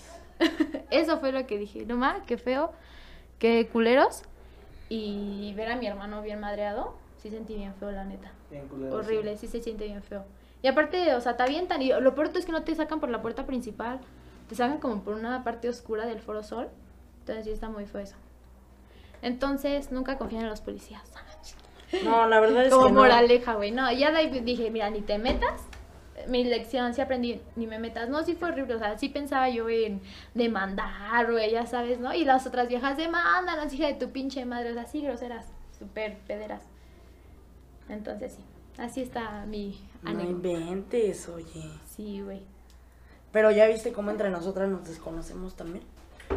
[0.91, 1.87] Eso fue lo que dije.
[1.87, 2.72] No más, qué feo,
[3.39, 4.22] qué culeros.
[4.89, 8.33] Y ver a mi hermano bien madreado, sí sentí bien feo, la neta.
[8.51, 10.24] Bien culero, Horrible, sí se siente bien feo.
[10.62, 11.83] Y aparte, o sea, te avientan.
[11.83, 14.01] Y lo peor es que no te sacan por la puerta principal.
[14.49, 16.68] Te sacan como por una parte oscura del Foro Sol.
[17.20, 18.16] Entonces sí está muy feo eso.
[19.22, 21.03] Entonces, nunca confíen en los policías.
[22.05, 23.01] No, la verdad es Como que no.
[23.01, 23.70] moraleja, güey.
[23.70, 25.61] No, ya dije, mira, ni te metas.
[26.29, 28.09] Mi lección sí aprendí, ni me metas.
[28.09, 28.74] No, sí fue horrible.
[28.74, 30.01] O sea, sí pensaba yo en
[30.35, 32.12] demandar, güey, ya sabes, ¿no?
[32.14, 34.70] Y las otras viejas demandan, hija de tu pinche madre.
[34.70, 35.47] O sea, sí, groseras,
[35.79, 36.62] súper pederas.
[37.89, 38.45] Entonces sí,
[38.76, 40.49] así está mi No anécdota.
[40.49, 41.64] inventes, oye.
[41.87, 42.43] Sí, güey.
[43.33, 45.85] Pero ya viste cómo entre nosotras nos desconocemos también.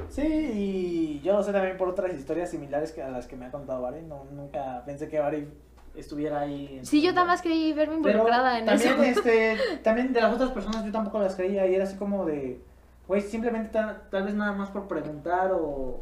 [0.09, 3.45] Sí, y yo lo sé también por otras historias similares que a las que me
[3.45, 4.01] ha contado Bari.
[4.03, 5.47] No, nunca pensé que Bari
[5.95, 6.77] estuviera ahí.
[6.79, 7.31] en Sí, yo nada vida.
[7.33, 9.19] más creí verme Pero involucrada en también, eso.
[9.19, 12.61] este, también de las otras personas yo tampoco las creía y era así como de,
[13.07, 15.59] güey, simplemente tal, tal vez nada más por preguntar o,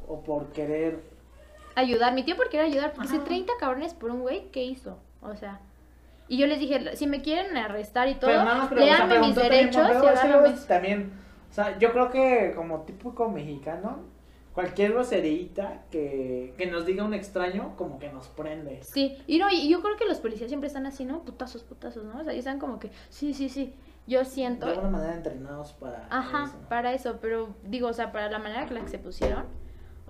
[0.08, 1.00] o por querer.
[1.76, 2.14] ayudar.
[2.14, 3.26] Mi tío porque quería ayudar, porque hice Ajá.
[3.26, 5.00] 30 cabrones por un güey, ¿qué hizo?
[5.22, 5.60] O sea,
[6.28, 8.86] y yo les dije, si me quieren arrestar y todo, Pero nada más pero, o
[8.86, 10.50] sea, léanme mis también, derechos pero y agárrame.
[10.68, 11.12] también,
[11.50, 14.00] o sea, yo creo que como típico mexicano,
[14.54, 18.80] cualquier groserita que, que nos diga un extraño, como que nos prende.
[18.84, 21.22] Sí, y no, y yo creo que los policías siempre están así, ¿no?
[21.24, 22.20] Putazos, putazos, ¿no?
[22.20, 23.74] O sea, están como que, sí, sí, sí.
[24.08, 24.66] yo De siento...
[24.68, 26.58] alguna manera entrenados para Ajá, eso.
[26.68, 29.45] para eso, pero digo, o sea, para la manera que la que se pusieron.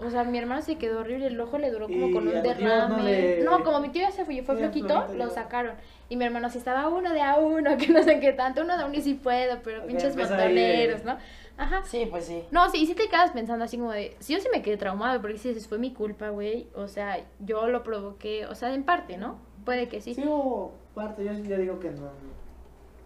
[0.01, 2.33] O sea, mi hermano se quedó horrible, el ojo le duró como Y con un
[2.33, 3.03] no derrame.
[3.03, 5.73] le- No, como mi tío ya se fue, fue floquito, lo sacaron.
[6.07, 8.77] Y mi hermano sí estaba uno de a uno, que no sé qué tanto, uno
[8.77, 11.17] de a uno y sí puedo, pero pinches montoneros, ¿no?
[11.59, 11.83] Ajá.
[11.83, 12.43] Sí, pues sí.
[12.51, 15.19] No, sí, sí te quedas pensando así como de, sí, yo sí me quedé traumado,
[15.21, 18.83] porque si dices, fue mi culpa, güey, o sea, yo lo provoqué, o sea, en
[18.83, 19.37] parte, ¿no?
[19.65, 20.13] Puede que sí.
[20.15, 22.09] Sí, hubo parte, yo, yo digo que no.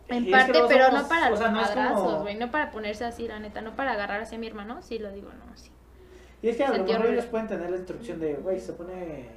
[0.09, 2.51] En Y es que parte, pero somos- no para o los como- madrazos, güey, no
[2.51, 5.29] para ponerse así, la neta, no para agarrar así a mi hermano, sí lo digo,
[5.29, 5.71] no, sí.
[6.43, 9.29] Y es que a lo mejor ellos pueden tener la instrucción de, güey, se pone.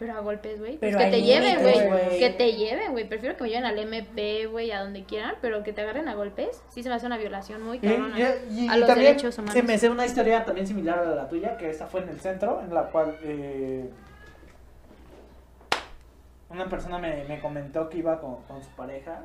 [0.00, 0.78] Pero a golpes, güey.
[0.78, 2.18] Pues que te lleven, güey.
[2.18, 3.06] Que te lleven, güey.
[3.06, 6.14] Prefiero que me lleven al MP, güey, a donde quieran, pero que te agarren a
[6.14, 6.62] golpes.
[6.70, 8.18] Sí se me hace una violación muy Y, cabrona.
[8.18, 9.52] y- y a los también derechos humanos.
[9.52, 12.18] se me hace una historia también similar a la tuya, que esta fue en el
[12.18, 13.90] centro, en la cual eh,
[16.48, 19.22] una persona me, me comentó que iba con, con su pareja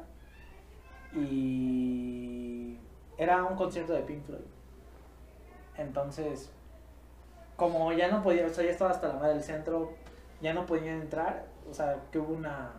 [1.15, 2.77] y
[3.17, 4.41] era un concierto de Pink Floyd.
[5.77, 6.51] Entonces,
[7.55, 9.93] como ya no podía, o sea, ya estaba hasta la madre del centro,
[10.45, 12.69] ya no podían entrar, o sea, que hubo una,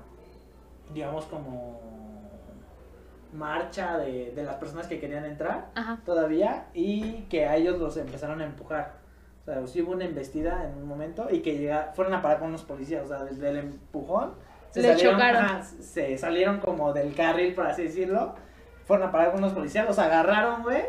[0.95, 1.81] digamos, como
[3.33, 5.99] marcha de, de las personas que querían entrar Ajá.
[6.07, 8.95] todavía y que a ellos los empezaron a empujar.
[9.43, 12.39] O sea, sí hubo una embestida en un momento y que llega, fueron a parar
[12.39, 14.35] con unos policías, o sea, desde el empujón
[14.71, 15.65] se Le salieron, chocaron.
[15.65, 18.35] se salieron como del carril, por así decirlo,
[18.87, 20.85] fueron a parar con unos policías, los agarraron, güey.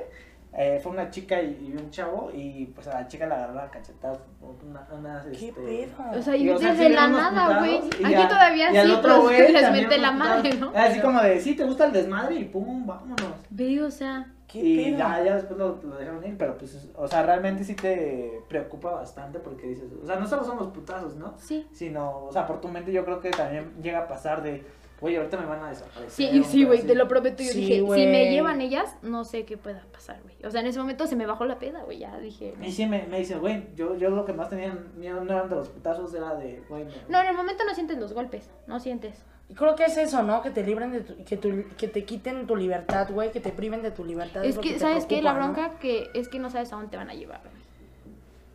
[0.59, 3.61] Eh, fue una chica y, y un chavo y pues a la chica la agarraron
[3.61, 6.19] a cachetadas, una, unas, ¿Qué este, pedo?
[6.19, 7.77] O sea, y y, o sea, desde la nada, güey.
[7.77, 10.55] Aquí todavía y al sí, otro pues, güey les también mete la madre.
[10.55, 10.71] ¿no?
[10.75, 13.33] Así como de, sí, te gusta el desmadre y pum, vámonos.
[13.51, 14.33] Ve, o sea.
[14.47, 14.97] ¿Qué y pedo?
[14.97, 18.89] ya, ya después lo, lo dejaron ir, pero pues, o sea, realmente sí te preocupa
[18.89, 21.35] bastante porque dices, o sea, no solo son los putazos, ¿no?
[21.37, 21.67] Sí.
[21.71, 24.65] Sino, o sea, por tu mente yo creo que también llega a pasar de,
[25.01, 26.09] oye, ahorita me van a desaparecer.
[26.11, 27.43] Sí, sí, güey, te lo prometo.
[27.43, 28.07] Yo Sí, dije, si güey.
[28.07, 30.35] me llevan ellas, no sé qué pueda pasar, güey.
[30.45, 31.99] O sea, en ese momento se me bajó la peda, güey.
[31.99, 32.53] Ya dije.
[32.61, 35.49] Y sí me, me dicen, güey, yo, yo lo que más tenía miedo no eran
[35.49, 38.49] de los putazos, era de, güey, me- No, en el momento no sientes los golpes.
[38.67, 39.23] No sientes.
[39.49, 40.41] Y creo que es eso, ¿no?
[40.41, 43.51] Que te libren de tu, que, tu- que te quiten tu libertad, güey, que te
[43.51, 44.43] priven de tu libertad.
[44.43, 45.21] Es que, ¿sabes qué?
[45.21, 45.53] La preocupa, ¿no?
[45.67, 47.55] bronca que es que no sabes a dónde te van a llevar, güey.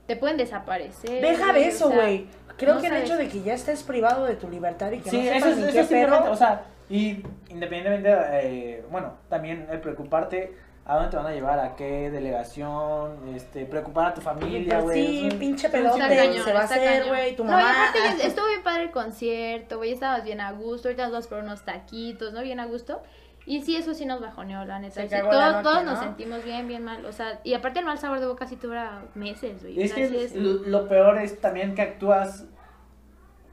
[0.06, 1.22] Te pueden desaparecer.
[1.22, 2.26] Deja güey, de o eso, sea, güey.
[2.56, 5.10] Creo no que el hecho de que ya estés privado de tu libertad y que
[5.10, 6.30] Sí, no eso sepas es, ni eso qué pedo.
[6.30, 11.58] o sea, y independientemente, eh, bueno, también el preocuparte a dónde te van a llevar,
[11.60, 15.06] a qué delegación, este, preocupar a tu familia, Pues güey.
[15.06, 17.88] sí, eso- pinche eso cañón, se va a hacer, güey, tu No, y mamá.
[17.88, 21.38] aparte ya estuvo bien padre el concierto, güey, estabas bien a gusto, ahorita vamos por
[21.38, 22.42] unos taquitos, ¿no?
[22.42, 23.00] Bien a gusto.
[23.46, 24.94] Y sí, eso sí nos bajoneó, la neta.
[24.94, 25.90] Se Sí, cagó todos, la noche, todos ¿no?
[25.90, 27.04] nos sentimos bien, bien mal.
[27.06, 29.82] O sea, y aparte el mal sabor de boca sí dura meses, güey.
[29.82, 32.44] Es que lo peor es también que actúas,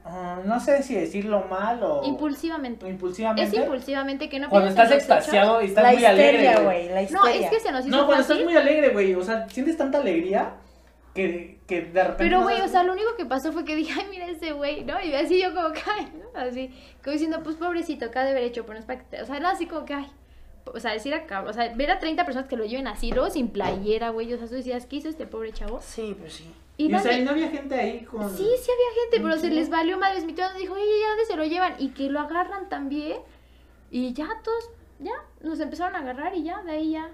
[0.04, 2.88] ah, no sé si decirlo mal o Impulsivamente.
[2.88, 3.42] impulsivamente.
[3.56, 6.32] Es impulsivamente que no Cuando estás extasiado y estás la muy alegre.
[6.44, 6.88] histeria, güey.
[6.88, 8.36] güey, la No, es que se nos hizo No, cuando fácil.
[8.42, 9.14] estás muy alegre, güey.
[9.14, 10.52] O sea, sientes tanta alegría
[11.14, 12.16] que, que de repente.
[12.18, 14.52] Pero, no güey, o sea, lo único que pasó fue que dije, ay, mira ese
[14.52, 15.00] güey, ¿no?
[15.00, 16.40] Y así yo como que, ay, ¿no?
[16.40, 16.70] Así,
[17.02, 19.22] como diciendo, pues pobrecito, acá de haber hecho, pero no es para que.
[19.22, 20.06] O sea, era así como que, ay,
[20.64, 23.30] o sea, decir acá, o sea, ver a 30 personas que lo lleven así, luego
[23.30, 25.80] sin playera, güey, o sea, tú decías, ¿qué hizo este pobre chavo?
[25.80, 26.52] Sí, pues sí.
[26.76, 28.28] Y, Y, o sea, y no había gente ahí con.
[28.28, 30.24] Sí, sí había gente, pero se les valió madres.
[30.24, 31.74] Mi tío nos dijo, oye, ¿ya dónde se lo llevan?
[31.78, 33.18] Y que lo agarran también.
[33.90, 35.12] Y ya todos, ya,
[35.42, 37.10] nos empezaron a agarrar y ya, de ahí ya.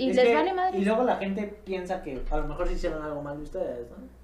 [0.00, 0.78] Y Es les que- vale madre.
[0.78, 4.20] Y luego la gente piensa que a lo mejor se hicieron algo mal ustedes, ¿no?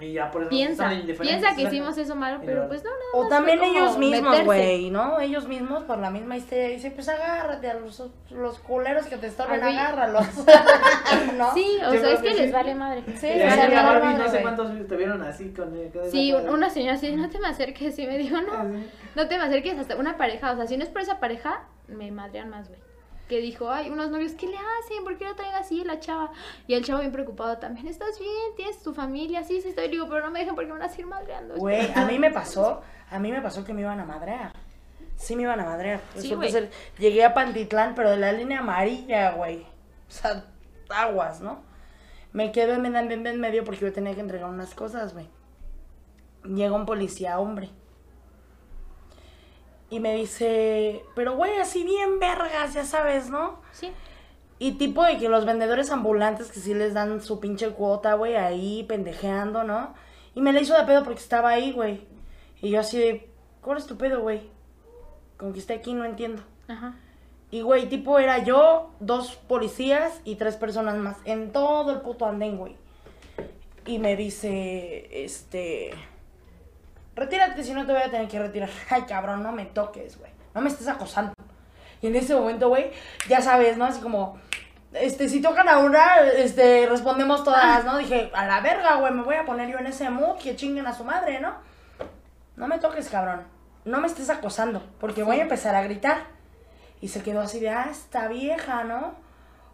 [0.00, 1.38] Y ya por eso Piensa, están indiferentes.
[1.40, 3.20] piensa que hicimos eso malo, pero pues no, no.
[3.20, 5.20] O también ellos mismos, güey, ¿no?
[5.20, 9.28] Ellos mismos por la misma histeria dicen, pues agárrate a los, los culeros que te
[9.30, 9.50] güey.
[9.78, 10.26] agárralos.
[11.38, 11.54] ¿No?
[11.54, 12.52] Sí, o sea, es que, que les sí.
[12.52, 13.04] vale madre.
[13.16, 15.76] Sí, Y les ahí vale llega madre, Barbie, no sé cuántos te vieron así con
[15.76, 15.92] el.
[15.92, 18.64] con Sí, una señora así, no te me acerques, y me dijo, no,
[19.14, 21.62] no te me acerques hasta una pareja, o sea, si no es por esa pareja,
[21.86, 22.80] me madrean más, güey.
[23.28, 25.04] Que dijo, ay, unos novios, ¿qué le hacen?
[25.04, 26.32] ¿Por qué lo traen así la chava?
[26.66, 28.32] Y el chavo bien preocupado también, ¿estás bien?
[28.56, 29.42] ¿Tienes tu familia?
[29.44, 31.54] Sí, sí estoy, digo, pero no me dejen porque me van a seguir madreando.
[31.56, 34.52] Güey, a mí me pasó, a mí me pasó que me iban a madrear.
[35.16, 36.00] Sí me iban a madrear.
[36.16, 39.60] Sí, ser- llegué a Pantitlán, pero de la línea amarilla, güey.
[39.62, 40.44] O sea,
[40.90, 41.62] aguas, ¿no?
[42.32, 45.28] Me quedo en, en, en- en medio porque yo tenía que entregar unas cosas, güey.
[46.44, 47.70] Llega un policía hombre.
[49.92, 53.60] Y me dice, pero güey, así bien vergas, ya sabes, ¿no?
[53.72, 53.92] Sí.
[54.58, 58.36] Y tipo de que los vendedores ambulantes que sí les dan su pinche cuota, güey,
[58.36, 59.92] ahí pendejeando, ¿no?
[60.34, 62.06] Y me la hizo de pedo porque estaba ahí, güey.
[62.62, 63.28] Y yo así de,
[63.60, 64.48] ¿cuál es tu pedo, güey?
[65.36, 66.42] Con que esté aquí no entiendo.
[66.68, 66.94] Ajá.
[67.50, 72.24] Y, güey, tipo era yo, dos policías y tres personas más en todo el puto
[72.24, 72.76] andén, güey.
[73.84, 75.90] Y me dice, este...
[77.14, 78.70] Retírate si no te voy a tener que retirar.
[78.90, 80.30] Ay, cabrón, no me toques, güey.
[80.54, 81.32] No me estés acosando.
[82.00, 82.90] Y en ese momento, güey,
[83.28, 83.84] ya sabes, ¿no?
[83.84, 84.38] Así como,
[84.92, 87.98] este, si tocan a una, este, respondemos todas, ¿no?
[87.98, 90.86] Dije, a la verga, güey, me voy a poner yo en ese mood, que chinguen
[90.86, 91.54] a su madre, ¿no?
[92.56, 93.46] No me toques, cabrón.
[93.84, 96.24] No me estés acosando, porque voy a empezar a gritar.
[97.00, 99.14] Y se quedó así de, ah, está vieja, ¿no?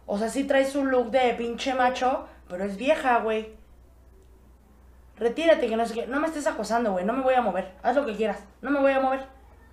[0.05, 3.58] O sea, sí trae su look de pinche macho, pero es vieja, güey.
[5.19, 6.07] Retírate, que no sé qué.
[6.07, 7.05] No me estés acosando, güey.
[7.05, 7.73] No me voy a mover.
[7.83, 8.43] Haz lo que quieras.
[8.61, 9.25] No me voy a mover.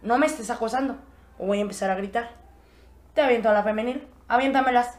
[0.02, 0.96] No me estés acosando.
[1.38, 2.30] O voy a empezar a gritar.
[3.14, 4.06] Te aviento a la femenil.
[4.28, 4.98] Aviéntamelas.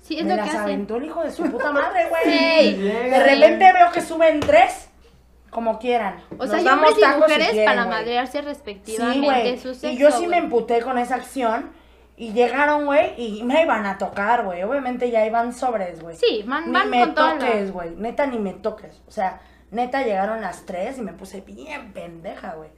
[0.00, 0.62] Sí, es me lo las que hacen.
[0.64, 2.24] aventó el hijo de su puta madre, güey.
[2.24, 2.74] Sí.
[2.82, 4.90] De repente veo que suben tres.
[5.50, 6.16] Como quieran.
[6.36, 7.96] O sea, Nos y damos hombres y si mujeres quieren, para güey.
[7.98, 9.58] madrearse Sí, respectivamente güey.
[9.58, 11.70] su sexo, Y yo sí me emputé con esa acción.
[12.16, 14.62] Y llegaron, güey, y me iban a tocar, güey.
[14.62, 16.16] Obviamente ya iban sobres, güey.
[16.16, 17.90] Sí, van, Ni me con toques, güey.
[17.96, 19.00] Neta, ni me toques.
[19.08, 19.40] O sea,
[19.74, 22.70] neta llegaron las tres y me puse bien pendeja, güey.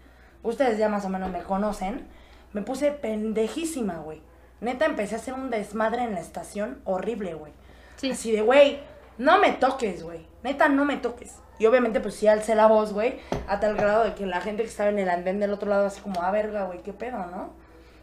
[0.42, 2.06] Ustedes ya más o menos me conocen.
[2.52, 4.22] Me puse pendejísima, güey.
[4.60, 7.52] Neta, empecé a hacer un desmadre en la estación horrible, güey.
[7.96, 8.10] Sí.
[8.10, 8.80] Así de, güey,
[9.18, 10.26] no me toques, güey.
[10.42, 11.36] Neta, no me toques.
[11.58, 13.18] Y obviamente, pues sí alcé la voz, güey,
[13.48, 15.86] a tal grado de que la gente que estaba en el andén del otro lado,
[15.86, 17.50] así como, ah, verga, güey, qué pedo, ¿no?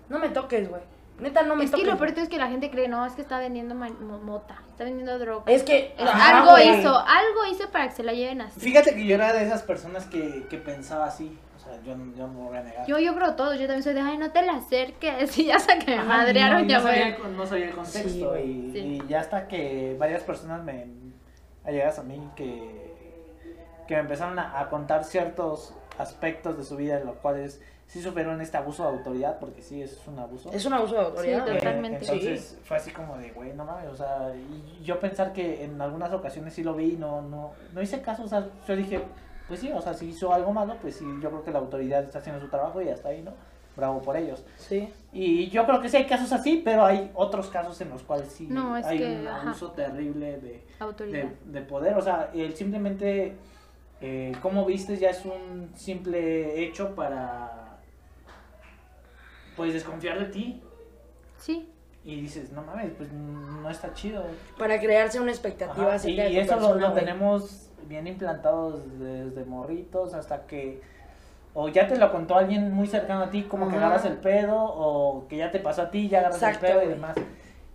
[0.10, 0.82] No me toques, güey.
[1.24, 3.22] Neta, no me Es que lo peor es que la gente cree, no, es que
[3.22, 5.44] está vendiendo mota, está vendiendo droga.
[5.52, 5.96] Es que.
[6.00, 6.80] Ajá, algo güey.
[6.80, 8.60] hizo, algo hizo para que se la lleven así.
[8.60, 11.36] Fíjate que yo era de esas personas que, que pensaba así.
[11.56, 12.86] O sea, yo, no- yo no voy a negar.
[12.86, 15.60] Yo, yo creo todo, yo también soy de, ay, no te la acerques, y ya
[15.60, 18.36] sé que me Ajá, madrearon, no, ya no sabía, el no sabía el contexto.
[18.36, 18.80] Sí, y, Sí.
[18.80, 20.88] y ya hasta que varias personas me
[21.66, 22.94] allegadas a mí que,
[23.88, 28.02] que me empezaron a, a contar ciertos aspectos de su vida en los cuales sí
[28.02, 30.52] sufrieron este abuso de autoridad, porque sí es un abuso.
[30.52, 31.40] Es un abuso de autoridad.
[31.40, 31.56] Sí, güey.
[31.56, 32.00] Eh, totalmente.
[32.06, 35.80] Entonces fue así como de, güey, no mames, o sea, y yo pensar que en
[35.82, 39.02] algunas ocasiones sí lo vi y no, no, no hice caso, o sea, yo dije,
[39.48, 42.04] pues sí, o sea, si hizo algo malo, pues sí, yo creo que la autoridad
[42.04, 43.34] está haciendo su trabajo y hasta ahí, ¿no?
[43.76, 44.44] Bravo por ellos.
[44.58, 44.92] Sí.
[45.12, 48.28] Y yo creo que sí hay casos así, pero hay otros casos en los cuales
[48.30, 49.42] sí No, hay que, un ajá.
[49.50, 51.24] abuso terrible de, Autoridad.
[51.24, 51.96] de, de poder.
[51.98, 53.36] O sea, el simplemente
[54.06, 57.78] eh, cómo vistes ya es un simple hecho para
[59.56, 60.62] pues desconfiar de ti.
[61.38, 61.70] Sí,
[62.04, 64.26] Y dices, no mames, pues no está chido.
[64.58, 70.48] Para crearse una expectativa Ajá, y, y eso lo, tenemos bien implantado desde morritos hasta
[70.48, 70.82] que
[71.54, 74.58] o ya te lo contó alguien muy cercano a ti, como que agarras el pedo,
[74.58, 77.16] o que ya te pasó a ti, ya agarras Exacto, el pedo y demás.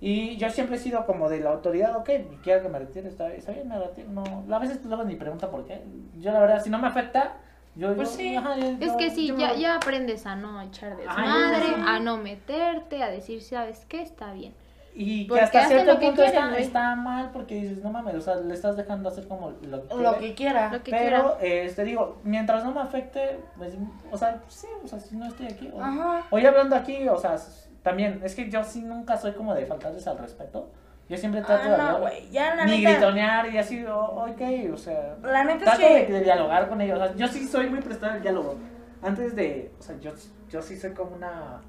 [0.01, 2.11] Y yo siempre he sido como de la autoridad, ok,
[2.43, 4.09] quiero que me retire, está, está bien, me retiro.
[4.11, 5.83] No, a veces luego ni pregunta por qué.
[6.19, 7.33] Yo la verdad, si no me afecta,
[7.75, 7.95] yo...
[7.97, 8.37] Pues yo- sí.
[8.37, 11.31] ajá, yo- es que sí, ya, me- ya aprendes a no echar de Ajá, ya,
[11.31, 11.95] madre, ya.
[11.95, 14.03] a no meterte, a decir, ¿sabes qué?
[14.03, 14.55] Está bien.
[14.95, 17.91] Y que Porque hasta hacen cierto lo que punto quieren, está, mal porque dices, no
[17.91, 20.73] mames, o sea, le estás dejando hacer como lo que Lo que quiera.
[20.73, 21.65] Lo que Pero, quiera.
[21.67, 23.75] eh, te digo, mientras no me afecte, pues,
[24.11, 25.71] o sea, sí, o sea, si no estoy aquí.
[25.73, 26.25] O, Ajá.
[26.31, 27.37] Hoy hablando aquí, o sea,
[27.83, 30.71] también, es que yo sí nunca soy como de faltarles al respeto.
[31.09, 32.31] Yo siempre trato de Ah, no, hablar, güey.
[32.31, 32.91] Ya, la ni neta.
[32.91, 34.41] gritonear y así, o, ok,
[34.75, 35.17] o sea.
[35.23, 37.01] La neta es trato que- de, de dialogar con ellos.
[37.01, 38.57] O sea, yo sí soy muy prestado al diálogo.
[39.03, 40.11] Antes de, o sea, yo,
[40.51, 41.61] yo sí soy como una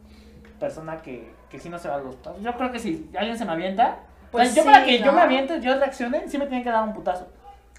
[0.60, 2.42] persona que, que sí no se va a los pasos.
[2.42, 4.00] Yo creo que si alguien se me avienta,
[4.32, 6.70] Pues o sea, yo para que yo me aviente, yo reaccione, sí me tienen que
[6.72, 7.28] dar un putazo.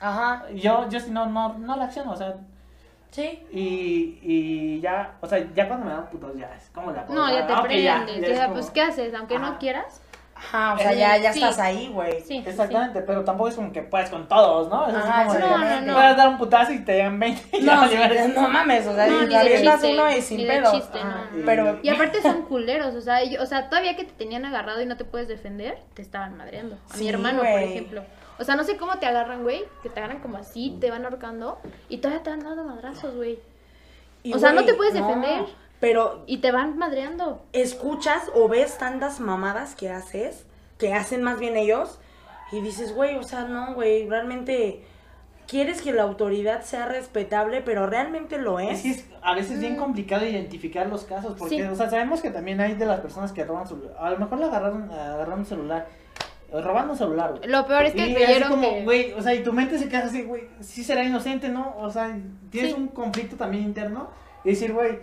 [0.01, 0.45] Ajá.
[0.55, 2.37] Yo, yo si no, no, no reacciono, o sea,
[3.11, 3.43] Sí.
[3.51, 7.29] y, y ya, o sea, ya cuando me dan putos, ya es como la No,
[7.29, 8.21] ya te Ah, ok, ya, prendes.
[8.21, 9.15] ya ya, es como- pues, ¿qué haces?
[9.15, 9.51] Aunque Ajá.
[9.51, 10.01] no quieras.
[10.43, 11.41] Ajá, o sea, Eh, ya, ya sí.
[11.43, 12.23] estás ahí, güey.
[12.23, 12.43] Sí.
[12.47, 14.89] Exactamente, pero tampoco es como que puedes con todos, ¿no?
[14.89, 15.93] Es así Ajá, como de, no, no, no.
[15.95, 17.97] puedes dar un putazo y te llegan 20 y No, sí,
[18.35, 20.73] no mames, o sea, No, y ni avientas chiste, uno y sin ni de pedo.
[20.73, 21.09] chiste, Ajá.
[21.33, 21.45] no, no.
[21.45, 24.81] Pero, Y aparte son culeros, o sea, ellos- o sea, todavía que te tenían agarrado
[24.81, 26.77] y no te puedes defender, te estaban madreando.
[26.91, 27.65] A mi Sí, hermano, por güey.
[27.65, 28.03] ejemplo.
[28.41, 31.05] O sea, no sé cómo te agarran, güey, que te agarran como así, te van
[31.05, 31.59] ahorcando
[31.91, 33.39] y todavía te han dado madrazos, güey.
[34.23, 35.45] y, o sea, no te puedes defender.
[35.79, 37.43] Pero Y te van madreando.
[37.53, 40.45] escuchas o ves tantas mamadas que haces,
[40.79, 41.99] que hacen más bien ellos,
[42.53, 44.85] y dices, güey, o sea, no, güey, realmente
[45.49, 48.83] quieres que la autoridad sea respetable, pero realmente lo Es es.
[48.83, 49.79] que es a veces bien Mm.
[49.79, 51.63] complicado identificar los casos, porque, Sí.
[51.63, 54.39] o sea, sabemos que también hay de las personas que roban su A lo mejor
[54.39, 55.87] le agarraron, agarraron un celular,
[56.53, 57.49] robando celular, güey.
[57.51, 58.83] Lo peor es que y así creyeron como, que...
[58.85, 61.75] güey, o sea, y tu mente se queda así, güey, sí será inocente, ¿no?
[61.79, 62.17] O sea,
[62.51, 62.81] tienes Sí.
[62.81, 64.09] un conflicto también interno
[64.45, 64.99] y decir, güey,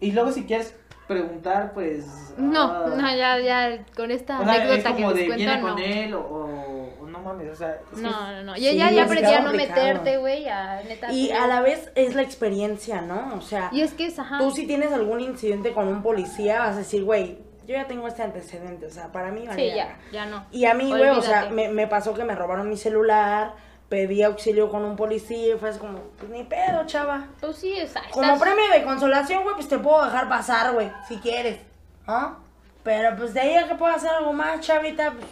[0.00, 0.74] y luego si quieres
[1.06, 2.04] preguntar, pues...
[2.36, 5.26] No, ah, no, ya, ya, con esta o sea, es anécdota que como les de
[5.26, 5.68] cuento, viene no.
[5.68, 7.70] con él o, o- o no mames, o sea...
[7.92, 8.54] es que No, es- no, no.
[8.56, 11.12] Sí, Ya, ya, ya es aprendí a no meterte, güey, a neta.
[11.12, 13.34] Y a la vez es la experiencia, ¿no?
[13.36, 14.38] O sea, Y es que es, ajá.
[14.38, 18.06] tú si tienes algún incidente con un policía, vas a decir, güey, yo ya tengo
[18.08, 20.46] este antecedente, o sea, para mí vale Sí, ya, ya no.
[20.52, 23.54] Y a mí, güey, o sea, me, me pasó que me robaron mi celular,
[23.88, 27.26] pedí auxilio con un policía y fue así como, pues ni pedo, chava.
[27.40, 30.90] Pues sí, es, Como estás- premio de consolación, güey, pues te puedo dejar pasar, güey,
[31.08, 31.58] si quieres.
[32.06, 32.36] ¿Ah?
[32.82, 35.26] Pero pues de ahí a que pueda hacer algo más, chavita, pues,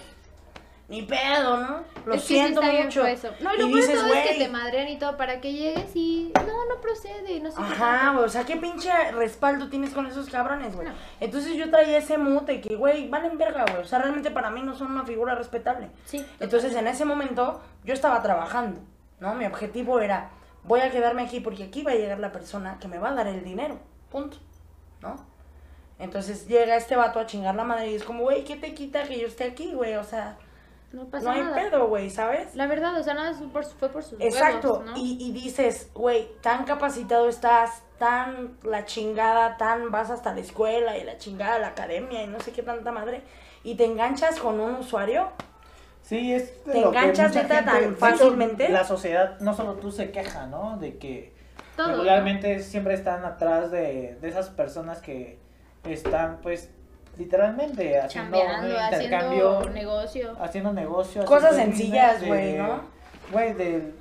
[0.88, 1.82] ni pedo, ¿no?
[2.04, 3.06] Lo Es que sí siento está bien mucho.
[3.06, 3.30] eso.
[3.40, 5.96] No, y lo y dices, todo es que te madrean y todo para que llegues
[5.96, 10.06] y no, no procede, no sé Ajá, güey, o sea, ¿qué pinche respaldo tienes con
[10.06, 10.88] esos cabrones, güey?
[10.88, 10.94] No.
[11.20, 13.82] Entonces yo traía ese mute que, güey, valen verga, güey.
[13.82, 15.88] O sea, realmente para mí no son una figura respetable.
[16.04, 16.24] Sí.
[16.38, 18.80] Entonces en ese momento yo estaba trabajando,
[19.20, 19.34] ¿no?
[19.34, 20.30] Mi objetivo era,
[20.64, 23.14] voy a quedarme aquí porque aquí va a llegar la persona que me va a
[23.14, 23.78] dar el dinero,
[24.10, 24.36] punto,
[25.00, 25.16] ¿no?
[25.98, 29.04] Entonces llega este vato a chingar la madre y es como, güey, ¿qué te quita
[29.04, 29.94] que yo esté aquí, güey?
[29.94, 30.36] O sea,
[30.94, 31.56] No pasa no hay nada.
[31.56, 32.54] pedo, güey, ¿sabes?
[32.54, 34.96] La verdad, o sea, nada fue por sus Exacto, huevos, ¿no?
[34.96, 40.96] y, y dices, güey, tan capacitado estás, tan la chingada, tan vas hasta la escuela
[40.96, 43.22] y la chingada, la academia y no sé qué tanta madre,
[43.64, 45.30] y te enganchas con un usuario.
[46.02, 48.68] Sí, es de Te lo que enganchas, mucha gente- tan fácilmente.
[48.68, 50.76] La sociedad, no solo tú, se queja, ¿no?
[50.78, 51.34] De que
[51.76, 55.38] Todo, regularmente siempre están atrás de, de esas personas que
[55.84, 56.70] están, pues,
[57.16, 60.36] literalmente haciendo Chambeando, un intercambio, haciendo negocio.
[60.40, 61.24] haciendo negocios.
[61.24, 62.80] Cosas haciendo sencillas, güey, de- ¿no?
[63.32, 63.92] Güey, de,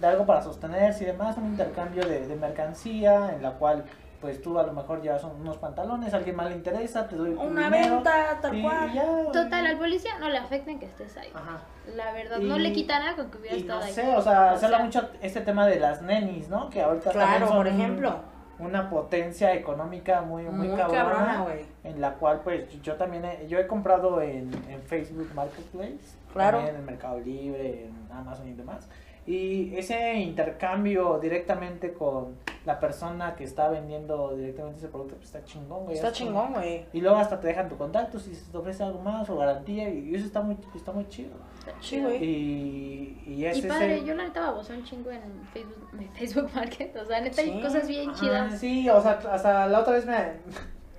[0.00, 3.84] de algo para sostenerse y demás, un intercambio de, de mercancía en la cual,
[4.20, 7.30] pues, tú a lo mejor llevas unos pantalones, a alguien más le interesa, te doy
[7.30, 8.90] Una dinero, venta, tal y- cual.
[8.90, 11.30] y ya, Total, al policía no le afecta en que estés ahí.
[11.34, 11.60] Ajá.
[11.94, 13.92] La verdad, Y- no le quita nada con que hubiera Y estado no ahí.
[13.92, 16.68] sé, o sea, O se habla mucho este tema de las nenis, ¿no?
[16.68, 18.16] Que ahorita también Claro, son por un- ejemplo.
[18.58, 21.46] Una potencia económica muy, muy, Muy cabrona, cabrona,
[21.84, 25.98] en la cual pues yo también he, yo he comprado en, en Facebook Marketplace,
[26.32, 26.58] Claro.
[26.58, 28.88] también en Mercado Libre, en Amazon y demás.
[29.28, 35.44] Y ese intercambio directamente con la persona que está vendiendo directamente ese producto, pues está
[35.44, 35.96] chingón, güey.
[35.96, 36.86] Está chingón, güey.
[36.94, 39.90] Y luego hasta te dejan tu contacto si se te ofrece algo más o garantía
[39.90, 41.32] y eso está muy, está muy chido.
[41.58, 42.08] está chido.
[42.08, 42.24] güey.
[42.24, 44.06] Y, y Y es padre, ese...
[44.06, 45.20] yo la neta babosé un chingo en
[45.52, 46.96] Facebook, en Facebook Market.
[46.96, 48.58] O sea, neta Sí, hay cosas bien Ajá, chidas.
[48.58, 50.32] Sí, o sea, hasta la otra vez me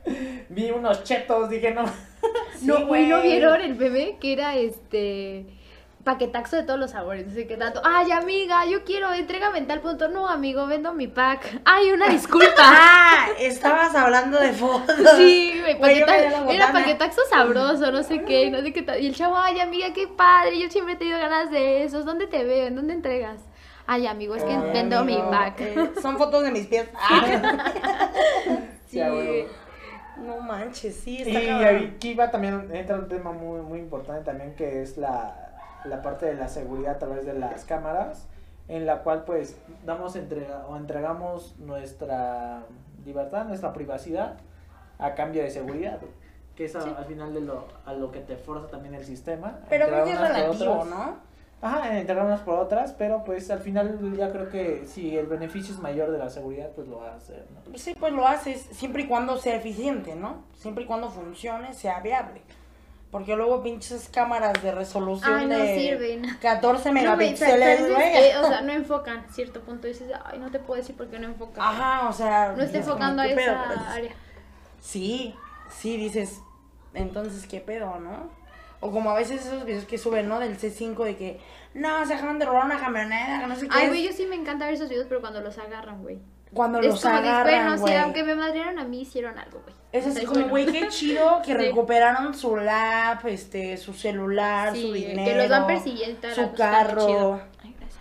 [0.50, 1.88] vi unos chetos, dije, no.
[2.58, 4.18] Sí, no, güey, ¿no vieron el bebé?
[4.22, 5.48] Que era este
[6.14, 7.28] paquetaxo de todos los sabores.
[7.28, 7.82] No sé qué tanto.
[7.84, 10.08] Ay, amiga, yo quiero, entrégame en tal punto.
[10.08, 11.62] No, amigo, vendo mi pack.
[11.66, 12.48] Ay, una disculpa.
[12.62, 14.96] Ah, estabas hablando de fotos.
[15.18, 16.12] Sí, güey, Güey, yo paqueta-
[16.46, 19.00] veía la era paquetaxo sabroso, no sé qué, no sé qué tal.
[19.02, 22.06] Y el chavo, ay, amiga, qué padre, yo siempre he tenido ganas de esos.
[22.06, 22.68] ¿Dónde te veo?
[22.68, 23.42] ¿En dónde entregas?
[23.86, 25.62] Ay, amigo, es que Ay, vendo mi pack.
[25.62, 26.88] eh, son fotos de mis pies.
[26.96, 28.00] Ah.
[28.88, 29.00] sí.
[30.18, 31.94] No manches, sí, Y está cabrón.
[31.96, 35.49] aquí va también, entra un tema muy, muy importante también que es la,
[35.86, 38.28] la parte de la seguridad a través de las cámaras,
[38.68, 42.64] en la cual pues damos entrega, o entregamos nuestra
[43.06, 44.36] libertad, nuestra privacidad
[45.00, 46.00] a cambio de seguridad,
[46.56, 46.94] que es a- Sí.
[46.98, 49.60] al final de lo, a lo que te forza también el sistema.
[49.70, 50.86] Pero creo que es relativo.
[50.86, 51.30] ¿no?
[51.62, 55.74] Ajá, entregar unas por otras, pero pues al final ya creo que si el beneficio
[55.74, 57.78] es mayor de la seguridad, pues lo va a hacer, ¿no?
[57.78, 60.44] Sí, pues lo haces siempre y cuando sea eficiente, ¿no?
[60.54, 62.42] Siempre y cuando funcione, sea viable.
[63.12, 66.38] Porque luego pinches cámaras de resolución Ay, no de sirven.
[66.40, 68.12] 14 No, güey, megapíxeles, ¿sabes güey.
[68.12, 68.38] qué?
[68.38, 69.88] O sea, no enfocan cierto punto.
[69.88, 71.64] Dices, ay, no te puedo decir por qué no enfocan.
[71.64, 72.54] Ajá, o sea.
[72.56, 74.12] No está dices como, enfocando a esa área.
[74.80, 75.36] Sí,
[75.72, 76.40] sí, dices,
[76.94, 78.30] entonces, ¿qué pedo, no?
[78.80, 80.40] O como a veces esos videos que suben, ¿no?
[80.40, 81.42] Del C5 de que,
[81.74, 83.74] no, se acaban de robar una camioneta, que no sé qué.
[83.76, 83.90] Ay, es".
[83.90, 86.20] güey, yo sí me encanta ver esos videos, pero cuando los agarran, güey.
[86.54, 89.76] Cuando Es los como agarran, bueno, sí, aunque me madrieron a mí, hicieron algo, güey.
[89.92, 90.50] Es así como, bueno.
[90.50, 91.54] güey, qué chido que Sí.
[91.54, 95.24] recuperaron su lap, este, su celular, Sí, su dinero.
[95.26, 97.42] que los van persiguiendo su pues, carro.
[97.64, 98.00] Ay, gracias.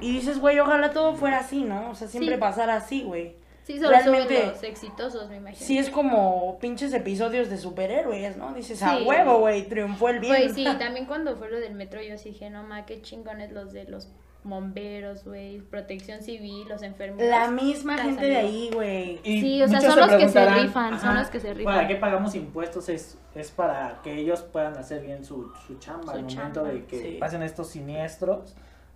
[0.00, 1.90] Y dices, güey, ojalá todo fuera así, ¿no?
[1.90, 2.40] O sea, siempre Sí.
[2.40, 3.34] pasara así, güey.
[3.64, 5.66] Sí, solo Realmente- suben los exitosos, me imagino.
[5.66, 8.52] Sí es como pinches episodios de superhéroes, ¿no?
[8.54, 10.36] Dices, a huevo, güey, triunfó el bien.
[10.36, 13.50] Güey, sí, también cuando fue lo del metro, yo sí dije, no ma, qué chingones
[13.50, 14.06] los de los
[14.46, 17.30] bomberos, güey, protección civil, los enfermeros.
[17.30, 19.20] La misma gente de ahí, güey.
[19.24, 21.74] Sí, o sea, son los que se rifan, son los que se rifan.
[21.74, 22.88] ¿Para qué pagamos impuestos?
[22.88, 26.04] Es, es para que ellos puedan hacer bien su, su chamba.
[26.04, 27.16] Su Al momento chamba, de que sí.
[27.18, 28.54] pasen estos siniestros,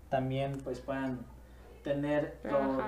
[0.08, 1.20] también pues puedan
[1.82, 2.34] tener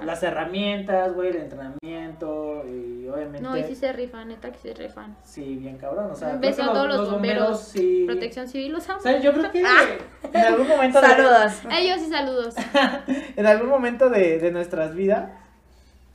[0.04, 3.40] las herramientas, güey, el entrenamiento y obviamente...
[3.40, 5.16] No, y sí se rifan, neta que se rifan.
[5.24, 6.10] Sí, bien cabrón.
[6.10, 8.04] O sea, beso a todos los bomberos, sí...
[8.06, 8.98] Protección civil, los amo.
[8.98, 9.60] O sea, yo creo que
[10.32, 11.00] en algún momento...
[11.00, 11.52] Saludos.
[11.70, 12.54] Ellos sí saludos.
[13.36, 15.30] en algún momento de, de nuestras vidas,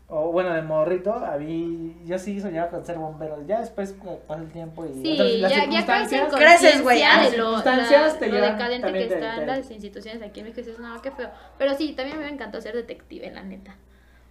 [0.10, 3.44] o bueno, de morrito, a mí, yo sí soñaba con ser bombero.
[3.46, 7.00] Ya después eh, pasa el tiempo y Sí, otras- las ya, ya circunstancias- Creces, güey,
[7.02, 10.62] conciencia las circunstancias la- te lo decadente que están las instituciones aquí en México.
[10.66, 11.30] dices, no, qué feo.
[11.58, 13.76] Pero sí, también me encantó ser detective, la neta.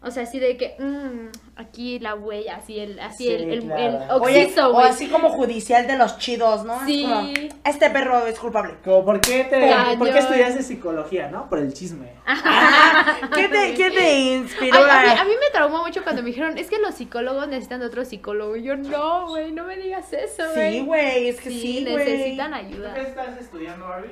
[0.03, 3.63] O sea, así de que, mm, aquí la huella, así el, así Sí, el, el,
[3.65, 3.83] claro.
[3.83, 6.75] el Oye, oxiso, o así como judicial de los chidos, ¿no?
[6.75, 7.03] Así Sí.
[7.03, 7.33] como,
[7.65, 8.75] este perro es culpable.
[8.85, 9.99] Como, ¿por qué, te, Cañón.
[9.99, 11.49] ¿por qué estudiaste psicología, no?
[11.49, 12.13] Por el chisme.
[13.35, 16.29] ¿Qué te, qué te inspiró Ay, a, mí, a- mí me traumó mucho cuando me
[16.29, 18.55] dijeron, es que los psicólogos necesitan de otro psicólogo.
[18.57, 20.73] Y yo, no, güey, no me digas eso, güey.
[20.81, 21.97] Sí, güey, es que Sí, sí, güey.
[21.97, 22.95] necesitan ¿Tú ayuda.
[22.95, 24.11] qué estás estudiando, Barbie?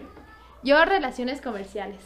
[0.64, 2.00] Yo, relaciones comerciales.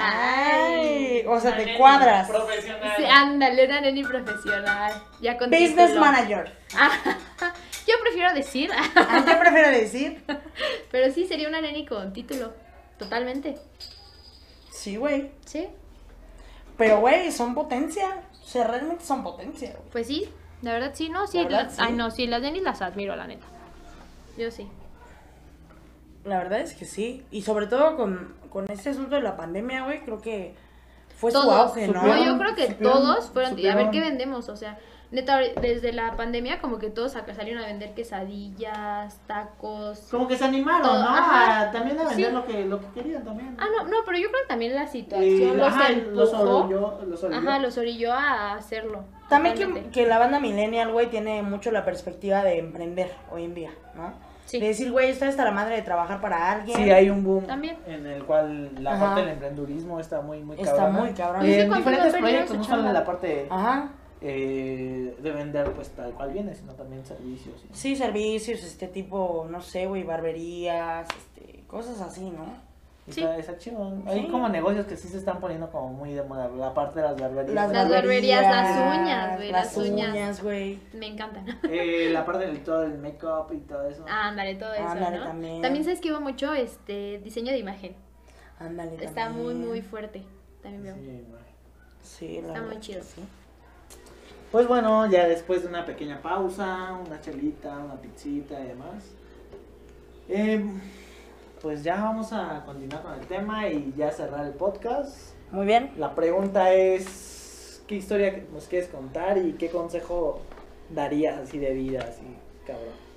[0.00, 2.28] Ay, o sea, te cuadras.
[2.28, 2.92] Profesional.
[2.96, 4.92] Sí, ándale, una neni profesional.
[5.20, 6.00] Ya con Business título.
[6.00, 6.56] manager.
[7.86, 10.22] Yo prefiero decir, Ah, Yo prefiero decir.
[10.90, 12.52] pero sí, sería una neni con título.
[12.98, 13.56] Totalmente.
[14.70, 15.30] Sí, güey.
[15.44, 15.68] Sí,
[16.76, 18.22] Pero, güey, son potencia.
[18.42, 20.26] O sea, realmente son potencia, pues sí,
[20.62, 21.36] la verdad sí, no, sí.
[21.36, 21.76] La verdad, la- sí.
[21.80, 23.44] Ay, no, sí, las nenis las admiro, la neta.
[24.38, 24.66] Yo sí.
[26.24, 27.24] La verdad es que sí.
[27.30, 30.54] Y sobre todo con, con este asunto de la pandemia, güey, creo que
[31.16, 32.24] fue su auge, ¿no?
[32.24, 33.58] Yo creo que supieron- todos fueron.
[33.58, 34.78] Y a ver supieron- qué vendemos, o sea.
[35.10, 40.00] Neta, desde la pandemia, como que todos acá salieron a vender quesadillas, tacos.
[40.10, 41.08] Como que se animaron, Todo, ¿no?
[41.08, 41.60] ajá.
[41.62, 42.32] A- también a vender Sí.
[42.32, 43.56] lo, que, lo que querían también.
[43.58, 46.58] Ah, no, no, pero yo creo que también la situación los ajá, los empujó.
[46.64, 47.38] orilló, los orilló.
[47.40, 49.04] Ajá, los orilló a hacerlo.
[49.30, 53.54] También que, que la banda millennial, güey, tiene mucho la perspectiva de emprender hoy en
[53.54, 54.12] día, ¿no?
[54.48, 54.58] Sí.
[54.58, 56.74] De decir, güey, está hasta la madre de trabajar para alguien.
[56.76, 57.76] Sí, hay un boom También.
[57.86, 59.04] en el cual la Ajá.
[59.06, 60.98] parte del emprendurismo está muy, muy Está cabrona.
[61.00, 61.40] muy cabrón.
[61.42, 63.90] Pues es que en diferentes proyectos, no solo en la parte Ajá.
[64.22, 67.62] eh, de vender pues tal cual viene, sino también servicios.
[67.70, 72.46] y- Sí, servicios, este tipo, no sé, güey, barberías, este, cosas así, ¿no?
[73.10, 73.20] Sí.
[73.22, 73.92] Está, está chido.
[74.06, 74.28] Hay Sí.
[74.30, 77.20] como negocios que sí se están poniendo como muy de moda, la parte de las
[77.20, 77.54] barberías.
[77.72, 80.10] Las barberías, las uñas, güey, las las uñas.
[80.12, 80.80] uñas, güey.
[80.92, 81.46] Me encantan.
[81.70, 84.04] Eh, la parte del todo el make-up y todo eso.
[84.08, 85.24] Ándale, todo eso, Ándale, ¿no?
[85.24, 85.84] también.
[85.84, 87.96] sabes que hubo mucho este diseño de imagen.
[88.58, 89.68] Ándale, Está muy, también.
[89.68, 90.22] muy fuerte.
[90.62, 90.94] También veo.
[90.96, 91.42] Sí, güey.
[92.02, 93.02] Sí, la Está muy chido.
[93.02, 93.22] sí.
[94.50, 99.04] Pues bueno, ya después de una pequeña pausa, una chelita, una pizzita y demás.
[100.30, 100.64] eh,
[101.60, 105.34] pues ya vamos a continuar con el tema y ya cerrar el podcast.
[105.50, 105.92] Muy bien.
[105.96, 110.40] La pregunta es, ¿qué historia nos quieres contar y qué consejo
[110.90, 112.22] darías así de vida, así,
[112.66, 113.08] cabrón?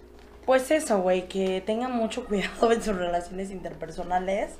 [0.45, 4.51] Pues eso, güey, que tengan mucho cuidado en sus relaciones interpersonales.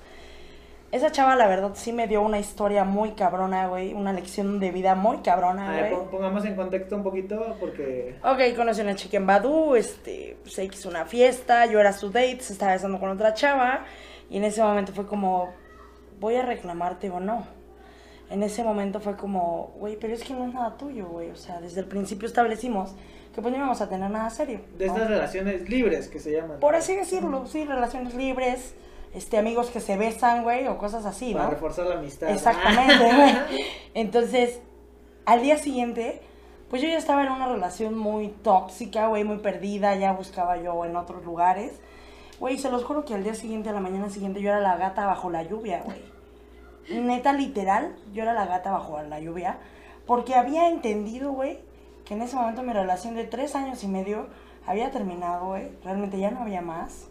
[0.91, 3.93] Esa chava, la verdad, sí me dio una historia muy cabrona, güey.
[3.93, 5.89] Una lección de vida muy cabrona, güey.
[5.91, 8.15] pon- pongamos en contexto un poquito porque...
[8.23, 12.09] Ok, conocí a una chica en Badu, este, se hizo una fiesta, yo era su
[12.09, 13.85] date, se estaba besando con otra chava,
[14.29, 15.53] y en ese momento fue como,
[16.19, 17.45] voy a reclamarte o no.
[18.29, 21.29] En ese momento fue como, güey, pero es que no es nada tuyo, güey.
[21.31, 22.95] O sea, desde el principio establecimos
[23.33, 24.59] que pues no íbamos a tener nada serio.
[24.77, 24.93] De ¿no?
[24.93, 26.59] estas relaciones libres que se llaman.
[26.59, 28.73] Por así decirlo, sí, relaciones libres,
[29.13, 31.51] este, amigos que se besan, güey, o cosas así, Para ¿no?
[31.51, 32.29] reforzar la amistad.
[32.29, 33.65] Exactamente, güey.
[33.93, 34.61] Entonces,
[35.25, 36.21] al día siguiente,
[36.69, 40.85] pues yo ya estaba en una relación muy tóxica, güey, muy perdida, ya buscaba yo
[40.85, 41.73] en otros lugares.
[42.39, 44.77] Güey, se los juro que al día siguiente, a la mañana siguiente, yo era la
[44.77, 46.01] gata bajo la lluvia, güey.
[46.89, 49.59] Neta, literal, yo era la gata bajo la lluvia.
[50.07, 51.59] Porque había entendido, güey,
[52.05, 54.27] que en ese momento mi relación de tres años y medio
[54.65, 55.69] había terminado, güey.
[55.83, 57.10] Realmente ya no había más.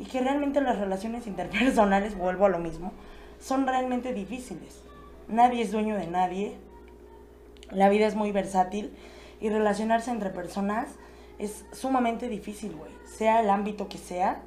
[0.00, 2.92] Y que realmente las relaciones interpersonales, vuelvo a lo mismo,
[3.38, 4.80] son realmente difíciles.
[5.28, 6.56] Nadie es dueño de nadie.
[7.70, 8.96] La vida es muy versátil.
[9.42, 10.88] Y relacionarse entre personas
[11.38, 12.90] es sumamente difícil, güey.
[13.04, 14.40] Sea el ámbito que sea.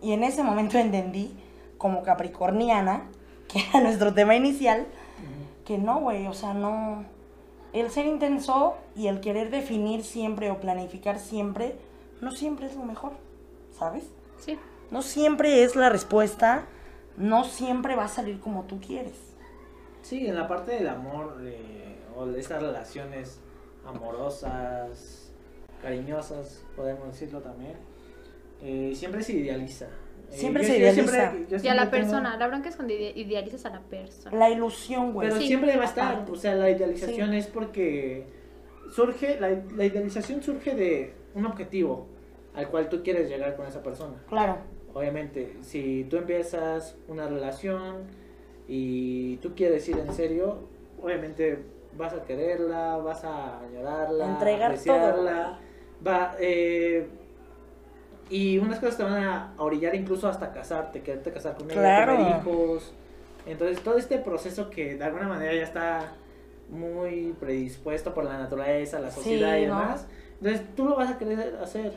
[0.00, 1.36] Y en ese momento entendí,
[1.76, 3.02] como capricorniana,
[3.48, 4.86] que era nuestro tema inicial,
[5.66, 7.04] que no, güey, o sea, no.
[7.74, 11.76] El ser intenso y el querer definir siempre o planificar siempre,
[12.22, 13.12] no siempre es lo mejor,
[13.78, 14.04] ¿sabes?
[14.38, 14.58] Sí.
[14.90, 16.64] No siempre es la respuesta,
[17.16, 19.14] no siempre va a salir como tú quieres.
[20.02, 23.40] Sí, en la parte del amor eh, o de estas relaciones
[23.84, 25.32] amorosas,
[25.82, 27.74] cariñosas, podemos decirlo también,
[28.62, 29.86] eh, siempre se idealiza.
[29.86, 31.30] Eh, Siempre yo- se yo idealiza.
[31.30, 32.36] siempre- yo Y a la tengo- persona.
[32.36, 34.36] La bronca es cuando ide- idealizas a la persona.
[34.36, 35.28] La ilusión, güey.
[35.28, 35.46] Pero Sí.
[35.46, 36.32] siempre va a estar, Aparte.
[36.32, 38.26] o sea, la idealización es porque
[38.92, 42.08] surge, la, la idealización surge de un objetivo
[42.56, 44.14] al cual tú quieres llegar con esa persona.
[44.28, 44.56] Claro.
[44.94, 47.96] Obviamente, si tú empiezas una relación
[48.66, 50.56] y tú quieres ir en serio,
[51.02, 51.58] obviamente
[51.96, 55.58] vas a quererla, vas a añorarla, Entregar apreciarla,
[56.06, 57.06] va, eh,
[58.28, 62.16] y unas cosas te van a orillar incluso hasta casarte, quererte casar con ella, Claro.
[62.16, 62.92] tener hijos.
[63.46, 66.14] Entonces, todo este proceso que de alguna manera ya está
[66.68, 69.78] muy predispuesto por la naturaleza, la Sí, sociedad y ¿no?
[69.78, 70.08] demás,
[70.40, 71.92] entonces tú lo vas a querer hacer.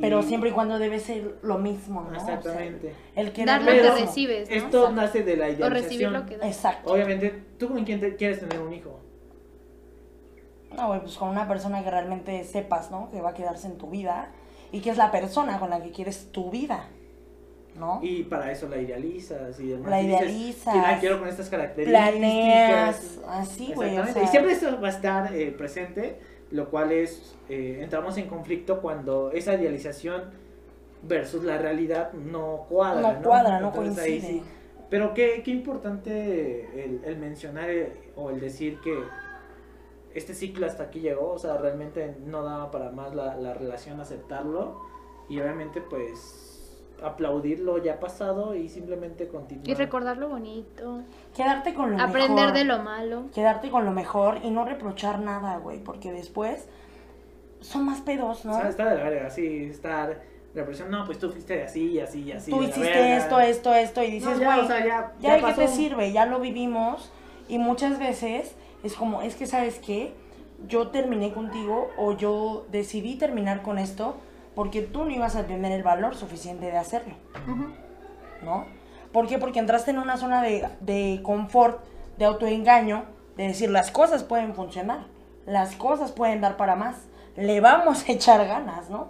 [0.00, 2.08] Pero Y- siempre y cuando debe ser lo mismo, ¿no?
[2.18, 2.94] O sea, Exactamente.
[3.16, 4.54] el que Dar lo que recibes, ¿no?
[4.54, 4.92] Esto Exacto.
[4.92, 5.72] nace de la O idealización.
[5.72, 6.46] recibir lo que das.
[6.46, 6.92] Exacto.
[6.92, 9.00] Obviamente, ¿tú con quién te- quieres tener un hijo?
[10.76, 13.10] No, güey, pues con una persona que realmente sepas, ¿no?
[13.10, 14.30] Que va a quedarse en tu vida
[14.72, 16.84] y que es la persona con la que quieres tu vida,
[17.76, 17.98] ¿no?
[18.02, 19.90] Y para eso la idealizas y demás.
[19.90, 20.74] La y dices, idealizas.
[20.74, 22.10] "Que la quiero con estas características.
[22.12, 23.88] Planeas, así, güey.
[23.98, 24.12] o Exactamente.
[24.20, 26.20] sea, Y siempre esto va a estar eh, presente,
[26.50, 30.24] lo cual es, eh, entramos en conflicto cuando esa idealización
[31.02, 33.12] versus la realidad no cuadra.
[33.12, 34.20] No No, cuadra, no ahí coincide.
[34.20, 34.42] sí.
[34.90, 38.92] Pero qué, qué importante el, el mencionar eh, o el decir que
[40.14, 44.00] este ciclo hasta aquí llegó, o sea, realmente no daba para más la, la relación,
[44.00, 44.80] aceptarlo
[45.28, 46.49] y obviamente pues
[47.02, 49.68] aplaudir lo ya pasado y simplemente continuar.
[49.68, 51.02] Y recordar lo bonito.
[51.36, 52.52] quedarte con lo Aprender mejor.
[52.52, 53.24] de lo malo.
[53.34, 56.68] Quedarte con lo mejor y no reprochar nada, güey, porque después
[57.60, 58.52] son más pedos, ¿no?
[58.52, 60.22] O sea, está de la verga, sí, estar
[60.54, 62.50] represión, no, pues tú fuiste así y así y así.
[62.50, 63.16] Tú de hiciste verga.
[63.16, 65.68] esto, esto, esto y No, dices, ya, güey, o sea, ya, ya, de qué te
[65.68, 67.10] sirve, ya lo vivimos
[67.48, 70.12] y muchas veces es como, es que sabes qué,
[70.66, 74.16] yo terminé contigo o yo decidí terminar con esto
[74.54, 77.14] porque tú no ibas a tener el valor suficiente de hacerlo.
[78.42, 78.66] ¿no?
[79.12, 79.38] ¿Por qué?
[79.38, 81.80] Porque entraste en una zona de, de confort,
[82.16, 83.04] de autoengaño,
[83.36, 85.06] de decir las cosas pueden funcionar,
[85.46, 86.96] las cosas pueden dar para más,
[87.36, 89.08] le vamos a echar ganas, ¿no?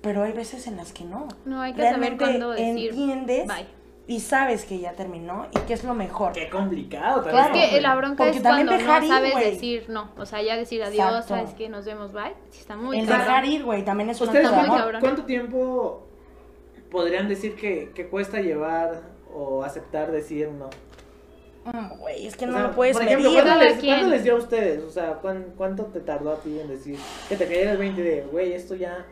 [0.00, 1.28] Pero hay veces en las que no.
[1.44, 3.81] No, hay que saber Realmente cuándo decir entiendes bye.
[4.08, 6.32] Y sabes que ya terminó y que es lo mejor.
[6.32, 7.38] Qué complicado Claro.
[7.46, 7.64] también.
[7.66, 10.10] Es que la bronca Porque es también cuando dejar no ir, sabes decir no.
[10.18, 11.28] O sea, ya decir adiós, Exacto.
[11.36, 12.34] sabes que nos vemos, bye.
[12.50, 13.26] Sí, está muy el cabrón.
[13.26, 14.80] dejar ir, güey, también es un ¿Ustedes acto de muy amor.
[14.80, 15.00] cabrón.
[15.00, 16.06] cuánto tiempo
[16.90, 19.00] podrían decir que, que cuesta llevar
[19.34, 20.68] o aceptar decir no?
[21.64, 23.44] Mm, Güey, es que O no sea, lo puedes por ejemplo, medir.
[23.44, 23.94] ¿cuánto les, quien.
[23.94, 24.82] cuánto les dio a ustedes?
[24.82, 26.98] O sea, ¿cuán- ¿cuánto te tardó a ti en decir
[27.28, 29.06] que te cayera el 20 de, güey, esto ya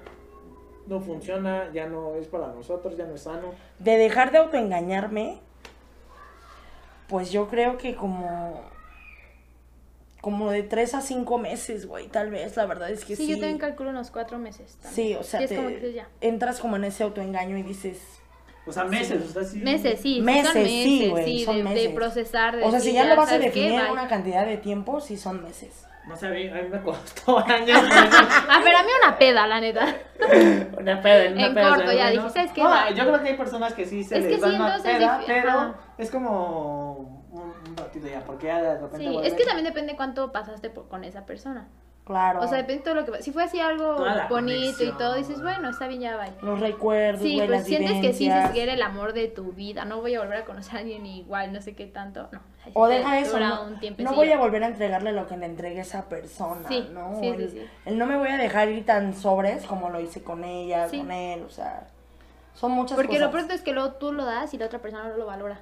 [0.86, 3.52] no funciona, ya no es para nosotros, ya no es sano?
[3.78, 5.38] De dejar de autoengañarme,
[7.08, 8.68] pues yo creo que como
[10.20, 13.30] como de tres a cinco meses, güey, tal vez, la verdad es que Sí, sí.
[13.32, 14.76] yo también calculo unos cuatro meses.
[14.82, 14.94] también.
[14.94, 16.08] Sí, o sea, Sí, es te- como que ya.
[16.20, 18.02] entras como en ese autoengaño y dices,
[18.66, 19.58] O sea, meses, o sea, sí.
[19.60, 20.16] Meses, sí.
[20.16, 21.82] sí Meses, son sí, meses, güey, sí, son de, meses.
[21.88, 22.56] de procesar.
[22.56, 25.16] de o sea, si ya lo vas a definir en una cantidad de tiempo, sí
[25.16, 25.86] son meses.
[26.10, 27.78] No sé, a mí, a mí me costó años.
[27.88, 29.86] Ah, pero a mí una peda, la neta.
[30.76, 32.62] Una peda, una En peda, corto, ya dije, ¿sabes qué?
[32.64, 35.20] No, yo creo que hay personas que sí se Es les que sí, una peda,
[35.24, 35.74] pero ajá.
[35.98, 40.32] es como un, ratito ya, porque ya de repente Sí, es que también depende cuánto
[40.32, 41.68] pasaste por- con esa persona.
[42.10, 42.40] Claro.
[42.40, 43.22] O sea, depende de todo lo que...
[43.22, 46.32] Si fue así algo bonito y todo, dices, bueno, está bien, ya, bye.
[46.42, 49.84] los recuerdos, Sí, pues sientes que sí, que era el amor de tu vida.
[49.84, 52.28] No voy a volver a conocer a alguien igual, no sé qué tanto.
[52.32, 52.40] No.
[52.74, 55.78] O deja eso, no, un no voy a volver a entregarle lo que le entregué
[55.78, 57.14] a esa persona, Sí, ¿no?
[57.14, 57.66] sí, sí, el, sí.
[57.86, 60.98] el no me voy a dejar ir tan sobres como lo hice con ella, Sí.
[60.98, 61.86] con él, o sea,
[62.54, 63.22] son muchas Porque cosas.
[63.26, 65.60] lo pronto es que luego tú lo das y la otra persona no lo valora.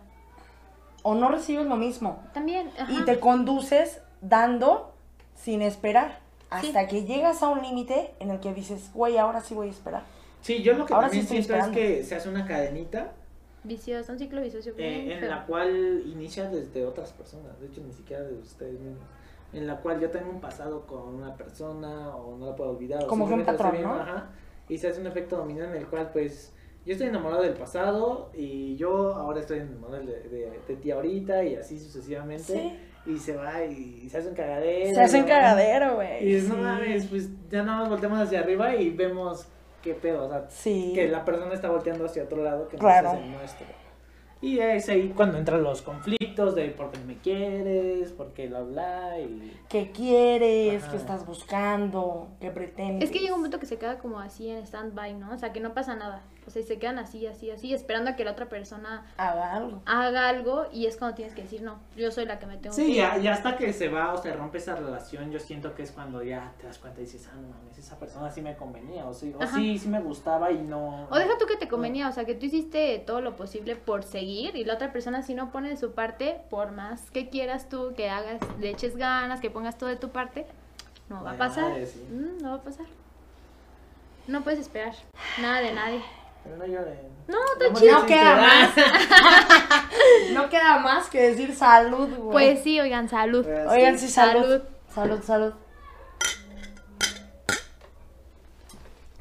[1.03, 2.91] O no recibes lo mismo También, ajá.
[2.91, 4.95] y te conduces dando
[5.35, 6.27] sin esperar
[6.61, 6.69] Sí.
[6.69, 9.70] hasta que llegas a un límite en el que dices, güey, ahora sí voy a
[9.70, 10.03] esperar.
[10.41, 11.75] Sí, yo lo que Ahora también sí siento es esperando.
[11.79, 13.12] que se hace una cadenita
[13.65, 15.29] Vicioso, un ciclo vicioso bien eh, en feo.
[15.31, 19.03] la cual inicia desde otras personas, de hecho ni siquiera de ustedes mismos.
[19.53, 23.03] En la cual yo tengo un pasado con una persona o no la puedo olvidar.
[23.05, 24.31] o Como que un patrón, viendo, ajá,
[24.69, 26.53] y se hace un efecto dominó en el cual pues
[26.87, 31.43] yo estoy enamorado del pasado y yo ahora estoy enamorado de, de- de ti ahorita
[31.45, 32.43] y así sucesivamente.
[32.45, 32.79] Sí.
[33.09, 34.94] Y se va y se hace un cagadero.
[34.94, 35.26] Se hacen ¿no?
[35.28, 36.22] cagadero, güey.
[36.22, 39.48] Y dices, no mames, pues ya nada más volteamos hacia arriba y vemos
[39.82, 40.93] qué pedo, o sea, Sí.
[40.94, 43.12] que la persona está volteando hacia otro lado que no Claro.
[43.14, 43.66] es el nuestro.
[44.40, 48.60] Y es ahí cuando entran los conflictos de por qué me quieres, por qué bla
[48.60, 49.52] bla y...
[49.68, 50.82] ¿Qué quieres?
[50.85, 50.93] Ajá.
[50.93, 52.28] ¿Qué estás buscando?
[52.40, 53.09] ¿Qué pretendes?
[53.09, 55.32] Es que llega un punto que se queda como así en stand-by, ¿no?
[55.32, 56.22] O sea, que no pasa nada.
[56.49, 59.55] O sea, y se quedan así, así, así, esperando a que la otra persona Haga
[59.55, 59.83] algo.
[59.85, 62.75] haga algo y es cuando tienes que decir, no, yo soy la que me tengo
[62.75, 62.97] que Sí, ir".
[62.97, 65.93] ya, ya hasta que se va o se rompe esa relación, yo siento que es
[65.93, 69.05] cuando ya te das cuenta y dices, ah, no mames, esa persona sí me convenía,
[69.05, 71.07] o sí, o sí, sí me gustaba y no...
[71.11, 74.03] O deja tú que te convenía, o sea, que tú hiciste todo lo posible por
[74.03, 77.69] seguir y la otra persona si no pone de su parte, por más que quieras
[77.69, 80.47] tú, que hagas, le eches ganas, que pongas todo de tu parte,
[81.11, 81.65] no va a pasar.
[81.70, 82.01] madre, sí.
[82.11, 82.87] Mm, no va a pasar.
[84.27, 84.93] No puedes esperar
[85.41, 86.01] nada de nadie.
[86.44, 87.09] Pero no lloren.
[87.27, 87.98] No, está Amor, chido.
[88.01, 88.82] No queda existe,
[90.32, 92.31] No queda más que decir salud, güey.
[92.31, 93.44] Pues sí, oigan, salud.
[93.44, 94.06] Pues Oigan, sí.
[94.06, 94.43] sí, salud.
[94.43, 94.62] Salud.
[94.94, 95.52] Salud, salud.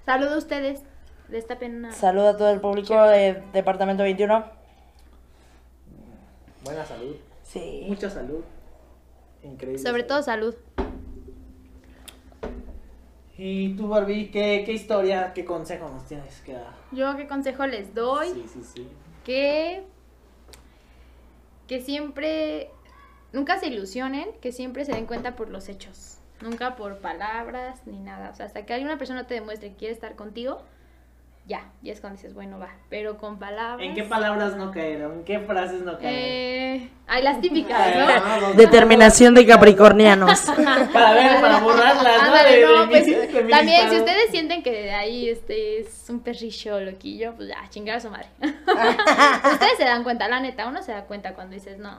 [0.06, 0.82] Salud a ustedes.
[1.28, 1.92] Destapen una.
[1.92, 4.46] Salud a todo el público de Departamento 21.
[6.64, 7.86] Buena salud, Sí.
[7.88, 8.44] mucha salud.
[9.44, 9.80] Increíble.
[9.82, 10.56] Sobre todo salud.
[13.38, 16.74] Y tú, Barbie, ¿qué, qué historia, qué consejo nos tienes que dar?
[16.92, 18.30] Yo qué consejo les doy.
[18.30, 18.88] Sí, sí, sí.
[19.24, 19.84] que
[21.68, 22.72] que siempre
[23.34, 28.00] nunca se ilusionen, que siempre se den cuenta por los hechos, nunca por palabras ni
[28.00, 28.30] nada.
[28.32, 30.62] O sea, hasta que alguna persona te demuestre que quiere estar contigo,
[31.48, 33.80] ya, y es cuando dices, bueno, va, pero con palabras.
[33.88, 35.14] ¿En qué palabras no cayeron?
[35.14, 36.14] ¿En qué frases no cayeron?
[36.14, 38.54] Eh, ay, las típicas, ¿no?
[38.54, 40.42] Determinación de capricornianos.
[40.94, 42.24] Para ver, para borrarlas, ¿no?
[42.26, 46.06] Ándale, De- de no, pues, de mi también, si ustedes sienten que ahí este es
[46.10, 48.28] un perrillo loquillo, pues ya, chingar a su madre.
[48.42, 51.98] ustedes se dan cuenta, la neta, uno se da cuenta cuando dices, no.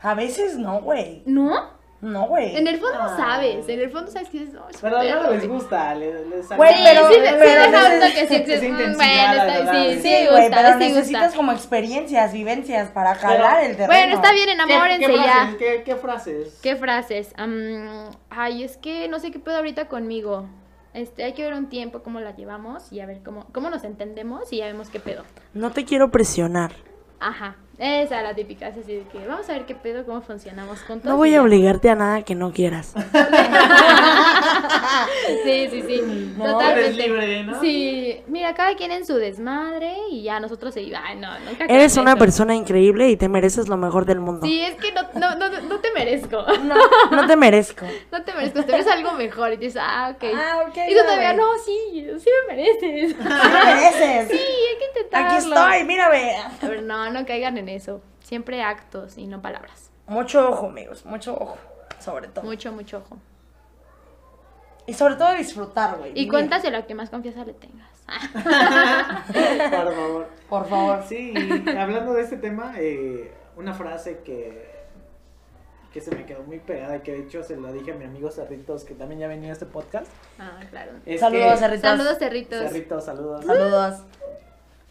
[0.00, 1.22] A veces no, güey.
[1.26, 1.76] ¿No?
[2.00, 2.56] No, güey.
[2.56, 3.16] En el fondo Ah.
[3.16, 5.02] sabes, en el fondo sabes que dices, no, es Pero no
[5.32, 5.46] les güey".
[5.48, 9.72] gusta, les, les Güey, pero- sí, sí, pero deja toque, sí, sí, mm, bueno, está,
[9.74, 11.36] sí, Sí, güey, pero sí necesitas gusta.
[11.36, 13.92] como experiencias, vivencias para jalar el terreno.
[13.92, 15.22] Bueno, está bien, ¿Qué- enamórense ¿Qué, ya.
[15.22, 15.56] frases?
[15.56, 16.58] ¿Qué, qué frases?
[16.62, 17.32] ¿Qué frases?
[17.36, 20.48] Am, ay, es que no sé qué pedo ahorita conmigo.
[20.94, 23.82] Este, hay que ver un tiempo cómo la llevamos y a ver cómo, cómo nos
[23.84, 25.24] entendemos y ya vemos qué pedo.
[25.52, 26.72] No te quiero presionar.
[27.20, 30.20] Ajá, esa es la típica, es así de que vamos a ver qué pedo, cómo
[30.20, 31.04] funcionamos juntos.
[31.08, 32.94] No voy a obligarte a nada que no quieras.
[35.44, 36.80] Sí, sí, sí, No, totalmente.
[36.84, 37.60] eres libre, ¿no?
[37.60, 41.00] Sí, mira, cada quien en su desmadre y ya nosotros se iba.
[41.04, 42.18] Ay, no, nunca Eres una eso.
[42.18, 44.46] persona increíble y te mereces lo mejor del mundo.
[44.46, 46.44] Sí, es que no, no, no, no te merezco.
[46.64, 46.74] No,
[47.10, 47.86] no te merezco.
[48.10, 50.24] No te merezco, te ves algo mejor y dices, ah, ok.
[50.34, 53.10] Ah, ok, Y tú todavía, no, sí, sí me mereces.
[53.16, 54.28] Sí me mereces.
[54.28, 55.28] Sí, hay que intentarlo.
[55.28, 56.32] Aquí estoy, mírame.
[56.60, 58.00] Pero no, no caigan en eso.
[58.20, 59.90] Siempre actos y no palabras.
[60.06, 61.56] Mucho ojo, amigos, mucho ojo.
[61.98, 62.44] Sobre todo.
[62.44, 63.18] Mucho, mucho ojo.
[64.86, 66.10] Y sobre todo disfrutar, güey.
[66.12, 66.30] Y vivir.
[66.30, 67.88] cuéntaselo a que más confianza le tengas.
[69.26, 70.26] Por favor.
[70.48, 71.04] Por favor.
[71.06, 74.70] Sí, y hablando de este tema, eh, una frase que,
[75.92, 78.04] que se me quedó muy pegada y que de hecho se lo dije a mi
[78.06, 80.06] amigo Cerritos, que también ya venía a este podcast.
[80.38, 80.92] Ah, claro.
[81.04, 81.82] es Saludos, que- Cerritos.
[81.90, 82.58] Saludos, cerritos.
[82.60, 83.44] Cerritos, saludos.
[83.44, 83.94] Saludos.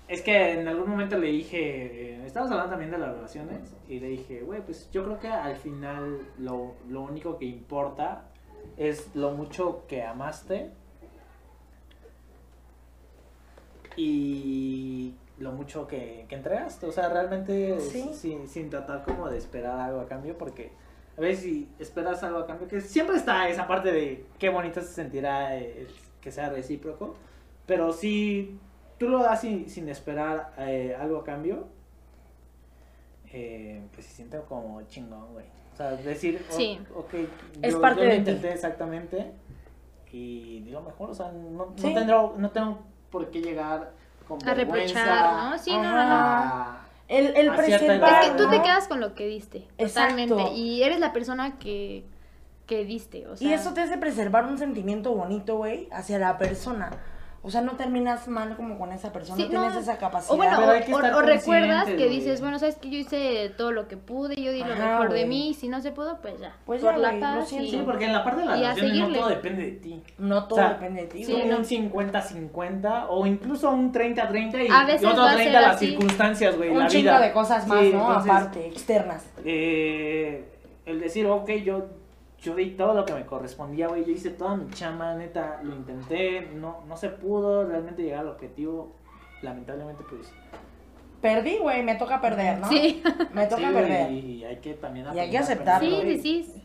[0.07, 3.99] Es que en algún momento le dije, eh, estábamos hablando también de las relaciones, y
[3.99, 8.23] le dije, güey, pues yo creo que al final lo, lo único que importa
[8.77, 10.71] es lo mucho que amaste
[13.95, 16.85] y lo mucho que, que entregaste.
[16.85, 18.09] O sea, realmente Sí.
[18.13, 20.71] sin, sin tratar como de esperar algo a cambio, porque
[21.17, 24.81] a veces si esperas algo a cambio, que siempre está esa parte de qué bonito
[24.81, 25.87] se sentirá eh,
[26.21, 27.15] que sea recíproco,
[27.65, 28.57] pero si
[28.97, 31.67] tú lo das sin, sin esperar eh, algo a cambio,
[33.31, 35.45] eh, pues se siente como chingón, güey.
[35.73, 36.79] O sea, decir, Sí.
[36.95, 37.13] ok,
[37.61, 39.31] Es yo, parte yo lo de exactamente
[40.11, 41.93] y digo mejor, o sea, no, Sí.
[41.93, 42.79] no, tendré- no tengo
[43.11, 43.91] por qué llegar
[44.27, 45.57] con A vergüenza, reprochar, ¿no?
[45.59, 46.77] Sí, no, no, no.
[47.07, 47.95] El, el presentar.
[47.97, 49.59] edad, Es que tú te quedas con lo que diste.
[49.77, 50.25] Exacto.
[50.27, 50.53] Totalmente.
[50.59, 52.03] Y eres la persona que,
[52.65, 53.27] que diste.
[53.27, 56.89] O sea, Y eso te hace preservar un sentimiento bonito, güey, hacia la persona.
[57.43, 59.79] O sea, no terminas mal como con esa persona, Sí, no tienes no.
[59.79, 60.33] esa capacidad.
[60.33, 62.09] O bueno, Pero hay o, que o- estar o recuerdas que güey.
[62.09, 65.13] dices, bueno, sabes que yo hice todo lo que pude, yo di lo Ajá, mejor
[65.13, 66.55] de mí, si no se pudo, pues ya.
[66.65, 67.67] Pues por ya, la güey, lo paz siento.
[67.67, 69.71] y- Sí, porque en la parte de las Y a relaciones no todo depende de
[69.73, 70.03] ti.
[70.17, 71.57] no todo O sea, depende de ti, sí, no.
[71.57, 75.61] un 50-50 o incluso un 30-30 y, A veces y otro va a 30 ser
[75.61, 75.87] las así.
[75.87, 76.69] circunstancias, güey.
[76.69, 77.19] Un la chingo vida.
[77.21, 77.99] de cosas más, Sí, ¿no?
[78.07, 79.25] entonces, Aparte, externas.
[79.45, 80.49] eh,
[80.85, 81.85] el decir, ok, yo,
[82.41, 84.05] yo di todo lo que me correspondía, güey.
[84.05, 88.29] Yo hice toda mi chamba, neta, lo intenté, no, no se pudo realmente llegar al
[88.29, 88.95] objetivo.
[89.41, 90.31] Lamentablemente, pues.
[91.21, 92.69] Perdí, güey, me toca perder, ¿no?
[92.69, 93.01] Sí.
[93.33, 94.11] Me toca sí, perder.
[94.11, 95.89] Y hay que también Y hay que aceptarlo.
[95.89, 96.63] Sí, sí, sí.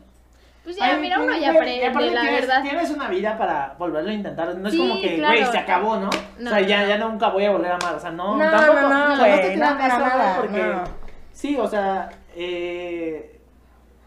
[0.63, 2.61] Pues ya, Ay, mira, uno ya y aprende, la tienes, verdad.
[2.63, 4.55] Tienes una vida para volverlo a intentar.
[4.55, 5.37] No es Sí, como que, claro.
[5.37, 6.09] güey, se acabó, ¿no?
[6.39, 6.87] No, o sea, ya, no.
[6.87, 7.95] ya nunca voy a volver a amar.
[7.95, 8.79] O sea, no, No, tampoco.
[8.81, 10.83] no, no, o sea, güey, te no, para nada, Porque, no.
[11.33, 13.32] sí, o sea, eh,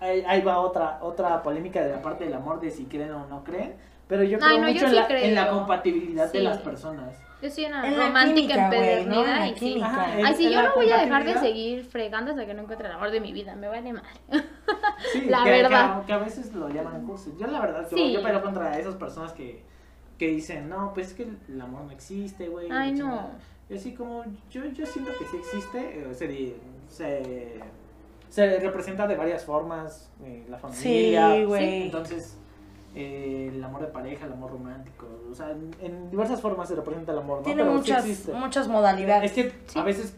[0.07, 3.27] ahí, ahí va otra, otra polémica de la parte del amor de si creen o
[3.27, 3.75] no creen.
[4.09, 5.55] Pero yo Ay, creo no, yo mucho en, sí la, en la creo.
[5.59, 6.45] compatibilidad de Sí.
[6.45, 7.17] las personas.
[7.43, 8.87] Yo soy una En la romántica química, güey, ¿no?
[8.87, 9.81] empedernida En la y sí.
[9.83, 11.41] Ajá, Ay, en yo la no voy a dejar de compatibilidad.
[11.43, 13.55] seguir fregando hasta que no encuentre el amor de mi vida.
[13.57, 14.03] Me vale mal.
[15.13, 15.97] Sí, La que, verdad.
[15.97, 17.35] Que, a, que a veces lo llaman cursi.
[17.39, 18.13] Yo la verdad, yo, Sí.
[18.13, 19.63] yo peleo contra esas personas que,
[20.19, 22.71] que dicen, no, pues es que el amor no existe, güey.
[22.71, 23.11] Ay, la no.
[23.11, 23.31] chingada".
[23.69, 26.55] Y así como, yo, yo siento que sí existe, eh, se,
[26.89, 27.61] se,
[28.29, 31.31] se representa de varias formas, eh, la familia.
[31.35, 31.83] Sí, güey.
[31.85, 32.37] Entonces,
[32.95, 36.75] eh, el amor de pareja, el amor romántico, o sea, en, en diversas formas se
[36.75, 37.45] representa el amor, ¿no?
[37.45, 39.31] Tiene Pero muchas, muchas modalidades.
[39.31, 39.79] Es que Sí.
[39.79, 40.17] a veces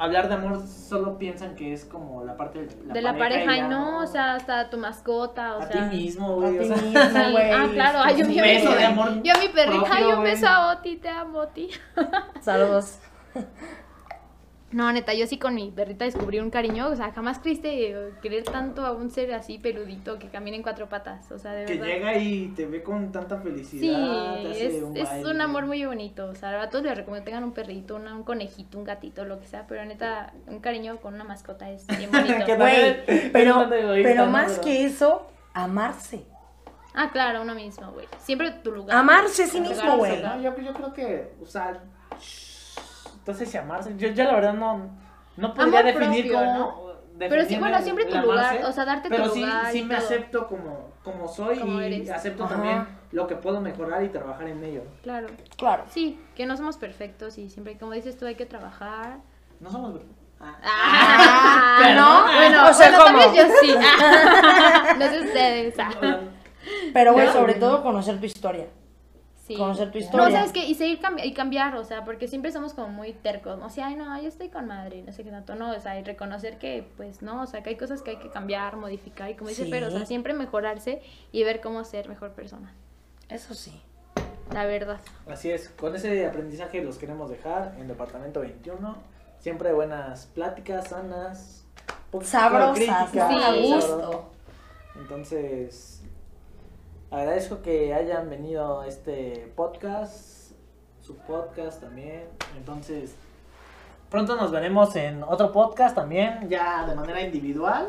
[0.00, 3.56] hablar de amor solo piensan que es como la parte de la de la pareja
[3.56, 5.90] y no, o sea, hasta tu mascota, o a sea.
[5.90, 6.52] ti mismo, A güey.
[6.52, 7.50] ti o sea, mismo, güey.
[7.50, 9.94] ah, claro, ay, yo a mi beso de perrita- amor Yo a mi perrita, propio,
[9.94, 10.30] ay, un güey.
[10.30, 11.68] beso a Oti, te amo, Oti.
[12.40, 12.98] Saludos.
[14.70, 18.10] No, neta, yo sí con mi perrita descubrí un cariño, o sea, jamás creíste eh,
[18.20, 21.64] querer tanto a un ser así peludito que camina en cuatro patas, o sea, de
[21.64, 21.86] Que verdad.
[21.86, 24.42] llega y te ve con tanta Sí, felicidad.
[24.42, 27.44] te hace es, un amor muy bonito, o sea, a todos les recomiendo que tengan
[27.44, 31.14] un perrito, una- un conejito, un gatito, lo que sea, pero neta, un cariño con
[31.14, 32.44] una mascota es bien bonito.
[32.44, 34.30] Que Güey, pero, pero ¿no?
[34.30, 36.26] más que eso, amarse.
[36.92, 38.06] ah, claro, uno mismo, güey.
[38.18, 38.98] Siempre tu lugar.
[38.98, 40.20] Amarse a sí mismo, güey.
[40.22, 41.80] No, yo, yo creo que, o sea,
[43.28, 44.88] entonces llamarse, yo, yo la verdad no,
[45.36, 46.88] no podría Amor definir propio, cómo...
[47.18, 49.78] Pero sí, bueno, siempre tu lugar, amarse, o sea, darte tu pero sí, lugar sí
[49.80, 50.04] y me todo.
[50.06, 52.10] acepto como, como soy Como y eres.
[52.10, 52.54] acepto Ajá.
[52.54, 54.82] también lo que puedo mejorar y trabajar en ello.
[55.02, 55.26] Claro.
[55.56, 55.82] Claro.
[55.90, 59.18] Sí, que no somos perfectos y siempre, como dices tú, hay que trabajar.
[59.60, 60.00] No somos...
[60.40, 60.56] Ah.
[60.62, 63.32] Ah, Pero- no, bueno, O sea, bueno, tal ¿cómo?
[63.32, 63.74] vez yo sí.
[64.98, 65.74] no sé ustedes.
[65.80, 65.90] ah.
[66.94, 67.32] Pero, güey, Ya.
[67.32, 68.68] sobre todo conocer tu historia.
[69.48, 69.56] Sí.
[69.56, 70.36] Conocer tu No, historia.
[70.36, 70.66] ¿sabes qué?
[70.66, 73.66] Y seguir cambi- y cambiar, o sea, porque siempre somos como muy tercos, ¿no?
[73.66, 75.98] O sea, ay, no, yo estoy con madre, no sé qué tanto, no, o sea,
[75.98, 79.30] y reconocer que, pues, no, o sea, que hay cosas que hay que cambiar, modificar,
[79.30, 79.70] y como dice Sí.
[79.70, 81.00] pero, o sea, siempre mejorarse
[81.32, 82.74] y ver cómo ser mejor persona,
[83.30, 83.80] Eso sí.
[84.52, 85.00] la verdad.
[85.30, 88.96] Así es, con ese aprendizaje los queremos dejar en Departamento 21.
[89.40, 91.64] Siempre buenas pláticas, sanas,
[92.22, 93.22] Sabrosas, ¿no?
[93.38, 94.30] A sí, gusto.
[94.96, 95.97] Entonces,
[97.10, 100.52] agradezco que hayan venido a este podcast,
[101.00, 102.24] su podcast también.
[102.56, 103.14] Entonces,
[104.10, 107.88] pronto nos veremos en otro podcast también, ya de manera individual.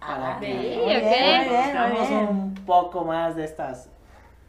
[0.00, 1.02] Para Ah, que sí, muy ok.
[1.02, 2.28] bien, muy bien, muy conozcamos bien.
[2.28, 3.88] un poco más de estas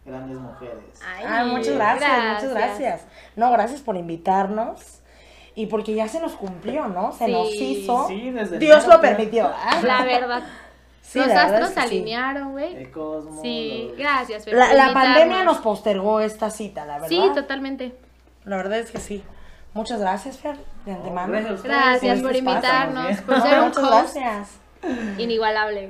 [0.06, 1.02] grandes mujeres.
[1.06, 3.07] Ay, Ah, muchas gracias, muchas gracias.
[3.36, 5.02] No, gracias por invitarnos.
[5.57, 7.14] Y porque ya se nos cumplió, ¿no?
[7.14, 7.32] Se Sí.
[7.32, 8.07] nos hizo.
[8.10, 9.49] Sí, desde Dios lo permitió.
[9.84, 10.44] La verdad.
[11.07, 11.80] Sí, Los astros se sí.
[11.82, 12.76] alinearon, güey.
[12.76, 13.41] El cosmos.
[13.41, 14.44] Sí, los- gracias.
[14.45, 14.94] Fer, La, la invitarnos.
[15.03, 17.07] pandemia nos postergó esta cita, la verdad.
[17.10, 17.95] Sí, totalmente.
[18.44, 19.23] La verdad es que sí.
[19.73, 20.56] Muchas gracias, Fer,
[20.86, 21.27] de antemano.
[21.32, 24.15] gracias a ustedes Gracias por por este espacio, invitarnos, por No, ser un muchas host
[24.15, 24.49] gracias.
[25.18, 25.90] inigualable.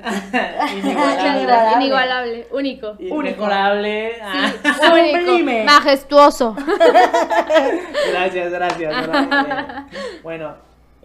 [0.76, 1.28] Inigualable.
[1.28, 1.74] Inigualable.
[1.76, 2.94] Inigualable, único.
[2.98, 4.16] Inmejorable.
[4.22, 6.56] Ah, Sí, único, majestuoso.
[8.10, 9.06] Gracias, gracias.
[9.06, 9.66] gracias.
[10.22, 10.54] Bueno,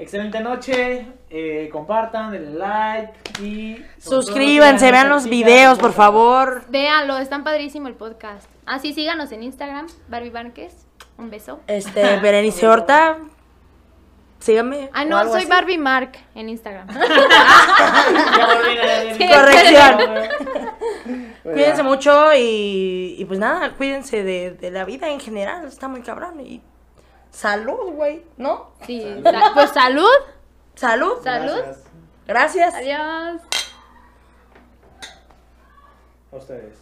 [0.02, 1.06] excelente noche.
[1.30, 3.84] eh, compartan, denle like y.
[4.00, 6.64] Suscríbanse, vean los videos, por favor.
[6.70, 8.50] Véanlo, están padrísimo el podcast.
[8.66, 10.86] Ah, sí, síganos en Instagram, Barbie Banques.
[11.18, 11.60] Un beso.
[11.68, 13.18] Este, Berenice Horta,
[14.40, 14.90] síganme.
[14.94, 15.50] Ah, no, soy así.
[15.50, 16.88] Barbie Mark en Instagram.
[19.18, 19.28] Sí.
[19.28, 19.98] Corrección.
[21.44, 26.02] Cuídense mucho y, y pues nada, cuídense de, de la vida en general, está muy
[26.02, 26.40] cabrón.
[26.40, 26.62] Y
[27.32, 28.72] salud, güey, ¿no?
[28.86, 30.06] Sí, sa- pues salud.
[30.76, 31.22] Salud.
[31.24, 31.62] Salud.
[32.28, 32.74] Gracias Gracias.
[32.76, 33.42] Adiós.
[36.32, 36.76] a ustedes.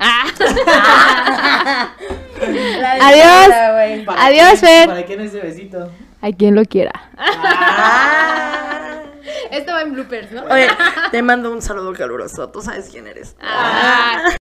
[0.00, 0.24] Ah.
[2.40, 3.48] Adiós.
[3.48, 4.04] despedida, güey.
[4.04, 4.86] ¿Para Adiós, quién- Fer.
[4.88, 5.90] ¿Para quién ese besito?
[6.20, 6.92] Hay quien lo quiera.
[7.16, 9.02] Ah.
[9.50, 10.42] Esto va en bloopers, ¿no?
[10.44, 10.68] Oye,
[11.10, 12.48] te mando un saludo caluroso.
[12.50, 13.34] Tú sabes quién eres.
[13.40, 14.28] Ah.